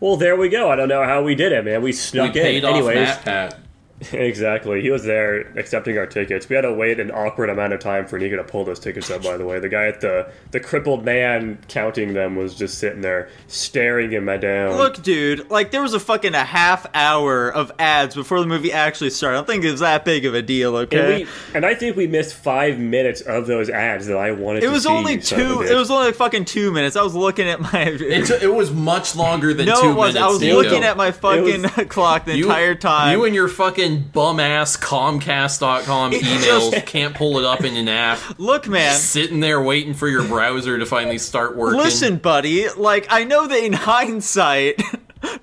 [0.00, 0.70] Well, there we go.
[0.70, 1.82] I don't know how we did it, man.
[1.82, 2.64] We snuck we in.
[2.64, 3.54] Anyways, MatPat.
[4.12, 4.80] Exactly.
[4.80, 6.48] He was there accepting our tickets.
[6.48, 9.10] We had to wait an awkward amount of time for Nico to pull those tickets
[9.10, 9.58] up, by the way.
[9.58, 14.26] The guy at the the crippled man counting them was just sitting there staring him
[14.40, 14.76] down.
[14.76, 18.72] Look, dude, like there was a fucking a half hour of ads before the movie
[18.72, 19.36] actually started.
[19.36, 21.24] I don't think it was that big of a deal, and, okay?
[21.24, 24.66] we, and I think we missed five minutes of those ads that I wanted it
[24.66, 25.62] to was see, only you son of two.
[25.62, 26.94] It was only like fucking two minutes.
[26.96, 27.68] I was looking at my.
[28.08, 30.14] It, t- it was much longer than no, two it was.
[30.14, 30.18] minutes.
[30.24, 30.56] I was Nico.
[30.62, 33.16] looking at my fucking clock the You- entire time.
[33.18, 37.88] You and your fucking bum ass Comcast.com emails just- can't pull it up in an
[37.88, 38.18] app.
[38.38, 38.94] Look, man.
[38.94, 41.78] Sitting there waiting for your browser to finally start working.
[41.80, 44.80] Listen, buddy, like I know that in hindsight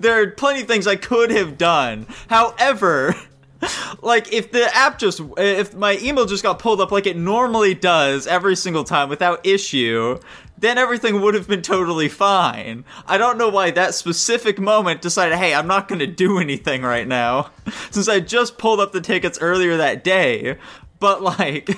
[0.00, 2.06] there are plenty of things I could have done.
[2.28, 3.14] However,
[4.02, 7.74] like if the app just if my email just got pulled up like it normally
[7.74, 10.18] does every single time without issue,
[10.58, 12.84] then everything would have been totally fine.
[13.06, 16.82] I don't know why that specific moment decided, "Hey, I'm not going to do anything
[16.82, 17.50] right now."
[17.90, 20.56] Since I just pulled up the tickets earlier that day.
[20.98, 21.70] But like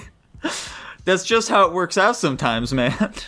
[1.05, 3.13] that's just how it works out sometimes, man.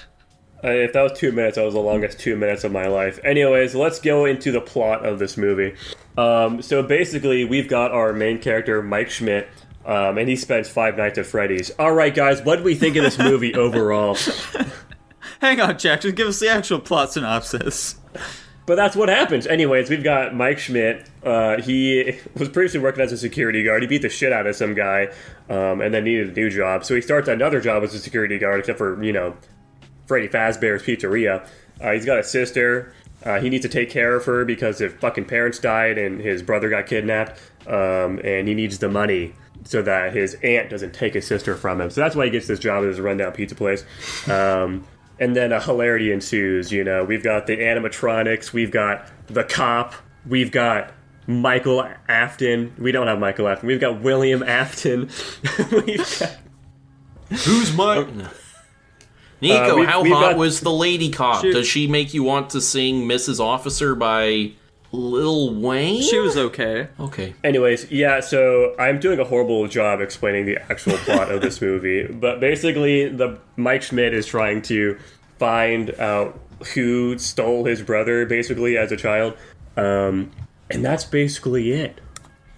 [0.63, 3.19] Uh, if that was two minutes, that was the longest two minutes of my life.
[3.25, 5.75] Anyways, let's go into the plot of this movie.
[6.19, 9.49] Um, so basically, we've got our main character, Mike Schmidt,
[9.87, 11.71] um, and he spends five nights at Freddy's.
[11.79, 14.19] All right, guys, what do we think of this movie overall?
[15.41, 16.03] Hang on, Jack.
[16.03, 17.97] Just give us the actual plot synopsis.
[18.67, 19.47] But that's what happens.
[19.47, 21.09] Anyways, we've got Mike Schmidt.
[21.25, 23.83] Uh, he was previously working as a security guard.
[23.83, 25.09] He beat the shit out of some guy,
[25.49, 26.85] um, and then needed a new job.
[26.85, 29.35] So he starts another job as a security guard, except for you know,
[30.07, 31.47] Freddy Fazbear's Pizzeria.
[31.81, 32.95] Uh, he's got a sister.
[33.25, 36.43] Uh, he needs to take care of her because his fucking parents died and his
[36.43, 39.35] brother got kidnapped, um, and he needs the money
[39.65, 41.91] so that his aunt doesn't take his sister from him.
[41.91, 43.85] So that's why he gets this job at this rundown pizza place.
[44.29, 44.87] Um,
[45.21, 46.73] and then a hilarity ensues.
[46.73, 49.95] You know, we've got the animatronics, we've got the cop,
[50.27, 50.93] we've got
[51.29, 52.75] Michael Afton.
[52.79, 53.69] We don't have Michael Afton.
[53.69, 55.11] We've got William Afton.
[55.87, 56.37] we've got,
[57.31, 58.05] Who's my.
[59.43, 61.43] Nico, Uh, we- how we've hot got- was the lady cop?
[61.43, 63.41] She- Does she make you want to sing Mrs.
[63.41, 64.53] Officer by
[64.93, 66.03] Lil Wayne?
[66.03, 66.89] She was okay.
[66.99, 67.35] Okay.
[67.45, 72.07] Anyways, yeah, so I'm doing a horrible job explaining the actual plot of this movie,
[72.07, 74.99] but basically, the Mike Schmidt is trying to
[75.39, 76.39] find out
[76.75, 79.37] who stole his brother, basically as a child,
[79.77, 80.31] um,
[80.71, 82.01] and that's basically it.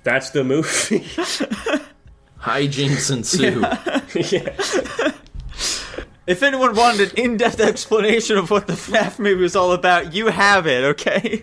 [0.03, 1.01] That's the movie.
[2.41, 3.61] Hijinks ensue.
[4.37, 5.13] yeah.
[6.27, 10.29] If anyone wanted an in-depth explanation of what the FNAF movie was all about, you
[10.29, 11.43] have it, okay?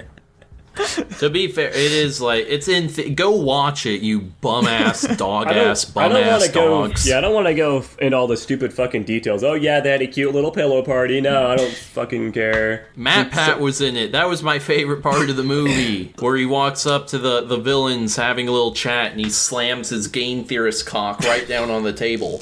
[1.19, 2.87] To be fair, it is like it's in.
[2.87, 6.87] Th- go watch it, you bum ass dog ass bum ass to go.
[6.87, 7.07] dogs.
[7.07, 9.43] Yeah, I don't want to go in all the stupid fucking details.
[9.43, 11.19] Oh yeah, they had a cute little pillow party.
[11.21, 12.87] No, I don't fucking care.
[12.97, 14.11] MatPat was in it.
[14.13, 17.57] That was my favorite part of the movie, where he walks up to the the
[17.57, 21.83] villains having a little chat, and he slams his game theorist cock right down on
[21.83, 22.39] the table.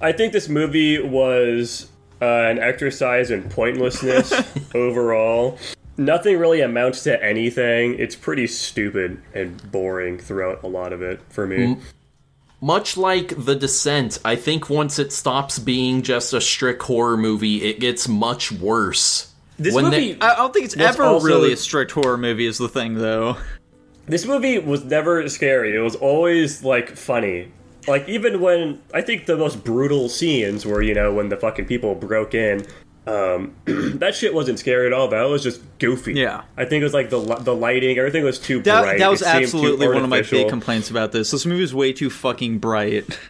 [0.00, 1.88] I think this movie was
[2.22, 4.32] uh, an exercise in pointlessness
[4.74, 5.58] overall.
[5.98, 7.98] Nothing really amounts to anything.
[7.98, 11.76] It's pretty stupid and boring throughout a lot of it for me.
[12.60, 17.64] Much like The Descent, I think once it stops being just a strict horror movie,
[17.64, 19.32] it gets much worse.
[19.58, 22.46] This When movie, they- I don't think it's ever also- really a strict horror movie
[22.46, 23.36] is the thing, though.
[24.06, 25.74] this movie was never scary.
[25.76, 27.48] It was always like funny.
[27.86, 31.66] Like even when I think the most brutal scenes were, you know, when the fucking
[31.66, 32.64] people broke in.
[33.08, 33.54] Um,
[33.98, 35.08] that shit wasn't scary at all.
[35.08, 36.12] That was just goofy.
[36.14, 36.42] Yeah.
[36.56, 38.98] I think it was like the the lighting, everything was too That, bright.
[38.98, 41.30] that was It absolutely one of my big complaints about this.
[41.30, 43.18] This movie was way too fucking bright.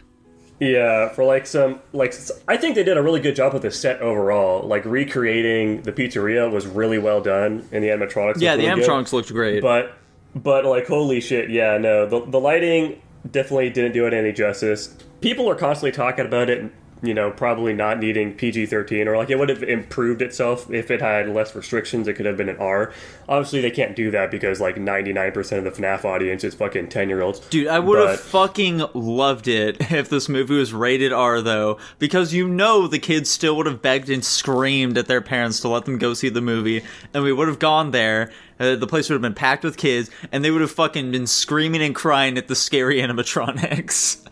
[0.61, 2.13] Yeah, for like some like
[2.49, 4.67] I think they did a really good job with the set overall.
[4.67, 8.41] Like recreating the pizzeria was really well done, and the animatronics.
[8.41, 8.89] Yeah, the really good.
[8.89, 9.61] animatronics looked great.
[9.61, 9.93] But
[10.35, 13.01] but like holy shit, yeah, no, the the lighting
[13.31, 14.97] definitely didn't do it any justice.
[15.21, 16.69] People are constantly talking about it.
[17.01, 20.91] You know, probably not needing PG thirteen, or like it would have improved itself if
[20.91, 22.07] it had less restrictions.
[22.07, 22.91] It could have been an R.
[23.27, 26.55] Obviously, they can't do that because like ninety nine percent of the FNAF audience is
[26.55, 27.39] fucking ten year olds.
[27.39, 32.33] Dude, I would have fucking loved it if this movie was rated R, though, because
[32.33, 35.85] you know the kids still would have begged and screamed at their parents to let
[35.85, 38.31] them go see the movie, and we would have gone there.
[38.59, 41.27] Uh, the place would have been packed with kids, and they would have fucking been
[41.27, 44.25] screaming and crying at the scary animatronics.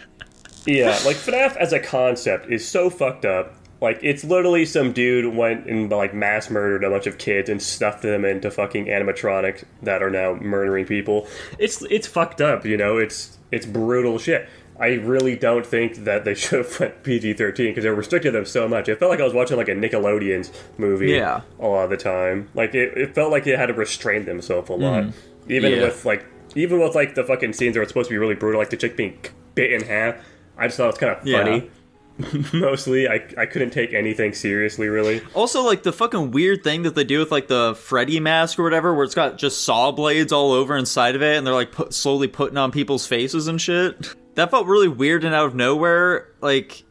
[0.68, 3.54] Yeah, like FNAF as a concept is so fucked up.
[3.80, 7.62] Like it's literally some dude went and like mass murdered a bunch of kids and
[7.62, 11.28] stuffed them into fucking animatronics that are now murdering people.
[11.60, 12.98] It's it's fucked up, you know.
[12.98, 14.50] It's it's brutal shit.
[14.80, 18.46] I really don't think that they should have went PG thirteen because they restricted them
[18.46, 18.90] so much.
[18.90, 21.42] It felt like I was watching like a Nickelodeon's movie Yeah.
[21.60, 22.50] a lot of the time.
[22.56, 25.14] Like it, it felt like it had to restrain themselves a lot, mm.
[25.50, 25.82] even Yeah.
[25.84, 26.26] with like
[26.56, 28.78] even with like the fucking scenes where it's supposed to be really brutal, like the
[28.78, 29.20] chick being
[29.54, 30.16] bit in half,
[30.58, 31.44] I just thought it was kind of Yeah.
[31.44, 31.72] funny.
[32.54, 35.22] Mostly, I I couldn't take anything seriously, really.
[35.36, 38.64] Also, like the fucking weird thing that they do with like the Freddy mask or
[38.64, 41.72] whatever, where it's got just saw blades all over inside of it, and they're like
[41.72, 44.16] put, slowly putting on people's faces and shit.
[44.34, 46.30] That felt really weird and out of nowhere.
[46.42, 46.84] Like,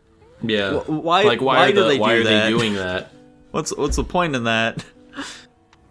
[0.43, 0.75] Yeah.
[0.79, 2.43] Wh- why- Like why, why are do the, they why do are that?
[2.45, 3.11] they doing that?
[3.51, 4.85] what's what's the point in that?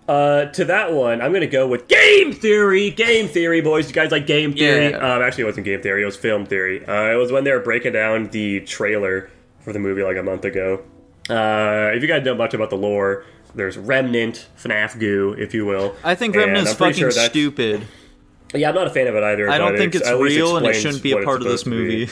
[0.07, 2.91] Uh, to that one, I'm gonna go with game theory.
[2.91, 3.87] Game theory, boys.
[3.87, 4.91] You guys like game theory?
[4.91, 4.97] Yeah.
[4.97, 6.03] Um, actually, it wasn't game theory.
[6.03, 6.85] It was film theory.
[6.85, 9.29] Uh, it was when they were breaking down the trailer
[9.61, 10.83] for the movie like a month ago.
[11.27, 13.25] Uh, if you guys know much about the lore,
[13.55, 15.95] there's Remnant, FNAF goo, if you will.
[16.03, 17.87] I think Remnant is fucking sure stupid.
[18.53, 19.49] Yeah, I'm not a fan of it either.
[19.49, 21.69] I don't think it's least real and it shouldn't be a part of this to
[21.69, 22.09] movie.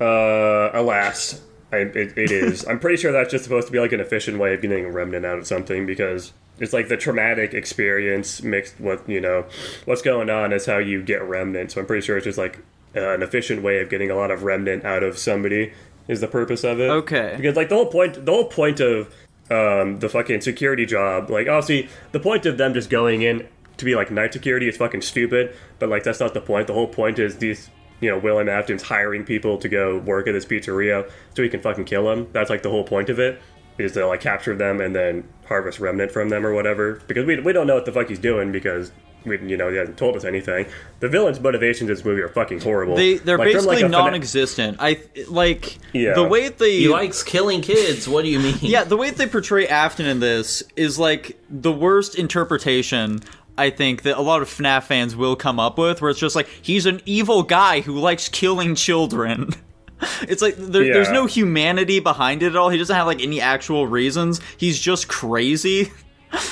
[0.00, 1.40] Uh, alas,
[1.70, 2.66] I, it, it is.
[2.66, 4.90] I'm pretty sure that's just supposed to be like an efficient way of getting a
[4.90, 6.32] remnant out of something because
[6.62, 9.44] it's like the traumatic experience mixed with you know
[9.84, 11.72] what's going on is how you get remnant.
[11.72, 12.60] So I'm pretty sure it's just like
[12.94, 15.72] uh, an efficient way of getting a lot of remnant out of somebody
[16.06, 16.88] is the purpose of it.
[16.88, 17.34] Okay.
[17.36, 19.12] Because like the whole point, the whole point of
[19.50, 23.84] um, the fucking security job, like obviously the point of them just going in to
[23.84, 25.56] be like night security is fucking stupid.
[25.80, 26.68] But like that's not the point.
[26.68, 27.70] The whole point is these,
[28.00, 31.60] you know, William Afton's hiring people to go work at this pizzeria so he can
[31.60, 32.28] fucking kill them.
[32.32, 33.40] That's like the whole point of it.
[33.78, 37.02] Is to like capture them and then harvest remnant from them or whatever.
[37.06, 38.92] Because we, we don't know what the fuck he's doing because
[39.24, 40.66] we you know he hasn't told us anything.
[41.00, 42.96] The villain's motivations in this movie are fucking horrible.
[42.96, 44.76] They they're Like, basically like, a fana- non-existent.
[44.80, 46.14] I like Yeah.
[46.14, 48.06] the way they He likes killing kids.
[48.08, 48.56] What do you mean?
[48.60, 53.20] Yeah, the way they portray Afton in this is like the worst interpretation
[53.56, 56.34] I think that a lot of FNAF fans will come up with, where it's just
[56.34, 59.50] like he's an evil guy who likes killing children.
[60.28, 62.68] It's like there, there's no humanity behind it at all.
[62.68, 64.40] He doesn't have like any actual reasons.
[64.56, 65.92] He's just crazy.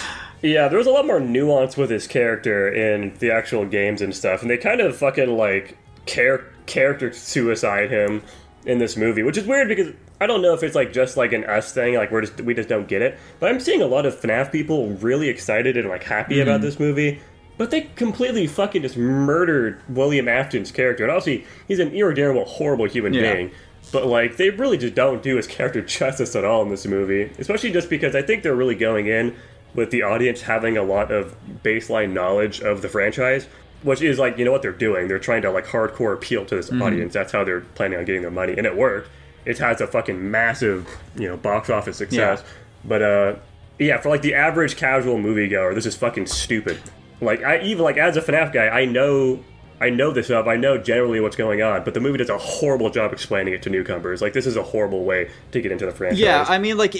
[0.42, 4.14] Yeah, there was a lot more nuance with his character in the actual games and
[4.16, 8.22] stuff, and they kind of fucking like char- character suicide him
[8.64, 11.32] in this movie, which is weird because I don't know if it's like just like
[11.32, 13.18] an us thing, like we're just we just don't get it.
[13.38, 16.62] But I'm seeing a lot of FNAF people really excited and like happy about mm.
[16.62, 17.20] this movie.
[17.60, 21.04] But they completely fucking just murdered William Afton's character.
[21.04, 23.34] And obviously, he's an irredeemable, horrible human Yeah.
[23.34, 23.50] being.
[23.92, 27.30] But like, they really just don't do his character justice at all in this movie.
[27.38, 29.36] Especially just because I think they're really going in
[29.74, 33.46] with the audience having a lot of baseline knowledge of the franchise,
[33.82, 35.06] which is like, you know what they're doing?
[35.06, 37.12] They're trying to like hardcore appeal to this audience.
[37.12, 39.10] That's how they're planning on getting their money, and it worked.
[39.44, 42.42] It has a fucking massive, you know, box office success.
[42.86, 43.34] But uh,
[43.78, 46.80] yeah, for like the average casual moviegoer, this is fucking stupid.
[47.20, 49.42] Like I even like as a FNAF guy, I know
[49.80, 50.46] I know this stuff.
[50.46, 53.62] I know generally what's going on, but the movie does a horrible job explaining it
[53.62, 54.20] to newcomers.
[54.20, 56.20] Like this is a horrible way to get into the franchise.
[56.20, 56.94] Yeah, I mean, like,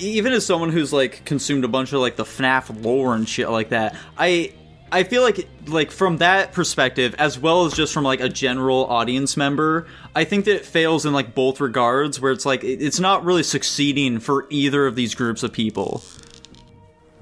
[0.00, 3.48] even as someone who's like consumed a bunch of like the FNAF lore and shit
[3.50, 4.52] like that, I
[4.90, 8.86] I feel like like from that perspective, as well as just from like a general
[8.86, 12.98] audience member, I think that it fails in like both regards, where it's like it's
[12.98, 16.02] not really succeeding for either of these groups of people.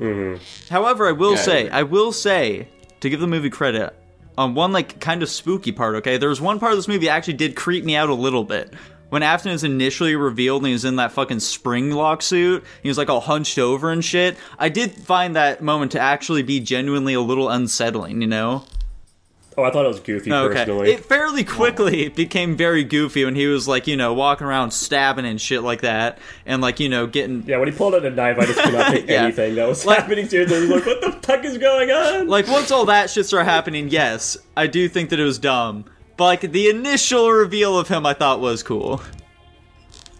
[0.02, 0.72] Mm-hmm.
[0.72, 1.70] However, I will Yeah, say, agree.
[1.70, 2.68] I will say,
[3.00, 3.94] to give the movie credit,
[4.36, 5.94] on one like kind of spooky part.
[5.96, 8.14] Okay, there was one part of this movie that actually did creep me out a
[8.14, 8.72] little bit.
[9.10, 12.96] When Afton is initially revealed and he's in that fucking spring lock suit, he was
[12.96, 14.38] like all hunched over and shit.
[14.58, 18.64] I did find that moment to actually be genuinely a little unsettling, you know?
[19.58, 20.54] Oh, I thought it was goofy Okay.
[20.54, 20.92] personally.
[20.92, 25.24] It fairly quickly became very goofy when he was like, you know, walking around stabbing
[25.26, 28.10] and shit like that, and like, you know, getting yeah, when he pulled out a
[28.10, 29.24] knife, I just could not take Yeah.
[29.24, 30.52] anything that was Like- happening to him.
[30.52, 32.28] I was like, what the fuck is going on?
[32.28, 35.84] like once all that shit started happening, yes, I do think that it was dumb.
[36.16, 39.02] But like the initial reveal of him, I thought was cool.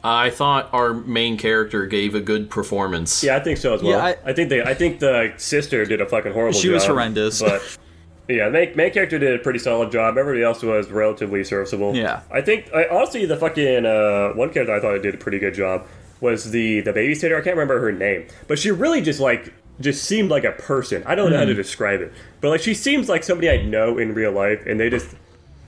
[0.04, 3.22] I thought our main character gave a good performance.
[3.22, 3.92] Yeah, I think so as well.
[3.92, 6.60] Yeah, I, I- think the I think the sister did a fucking horrible job.
[6.62, 6.74] She job.
[6.74, 7.40] was horrendous.
[7.40, 7.78] But
[8.28, 10.16] yeah, the main, main character did a pretty solid job.
[10.16, 11.94] Everybody else was relatively serviceable.
[11.94, 12.20] Yeah.
[12.30, 15.54] I think I, honestly the fucking uh, one character I thought did a pretty good
[15.54, 15.86] job
[16.20, 17.36] was the the babysitter.
[17.38, 21.02] I can't remember her name, but she really just like just seemed like a person.
[21.06, 21.48] I don't know how Hmm.
[21.48, 24.78] to describe it, but like she seems like somebody I know in real life, and
[24.78, 25.14] they just.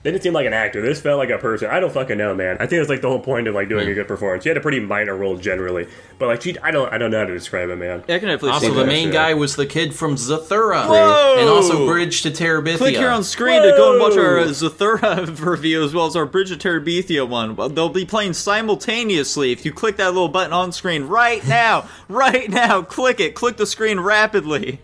[0.05, 0.83] They didn't seem like an actor.
[0.83, 1.71] This felt like a person.
[1.71, 2.57] I don't fucking know, man.
[2.59, 3.95] I think it's like the whole point of like doing a hmm.
[3.95, 4.43] good performance.
[4.43, 5.87] She had a pretty minor role generally,
[6.19, 8.01] but like she, I don't, I don't know how to describe it, man.
[8.01, 9.13] I can definitely Also, see the main shit.
[9.13, 11.37] guy was the kid from Zathura, Whoa!
[11.39, 12.77] and also Bridge to Terabithia.
[12.77, 14.51] Click here on screen to go and watch our uh, Whoa!
[14.51, 17.55] Zathura review as well as our Bridge to Terabithia one.
[17.73, 21.89] They'll be playing simultaneously if you click that little button on screen right now.
[22.09, 23.33] right now, click it.
[23.33, 24.81] Click the screen rapidly.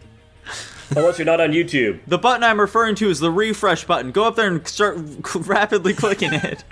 [0.95, 1.99] Unless you're not on YouTube.
[2.05, 4.11] The button I'm referring to is the refresh button.
[4.11, 4.97] Go up there and start
[5.35, 6.63] rapidly clicking it.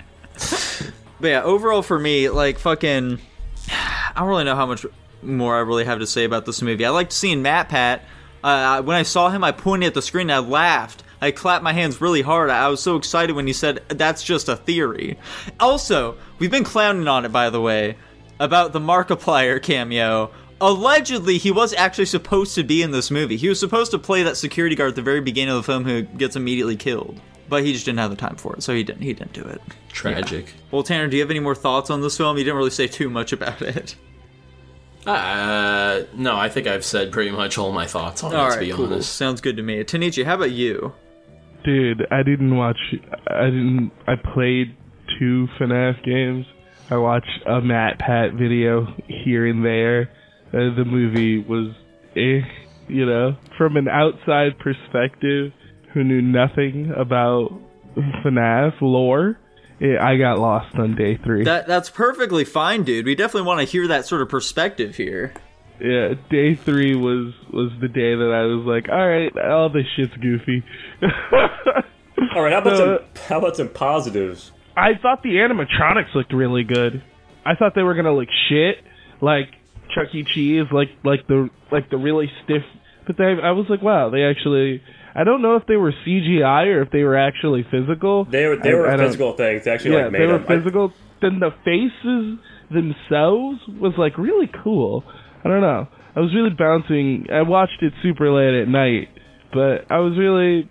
[1.20, 3.18] but yeah, overall for me, like fucking,
[3.70, 4.84] I don't really know how much
[5.22, 6.84] more I really have to say about this movie.
[6.84, 8.00] I liked seeing MatPat.
[8.44, 11.02] Uh, when I saw him, I pointed at the screen and I laughed.
[11.22, 12.50] I clapped my hands really hard.
[12.50, 15.18] I was so excited when he said, That's just a theory.
[15.58, 17.96] Also, we've been clowning on it, by the way,
[18.38, 20.30] about the Markiplier cameo.
[20.60, 23.36] Allegedly, he was actually supposed to be in this movie.
[23.36, 25.84] He was supposed to play that security guard at the very beginning of the film
[25.84, 27.20] who gets immediately killed.
[27.48, 29.02] But he just didn't have the time for it, so he didn't.
[29.02, 29.60] He didn't do it.
[29.88, 30.52] Tragic.
[30.70, 32.36] Well, Tanner, do you have any more thoughts on this film?
[32.38, 33.96] You didn't really say too much about it.
[35.06, 38.58] Uh, no, I think I've said pretty much all my thoughts on it, All to
[38.60, 38.86] be cool.
[38.86, 39.14] honest.
[39.14, 39.82] Sounds good to me.
[39.82, 40.92] Tanichi, how about you?
[41.64, 42.78] Dude, I didn't watch.
[43.28, 43.90] I didn't.
[44.06, 44.76] I played
[45.18, 46.46] two FNAF games.
[46.90, 50.10] I watched a MatPat video here and there.
[50.52, 51.72] Uh, the movie was,
[52.16, 52.40] eh,
[52.88, 55.52] you know, from an outside perspective,
[55.94, 57.52] who knew nothing about
[57.96, 59.38] FNAF lore.
[59.80, 61.44] eh, I got lost on day three.
[61.44, 63.06] That that's perfectly fine, dude.
[63.06, 65.32] We definitely want to hear that sort of perspective here.
[65.80, 69.86] yeah, day three was was the day that I was like, all right, all this
[69.96, 70.62] shit's goofy.
[72.36, 72.98] All right, how about Uh, some
[73.28, 74.52] how about some positives?
[74.76, 77.02] I thought the animatronics looked really good.
[77.46, 78.76] I thought they were gonna look shit,
[79.20, 79.48] like
[79.94, 80.24] Chuck E.
[80.24, 82.62] Cheese, like like the like the really stiff.
[83.06, 84.82] But they, I was like, wow, they actually.
[85.14, 88.24] I don't know if they were CGI or if they were actually physical.
[88.26, 89.64] They were they I- were I physical things.
[89.64, 90.44] They actually Yeah, like made they were them.
[90.48, 90.92] I- physical.
[91.20, 92.38] Then the faces
[92.70, 95.04] themselves was like really cool.
[95.44, 95.88] I don't know.
[96.14, 97.26] I was really bouncing.
[97.32, 99.08] I watched it super late at night,
[99.52, 100.68] but I was really.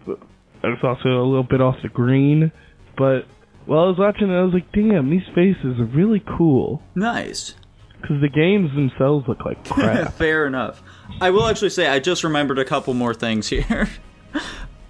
[0.64, 2.52] I was also a little bit off the green,
[2.98, 3.22] but
[3.66, 7.56] while I was watching it, I was like, "Damn, these faces are really cool." Nice.
[8.02, 10.14] Because the games themselves look like crap.
[10.14, 10.82] Fair enough.
[11.22, 13.90] I will actually say I just remembered a couple more things here.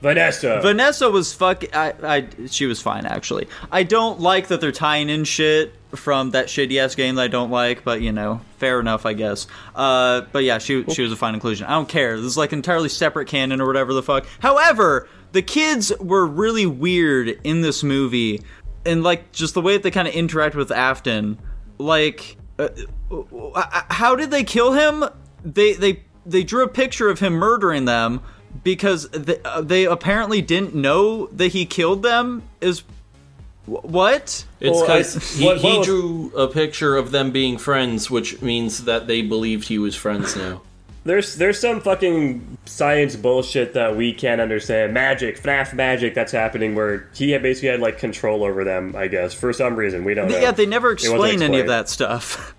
[0.01, 0.59] Vanessa.
[0.61, 1.63] Vanessa was fuck.
[1.75, 3.47] I, I she was fine actually.
[3.71, 7.27] I don't like that they're tying in shit from that shitty ass game that I
[7.27, 9.47] don't like, but you know, fair enough, I guess.
[9.75, 11.67] Uh, but yeah, she she was a fine inclusion.
[11.67, 12.15] I don't care.
[12.15, 14.25] This is like entirely separate canon or whatever the fuck.
[14.39, 18.41] However, the kids were really weird in this movie,
[18.85, 21.39] and like just the way that they kind of interact with Afton.
[21.77, 22.69] Like, uh, uh,
[23.89, 25.05] how did they kill him?
[25.43, 28.21] They they they drew a picture of him murdering them
[28.63, 32.43] because they, uh, they apparently didn't know that he killed them.
[32.61, 32.83] Is
[33.65, 34.45] what?
[34.59, 38.41] It's because I- he, what- he was- drew a picture of them being friends, which
[38.41, 40.61] means that they believed he was friends now.
[41.05, 44.93] There's there's some fucking science bullshit that we can't understand.
[44.93, 49.07] Magic, FNAF magic that's happening where he had basically had like control over them, I
[49.07, 50.03] guess, for some reason.
[50.03, 50.37] We don't know.
[50.37, 52.53] Yeah, they never wasn't explain any of that stuff.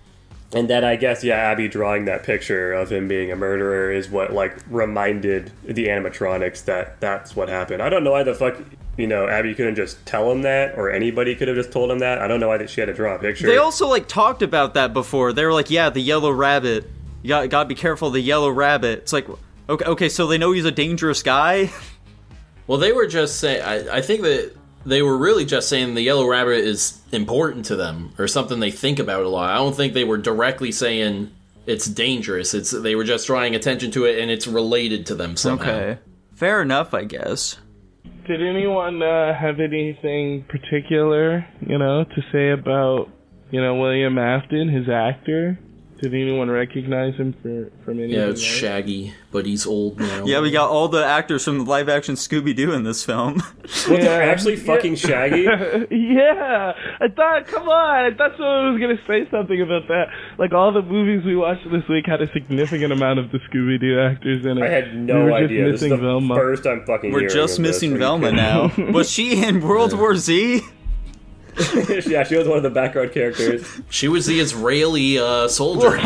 [0.53, 4.09] And then I guess yeah, Abby drawing that picture of him being a murderer is
[4.09, 7.81] what like reminded the animatronics that that's what happened.
[7.81, 8.57] I don't know why the fuck
[8.97, 11.99] you know Abby couldn't just tell him that, or anybody could have just told him
[11.99, 12.19] that.
[12.19, 13.47] I don't know why that she had to draw a picture.
[13.47, 15.31] They also like talked about that before.
[15.31, 16.89] They were like, "Yeah, the yellow rabbit.
[17.21, 18.11] You got got to be careful.
[18.11, 19.27] The yellow rabbit." It's like,
[19.69, 21.71] okay, okay, so they know he's a dangerous guy.
[22.67, 23.63] Well, they were just saying.
[23.63, 24.53] I, I think that
[24.85, 28.71] they were really just saying the yellow rabbit is important to them or something they
[28.71, 29.49] think about a lot.
[29.49, 31.31] I don't think they were directly saying
[31.65, 32.53] it's dangerous.
[32.53, 35.71] It's they were just drawing attention to it and it's related to them somehow.
[35.71, 35.99] Okay.
[36.33, 37.57] fair enough, I guess.
[38.27, 43.09] Did anyone uh, have anything particular, you know, to say about,
[43.49, 45.59] you know, William Afton, his actor?
[46.01, 48.17] Did anyone recognize him for, from anything?
[48.17, 48.49] Yeah, it's else?
[48.49, 50.25] Shaggy, but he's old now.
[50.25, 53.43] Yeah, we got all the actors from the live action Scooby Doo in this film.
[53.87, 55.43] They're actually fucking Shaggy.
[55.91, 60.05] yeah, I thought, come on, I thought someone was gonna say something about that.
[60.39, 63.79] Like all the movies we watched this week had a significant amount of the Scooby
[63.79, 64.63] Doo actors in it.
[64.63, 65.65] I had we no were just idea.
[65.65, 66.35] This is missing the Velma.
[66.35, 67.11] first I'm fucking.
[67.11, 67.75] We're just of this.
[67.75, 68.71] missing Velma now.
[68.91, 70.61] Was she in World War Z?
[72.07, 73.65] yeah, she was one of the background characters.
[73.89, 75.97] She was the Israeli uh, soldier.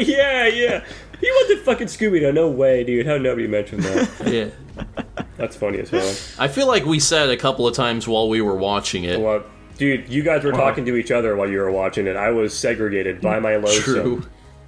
[0.00, 0.84] yeah, yeah.
[1.20, 2.32] He wasn't fucking Scooby Doo.
[2.32, 3.06] No way, dude.
[3.06, 4.26] How nobody mentioned that?
[4.26, 4.84] yeah.
[5.36, 6.14] That's funny as hell.
[6.38, 9.20] I feel like we said a couple of times while we were watching it.
[9.20, 9.44] Well,
[9.76, 12.16] dude, you guys were talking to each other while you were watching it.
[12.16, 13.82] I was segregated by my lonesome.
[13.82, 14.22] True.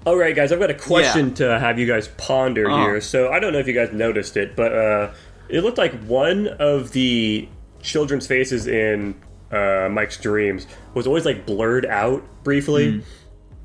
[0.05, 1.35] All right, guys, I've got a question Yeah.
[1.37, 2.83] to have you guys ponder Uh-huh.
[2.85, 3.01] here.
[3.01, 5.11] So I don't know if you guys noticed it, but uh,
[5.49, 7.49] it looked like one of the
[7.83, 9.15] children's faces in
[9.53, 12.93] uh, Mike's dreams was always like blurred out briefly.
[12.93, 13.01] Hmm.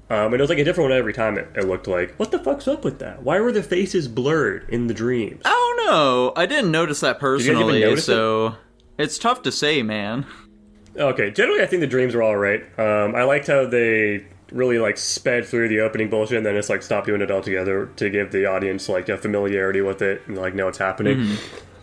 [0.10, 1.38] Um, and it was like a different one every time.
[1.38, 2.16] It, it looked like.
[2.16, 3.24] What the fuck's up with that?
[3.24, 5.42] Why were the faces blurred in the dreams?
[5.44, 6.34] I don't know.
[6.36, 8.06] I didn't notice that personally, notice it?
[8.06, 8.56] so
[8.98, 10.26] it's tough to say, man.
[10.96, 12.62] Okay, generally I think the dreams were all right.
[12.80, 16.70] Um, I liked how they really like sped through the opening bullshit and then just
[16.70, 20.38] like stopped doing it altogether to give the audience like a familiarity with it and
[20.38, 21.38] like know what's happening.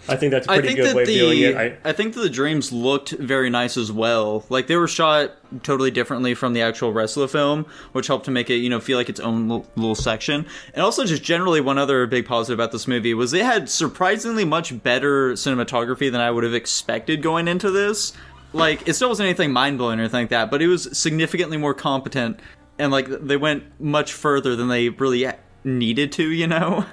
[0.09, 1.57] I think that's a pretty good way of doing the it.
[1.85, 4.45] I, I, think that the dreams looked very nice as well.
[4.51, 5.33] Like they were shot
[5.63, 8.99] totally differently from the actual the film, which helped to make it you know feel
[8.99, 10.47] like its own little, little section.
[10.75, 14.45] And also, just generally, one other big positive about this movie was it had surprisingly
[14.45, 18.13] much better cinematography than I would have expected going into this.
[18.53, 21.57] Like it still wasn't anything mind blowing or anything like that, but it was significantly
[21.57, 22.41] more competent,
[22.79, 25.27] and like they went much further than they really
[25.65, 26.31] needed to.
[26.31, 26.85] You know.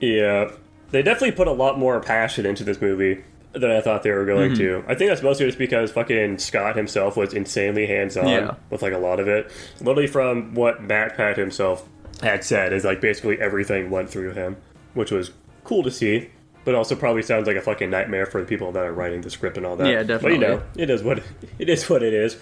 [0.00, 0.50] Yeah,
[0.96, 4.24] they definitely put a lot more passion into this movie than I thought they were
[4.24, 4.82] going mm-hmm.
[4.82, 4.84] to.
[4.88, 8.54] I think that's mostly just because fucking Scott himself was insanely hands on Yeah.
[8.70, 9.50] with like a lot of it.
[9.80, 11.86] Literally from what MatPat himself
[12.22, 14.56] had said is like basically everything went through him,
[14.94, 15.32] which was
[15.64, 16.30] cool to see.
[16.64, 19.30] But also probably sounds like a fucking nightmare for the people that are writing the
[19.30, 19.86] script and all that.
[19.86, 20.38] Yeah, definitely.
[20.38, 21.22] But you know, it is what
[21.58, 21.88] it is.
[21.88, 22.38] What it is.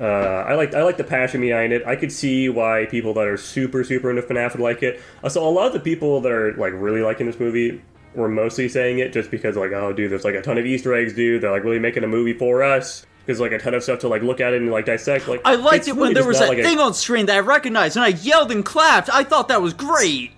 [0.00, 0.04] Uh,
[0.48, 1.82] I like I like the passion behind it.
[1.86, 5.00] I could see why people that are super super into FNAF would like it.
[5.22, 7.82] Uh, So a lot of the people that are like really liking this movie
[8.14, 10.94] were mostly saying it just because like oh dude, there's like a ton of Easter
[10.94, 11.42] eggs, dude.
[11.42, 13.04] They're like really making a movie for us.
[13.26, 15.28] There's like a ton of stuff to like look at it and like dissect.
[15.28, 17.36] Like I liked it really when there was that like a- thing on screen that
[17.36, 19.10] I recognized, and I yelled and clapped.
[19.12, 20.32] I thought that was great.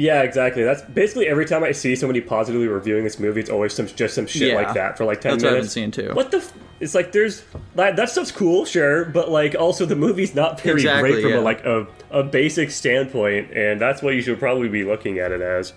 [0.00, 0.62] Yeah, exactly.
[0.62, 4.14] That's basically every time I see somebody positively reviewing this movie, it's always some just
[4.14, 4.54] some shit Yeah.
[4.54, 5.74] like that for like ten That's what I've minutes.
[5.74, 6.14] been seeing, too.
[6.14, 6.36] What the?
[6.36, 7.42] F- it's like there's
[7.74, 11.32] that, that stuff's cool, sure, but like also the movie's not very Exactly, great from
[11.32, 11.38] yeah.
[11.38, 15.32] a, like a a basic standpoint, and that's what you should probably be looking at
[15.32, 15.72] it as.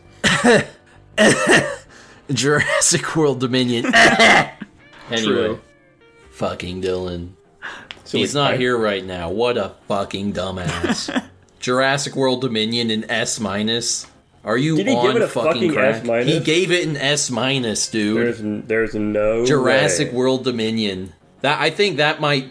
[2.32, 3.86] Jurassic World Dominion.
[3.96, 4.52] anyway,
[5.24, 5.62] True.
[6.32, 7.32] fucking Dylan.
[8.04, 9.30] So He's like, not I- here right now.
[9.32, 11.26] What a fucking dumbass.
[11.60, 14.08] Jurassic World Dominion an S minus.
[14.44, 16.06] Are you Did he on give it a fucking, fucking crack?
[16.06, 16.28] S?
[16.28, 18.18] He gave it an S minus, dude.
[18.18, 20.18] There's there's no Jurassic way.
[20.18, 21.14] World Dominion.
[21.42, 22.50] That I think that might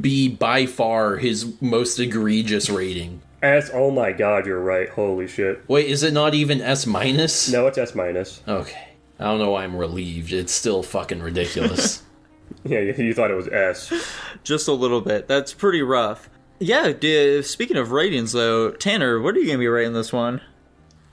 [0.00, 3.22] be by far his most egregious rating.
[3.42, 3.70] S.
[3.72, 4.88] Oh my god, you're right.
[4.88, 5.62] Holy shit.
[5.68, 7.50] Wait, is it not even S minus?
[7.50, 8.42] No, it's S minus.
[8.46, 8.88] Okay.
[9.18, 10.32] I don't know why I'm relieved.
[10.32, 12.02] It's still fucking ridiculous.
[12.64, 13.92] Yeah, you, you thought it was S.
[14.42, 15.28] Just a little bit.
[15.28, 16.28] That's pretty rough.
[16.58, 20.12] Yeah, d- speaking of ratings, though, Tanner, what are you going to be rating this
[20.12, 20.40] one?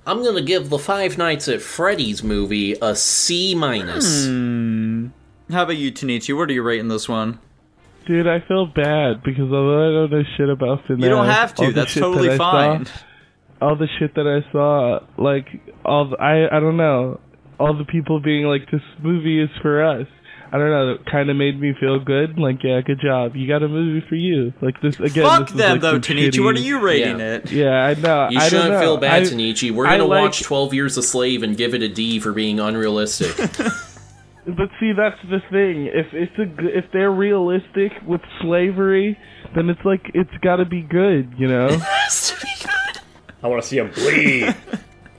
[0.08, 4.26] I'm gonna give the Five Nights at Freddy's movie a C minus.
[4.26, 5.08] Hmm.
[5.52, 6.36] How about you, Tanichi?
[6.36, 7.40] What are you rating this one?
[8.06, 11.54] Dude, I feel bad because although I don't know shit about FNAF, You don't have
[11.56, 11.74] to.
[11.74, 12.86] That's totally that fine.
[12.86, 12.94] Saw,
[13.62, 15.48] all the shit that I saw, like
[15.84, 17.20] all the, I I don't know,
[17.60, 20.08] all the people being like, "This movie is for us."
[20.52, 20.92] I don't know.
[20.94, 22.40] It kind of made me feel good.
[22.40, 23.36] Like, yeah, good job.
[23.36, 24.54] You got a movie for you.
[24.62, 25.26] Like this again.
[25.26, 26.44] Fuck this is, them, like, though, some Tanichi.
[26.44, 27.36] What are you rating Yeah.
[27.36, 27.52] it?
[27.52, 28.30] Yeah, I know.
[28.30, 28.80] You I don't shouldn't know.
[28.80, 29.72] feel bad, I- Tanichi.
[29.72, 32.60] We're gonna like- watch Twelve Years a Slave and give it a D for being
[32.60, 33.36] unrealistic.
[34.50, 35.88] But see, that's the thing.
[35.88, 39.20] If it's a g- if they're realistic with slavery,
[39.54, 41.68] then it's like it's got to be good, you know.
[41.72, 43.02] It has to be good.
[43.44, 44.56] I want to see them bleed.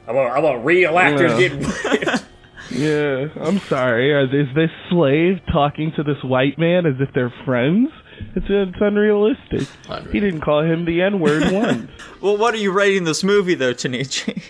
[0.07, 1.39] I want I want real actors Yeah.
[1.41, 2.25] getting whipped.
[2.71, 4.13] Yeah, I'm sorry.
[4.25, 7.89] Is this slave talking to this white man as if they're friends?
[8.35, 9.69] It's it's unrealistic.
[9.89, 10.13] Unreal.
[10.13, 11.91] He didn't call him the N word once.
[12.21, 14.43] Well, what are you rating this movie, though, Tanichi?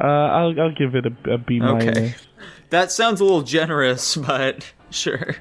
[0.00, 1.88] Uh, I'll I'll give it a, a B minus.
[1.88, 2.14] Okay.
[2.70, 5.36] That sounds a little generous, but sure.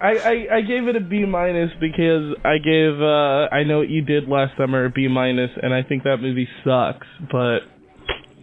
[0.00, 3.88] I, I, I gave it a B minus because I gave uh I know what
[3.88, 7.60] you did last summer a B minus and I think that movie sucks but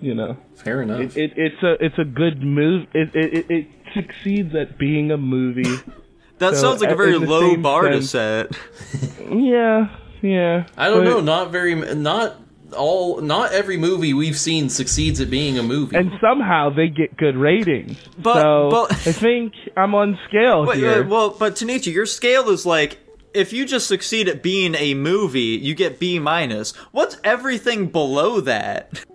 [0.01, 0.99] you know Fair enough.
[1.01, 5.11] it, it it's a it's a good move it, it it it succeeds at being
[5.11, 5.63] a movie
[6.37, 8.51] That So, sounds like a very low same bar to set.
[9.31, 9.87] yeah
[10.21, 11.21] yeah I don't but- know.
[11.21, 11.75] Not very.
[11.95, 12.35] Not
[12.75, 13.21] all.
[13.21, 15.95] Not every movie we've seen succeeds at being a movie.
[15.95, 20.77] and somehow they get good ratings But- so but- I think I'm on scale Wait,
[20.79, 22.97] here wait, well, but Tanichi, your scale is like
[23.33, 26.73] if you just succeed at being a movie, you get B minus.
[26.91, 29.05] What's everything below that?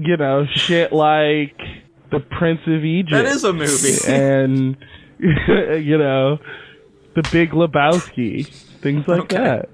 [0.00, 1.56] you know shit like
[2.10, 3.96] the Prince of Egypt That is a movie.
[4.06, 4.76] and
[5.18, 6.38] you know
[7.14, 8.46] the Big Lebowski,
[8.80, 9.36] things like Okay.
[9.36, 9.68] that.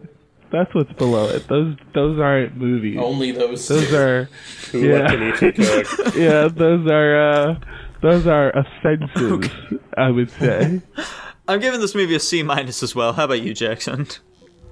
[0.52, 1.46] That's what's below it.
[1.48, 2.98] Those those aren't movies.
[3.00, 3.66] Only those.
[3.68, 4.24] Those are
[4.72, 5.12] Who Yeah.
[5.12, 5.42] let
[6.16, 6.48] yeah.
[6.48, 7.60] Those are uh,
[8.02, 9.50] those are offenses.
[9.96, 10.80] I would say.
[11.48, 13.12] I'm giving this movie a C minus as well.
[13.12, 14.06] How about you, Jackson?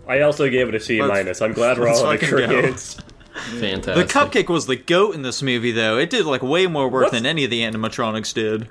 [0.09, 1.40] I also gave it a C minus.
[1.43, 2.74] I'm glad we're all in fucking go.
[3.35, 3.82] Agreement.
[3.85, 5.98] The cupcake was the goat in this movie, though.
[5.98, 8.69] It did like way more work What's- than any of the animatronics did.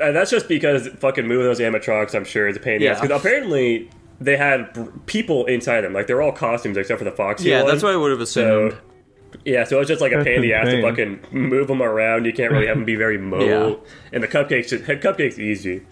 [0.00, 2.84] And that's just because fucking moving those animatronics, I'm sure, is a pain in the
[2.86, 2.92] Yeah.
[2.92, 3.00] ass.
[3.00, 3.88] Because apparently
[4.20, 4.76] they had
[5.06, 5.92] people inside them.
[5.92, 7.70] Like, they're all costumes except for the Foxy Yeah, one.
[7.70, 8.72] that's what I would have assumed.
[8.72, 8.78] So,
[9.44, 12.24] yeah, so it's just like a pain in the ass to fucking move them around.
[12.24, 13.46] You can't really have them be very mobile.
[13.46, 13.74] Yeah.
[14.12, 15.82] And the cupcakes, just, cupcakes easy.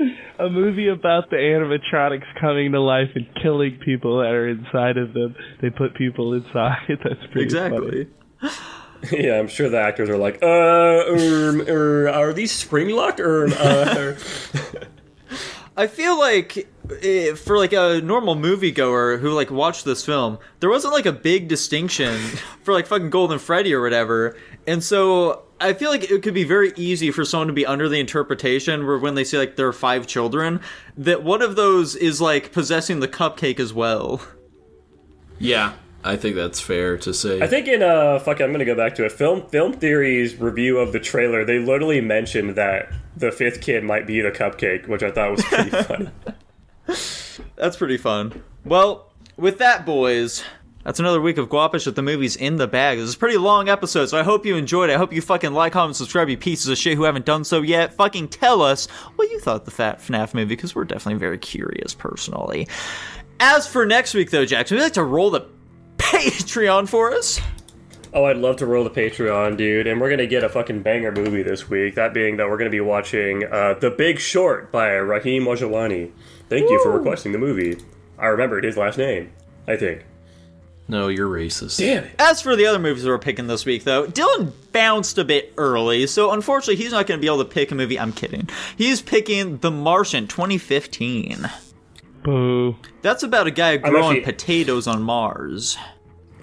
[0.38, 5.12] A movie about the animatronics coming to life and killing people that are inside of
[5.12, 5.34] them.
[5.60, 6.78] They put people inside.
[6.88, 8.00] That's pretty funny.
[8.00, 8.08] exactly.
[9.10, 13.46] Yeah, I'm sure the actors are like, uh, um, er, are these spring locked or
[13.46, 14.14] uh,
[15.74, 16.68] I feel like
[17.02, 21.12] eh, for like a normal moviegoer who like watched this film, there wasn't like a
[21.12, 22.18] big distinction
[22.62, 24.36] for like fucking Golden Freddy or whatever,
[24.66, 27.88] and so I feel like it could be very easy for someone to be under
[27.88, 30.60] the interpretation where when they say like there are five children,
[30.96, 34.22] that one of those is like possessing the cupcake as well.
[35.38, 35.72] Yeah,
[36.02, 37.40] I think that's fair to say.
[37.42, 39.12] I think in uh fuck it, I'm gonna go back to it.
[39.12, 44.06] Film Film Theory's review of the trailer, they literally mentioned that the fifth kid might
[44.06, 46.10] be the cupcake, which I thought was pretty funny.
[47.56, 48.42] That's pretty fun.
[48.64, 50.42] Well, with that, boys,
[50.84, 52.98] that's another week of Guapish at the movies in the bag.
[52.98, 54.94] This is a pretty long episode, so I hope you enjoyed it.
[54.94, 57.60] I hope you fucking like, comment, subscribe, you pieces of shit who haven't done so
[57.60, 57.92] yet.
[57.94, 58.86] Fucking tell us
[59.16, 62.66] what you thought of the Fat FNAF movie, because we're definitely very curious, personally.
[63.38, 65.46] As for next week, though, Jackson, would you like to roll the
[65.98, 67.40] Patreon for us?
[68.12, 69.86] Oh, I'd love to roll the Patreon, dude.
[69.86, 71.94] And we're gonna get a fucking banger movie this week.
[71.94, 76.10] That being that we're gonna be watching uh, The Big Short by Raheem Mojawani.
[76.48, 77.78] Thank you for requesting the movie.
[78.18, 79.30] I remembered his last name.
[79.68, 80.04] I think.
[80.90, 81.78] No, you're racist.
[81.78, 82.10] Damn it.
[82.18, 86.06] As for the other movies we're picking this week, though, Dylan bounced a bit early,
[86.06, 87.98] so unfortunately he's not going to be able to pick a movie.
[87.98, 88.48] I'm kidding.
[88.76, 91.48] He's picking The Martian 2015.
[92.22, 92.76] Boo.
[93.02, 95.78] That's about a guy growing actually- potatoes on Mars.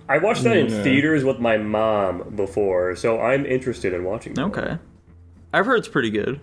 [0.10, 4.34] I watched that in theaters with my mom before, so I'm interested in watching.
[4.36, 4.46] that.
[4.46, 4.78] Okay.
[5.54, 6.40] I've heard it's pretty good.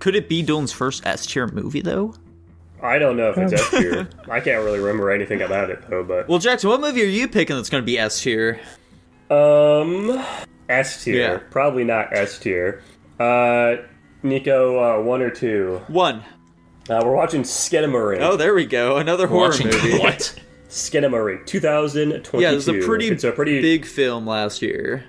[0.00, 2.14] Could it be Dylan's first S tier movie, though?
[2.82, 4.08] I don't know if it's S tier.
[4.30, 7.28] I can't really remember anything about it though, but Well, Jackson, what movie are you
[7.28, 8.60] picking that's going to be S tier?
[9.30, 10.22] um,
[10.68, 11.14] S tier.
[11.16, 11.38] Yeah.
[11.50, 12.82] Probably not S tier.
[13.20, 13.76] Uh,
[14.22, 15.80] Nico, uh, one or two.
[15.88, 16.22] One.
[16.90, 18.20] Uh, we're watching Skinamarink.
[18.20, 18.96] Oh, there we go.
[18.96, 19.98] Another horror Watching movie.
[20.00, 20.38] what?
[20.68, 22.40] Skinamarink, 2022.
[22.40, 25.04] Yeah, it was a pretty, It's a pretty big film last year.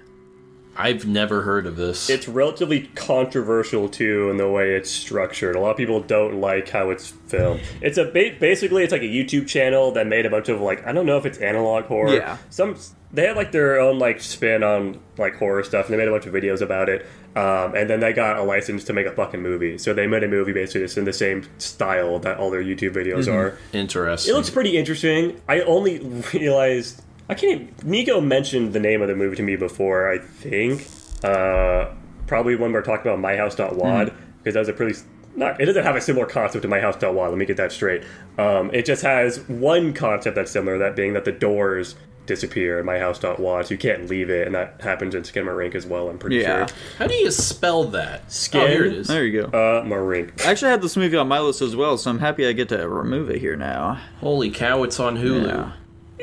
[0.76, 2.10] I've never heard of this.
[2.10, 5.56] It's relatively controversial too in the way it's structured.
[5.56, 7.62] A lot of people don't like how it's filmed.
[7.82, 10.86] It's a ba- basically it's like a YouTube channel that made a bunch of like
[10.86, 12.16] I don't know if it's analog horror.
[12.16, 12.38] Yeah.
[12.50, 12.76] Some
[13.12, 16.12] they had like their own like spin on like horror stuff and they made a
[16.12, 17.06] bunch of videos about it.
[17.36, 19.78] Um, and then they got a license to make a fucking movie.
[19.78, 22.94] So they made a movie basically just in the same style that all their YouTube
[22.94, 23.58] videos are.
[23.72, 24.34] Interesting.
[24.34, 25.40] It looks pretty interesting.
[25.48, 26.00] I only
[26.34, 27.62] realized I can't.
[27.62, 30.12] Even, Nico mentioned the name of the movie to me before.
[30.12, 30.88] I think
[31.24, 31.88] uh,
[32.28, 35.00] probably when we are talking about MyHouse.wad because that was a pretty.
[35.36, 37.30] Not, it doesn't have a similar concept to MyHouse.wad.
[37.30, 38.04] Let me get that straight.
[38.38, 40.78] Um, it just has one concept that's similar.
[40.78, 41.96] That being that the doors
[42.26, 46.08] disappear in MyHouse.wad, so you can't leave it, and that happens in Skinamarink as well.
[46.10, 46.68] I'm pretty Yeah.
[46.68, 46.76] sure.
[47.00, 48.32] How do you spell that?
[48.32, 48.62] Skin.
[48.62, 49.08] Oh, here it is.
[49.08, 49.48] There you go.
[49.48, 50.46] Uh, Marink.
[50.46, 52.70] I actually had this movie on my list as well, so I'm happy I get
[52.70, 54.00] to remove it here now.
[54.22, 55.48] Holy cow, it's on Hulu.
[55.48, 55.72] Yeah.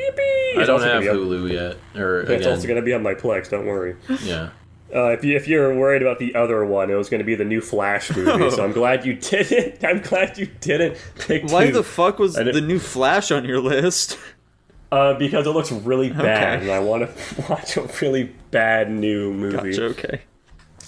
[0.08, 1.52] I don't also have gonna be on- Hulu
[1.94, 2.00] yet.
[2.02, 3.48] Or It's again, also going to be on my Plex.
[3.50, 3.96] Don't worry.
[4.22, 4.50] yeah.
[4.92, 7.36] Uh, if, you, if you're worried about the other one, it was going to be
[7.36, 8.50] the new Flash movie.
[8.50, 9.84] So I'm glad you didn't.
[9.88, 11.72] I'm glad you didn't pick Why two.
[11.74, 14.18] the fuck was the new Flash on your list?
[14.90, 16.62] uh, because it looks really bad, Okay.
[16.62, 19.70] and I want to watch a really bad new movie.
[19.70, 20.22] Gotcha, okay.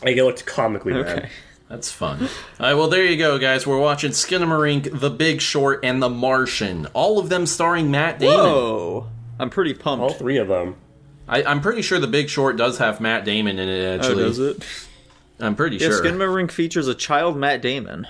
[0.03, 1.15] Like it looks comically Okay.
[1.21, 1.31] bad.
[1.73, 2.21] That's fun.
[2.61, 3.67] All right, well, there you go, guys.
[3.67, 6.85] We're watching Skinamarink, The Big Short, and The Martian.
[6.93, 8.37] All of them starring Matt Damon.
[8.37, 9.07] Whoa.
[9.41, 10.03] I'm pretty pumped.
[10.03, 10.77] All three of them.
[11.27, 14.23] I, I'm pretty sure The Big Short does have Matt Damon in it, Oh, actually.
[14.23, 14.63] does it?
[15.41, 16.05] I'm pretty Yeah, sure.
[16.05, 18.07] Skinamarink features a child Matt Damon.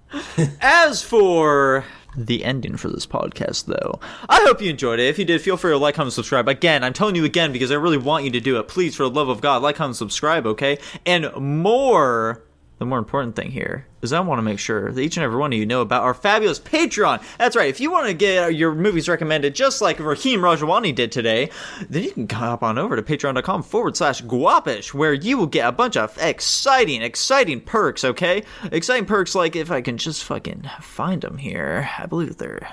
[0.60, 1.84] As for
[2.16, 3.98] the ending for this podcast, though,
[4.28, 5.08] I hope you enjoyed it.
[5.08, 6.46] If you did, feel free to like, comment, subscribe.
[6.46, 8.68] Again, I'm telling you again because I really want you to do it.
[8.68, 10.78] Please, for the love of God, like, comment, subscribe, okay?
[11.04, 12.42] And more,
[12.82, 15.36] the more important thing here is I want to make sure that each and every
[15.36, 17.22] one of you know about our fabulous Patreon.
[17.38, 17.68] That's right.
[17.68, 21.50] If you want to get your movies recommended just like Raheem Rajawani did today,
[21.88, 25.68] then you can hop on over to patreon.com forward slash guapish, where you will get
[25.68, 28.42] a bunch of exciting, exciting perks, okay?
[28.72, 31.88] Exciting perks like if I can just fucking find them here.
[31.96, 32.68] I believe they're.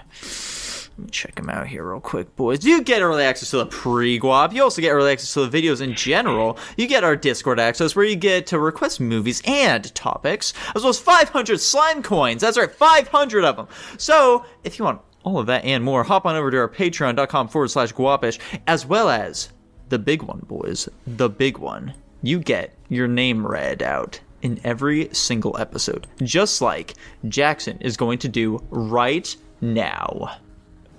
[0.99, 2.65] Let me check them out here real quick, boys.
[2.65, 4.51] You get early access to the pre-guap.
[4.51, 6.57] You also get early access to the videos in general.
[6.75, 10.89] You get our Discord access where you get to request movies and topics, as well
[10.89, 12.41] as 500 slime coins.
[12.41, 13.69] That's right, 500 of them.
[13.97, 17.47] So, if you want all of that and more, hop on over to our patreon.com
[17.47, 19.53] forward slash guapish, as well as
[19.87, 20.89] the big one, boys.
[21.07, 21.93] The big one.
[22.21, 26.95] You get your name read out in every single episode, just like
[27.29, 30.39] Jackson is going to do right now.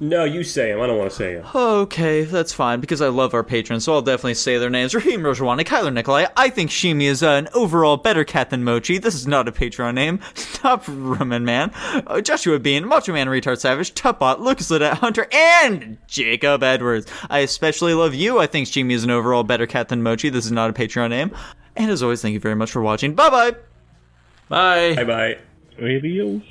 [0.03, 0.81] No, you say them.
[0.81, 1.47] I don't want to say them.
[1.55, 4.95] Okay, that's fine because I love our patrons, so I'll definitely say their names.
[4.95, 6.25] Raheem Rojawani, Kyler Nikolai.
[6.39, 8.97] I think Shimi is uh, an overall better cat than Mochi.
[8.97, 10.21] This is not a Patreon name.
[10.35, 11.71] Stop, Roman Man.
[12.07, 17.07] Uh, Joshua Bean, Macho Man Retard Savage, Tupbot, Lucas Lidet Hunter, and Jacob Edwards.
[17.29, 18.39] I especially love you.
[18.39, 20.31] I think Shimi is an overall better cat than Mochi.
[20.31, 21.31] This is not a Patreon name.
[21.77, 23.15] And as always, thank you very much for watching.
[23.15, 23.55] Bye bye.
[24.49, 24.95] Bye.
[24.97, 25.39] Bye bye.
[25.79, 26.43] Adios.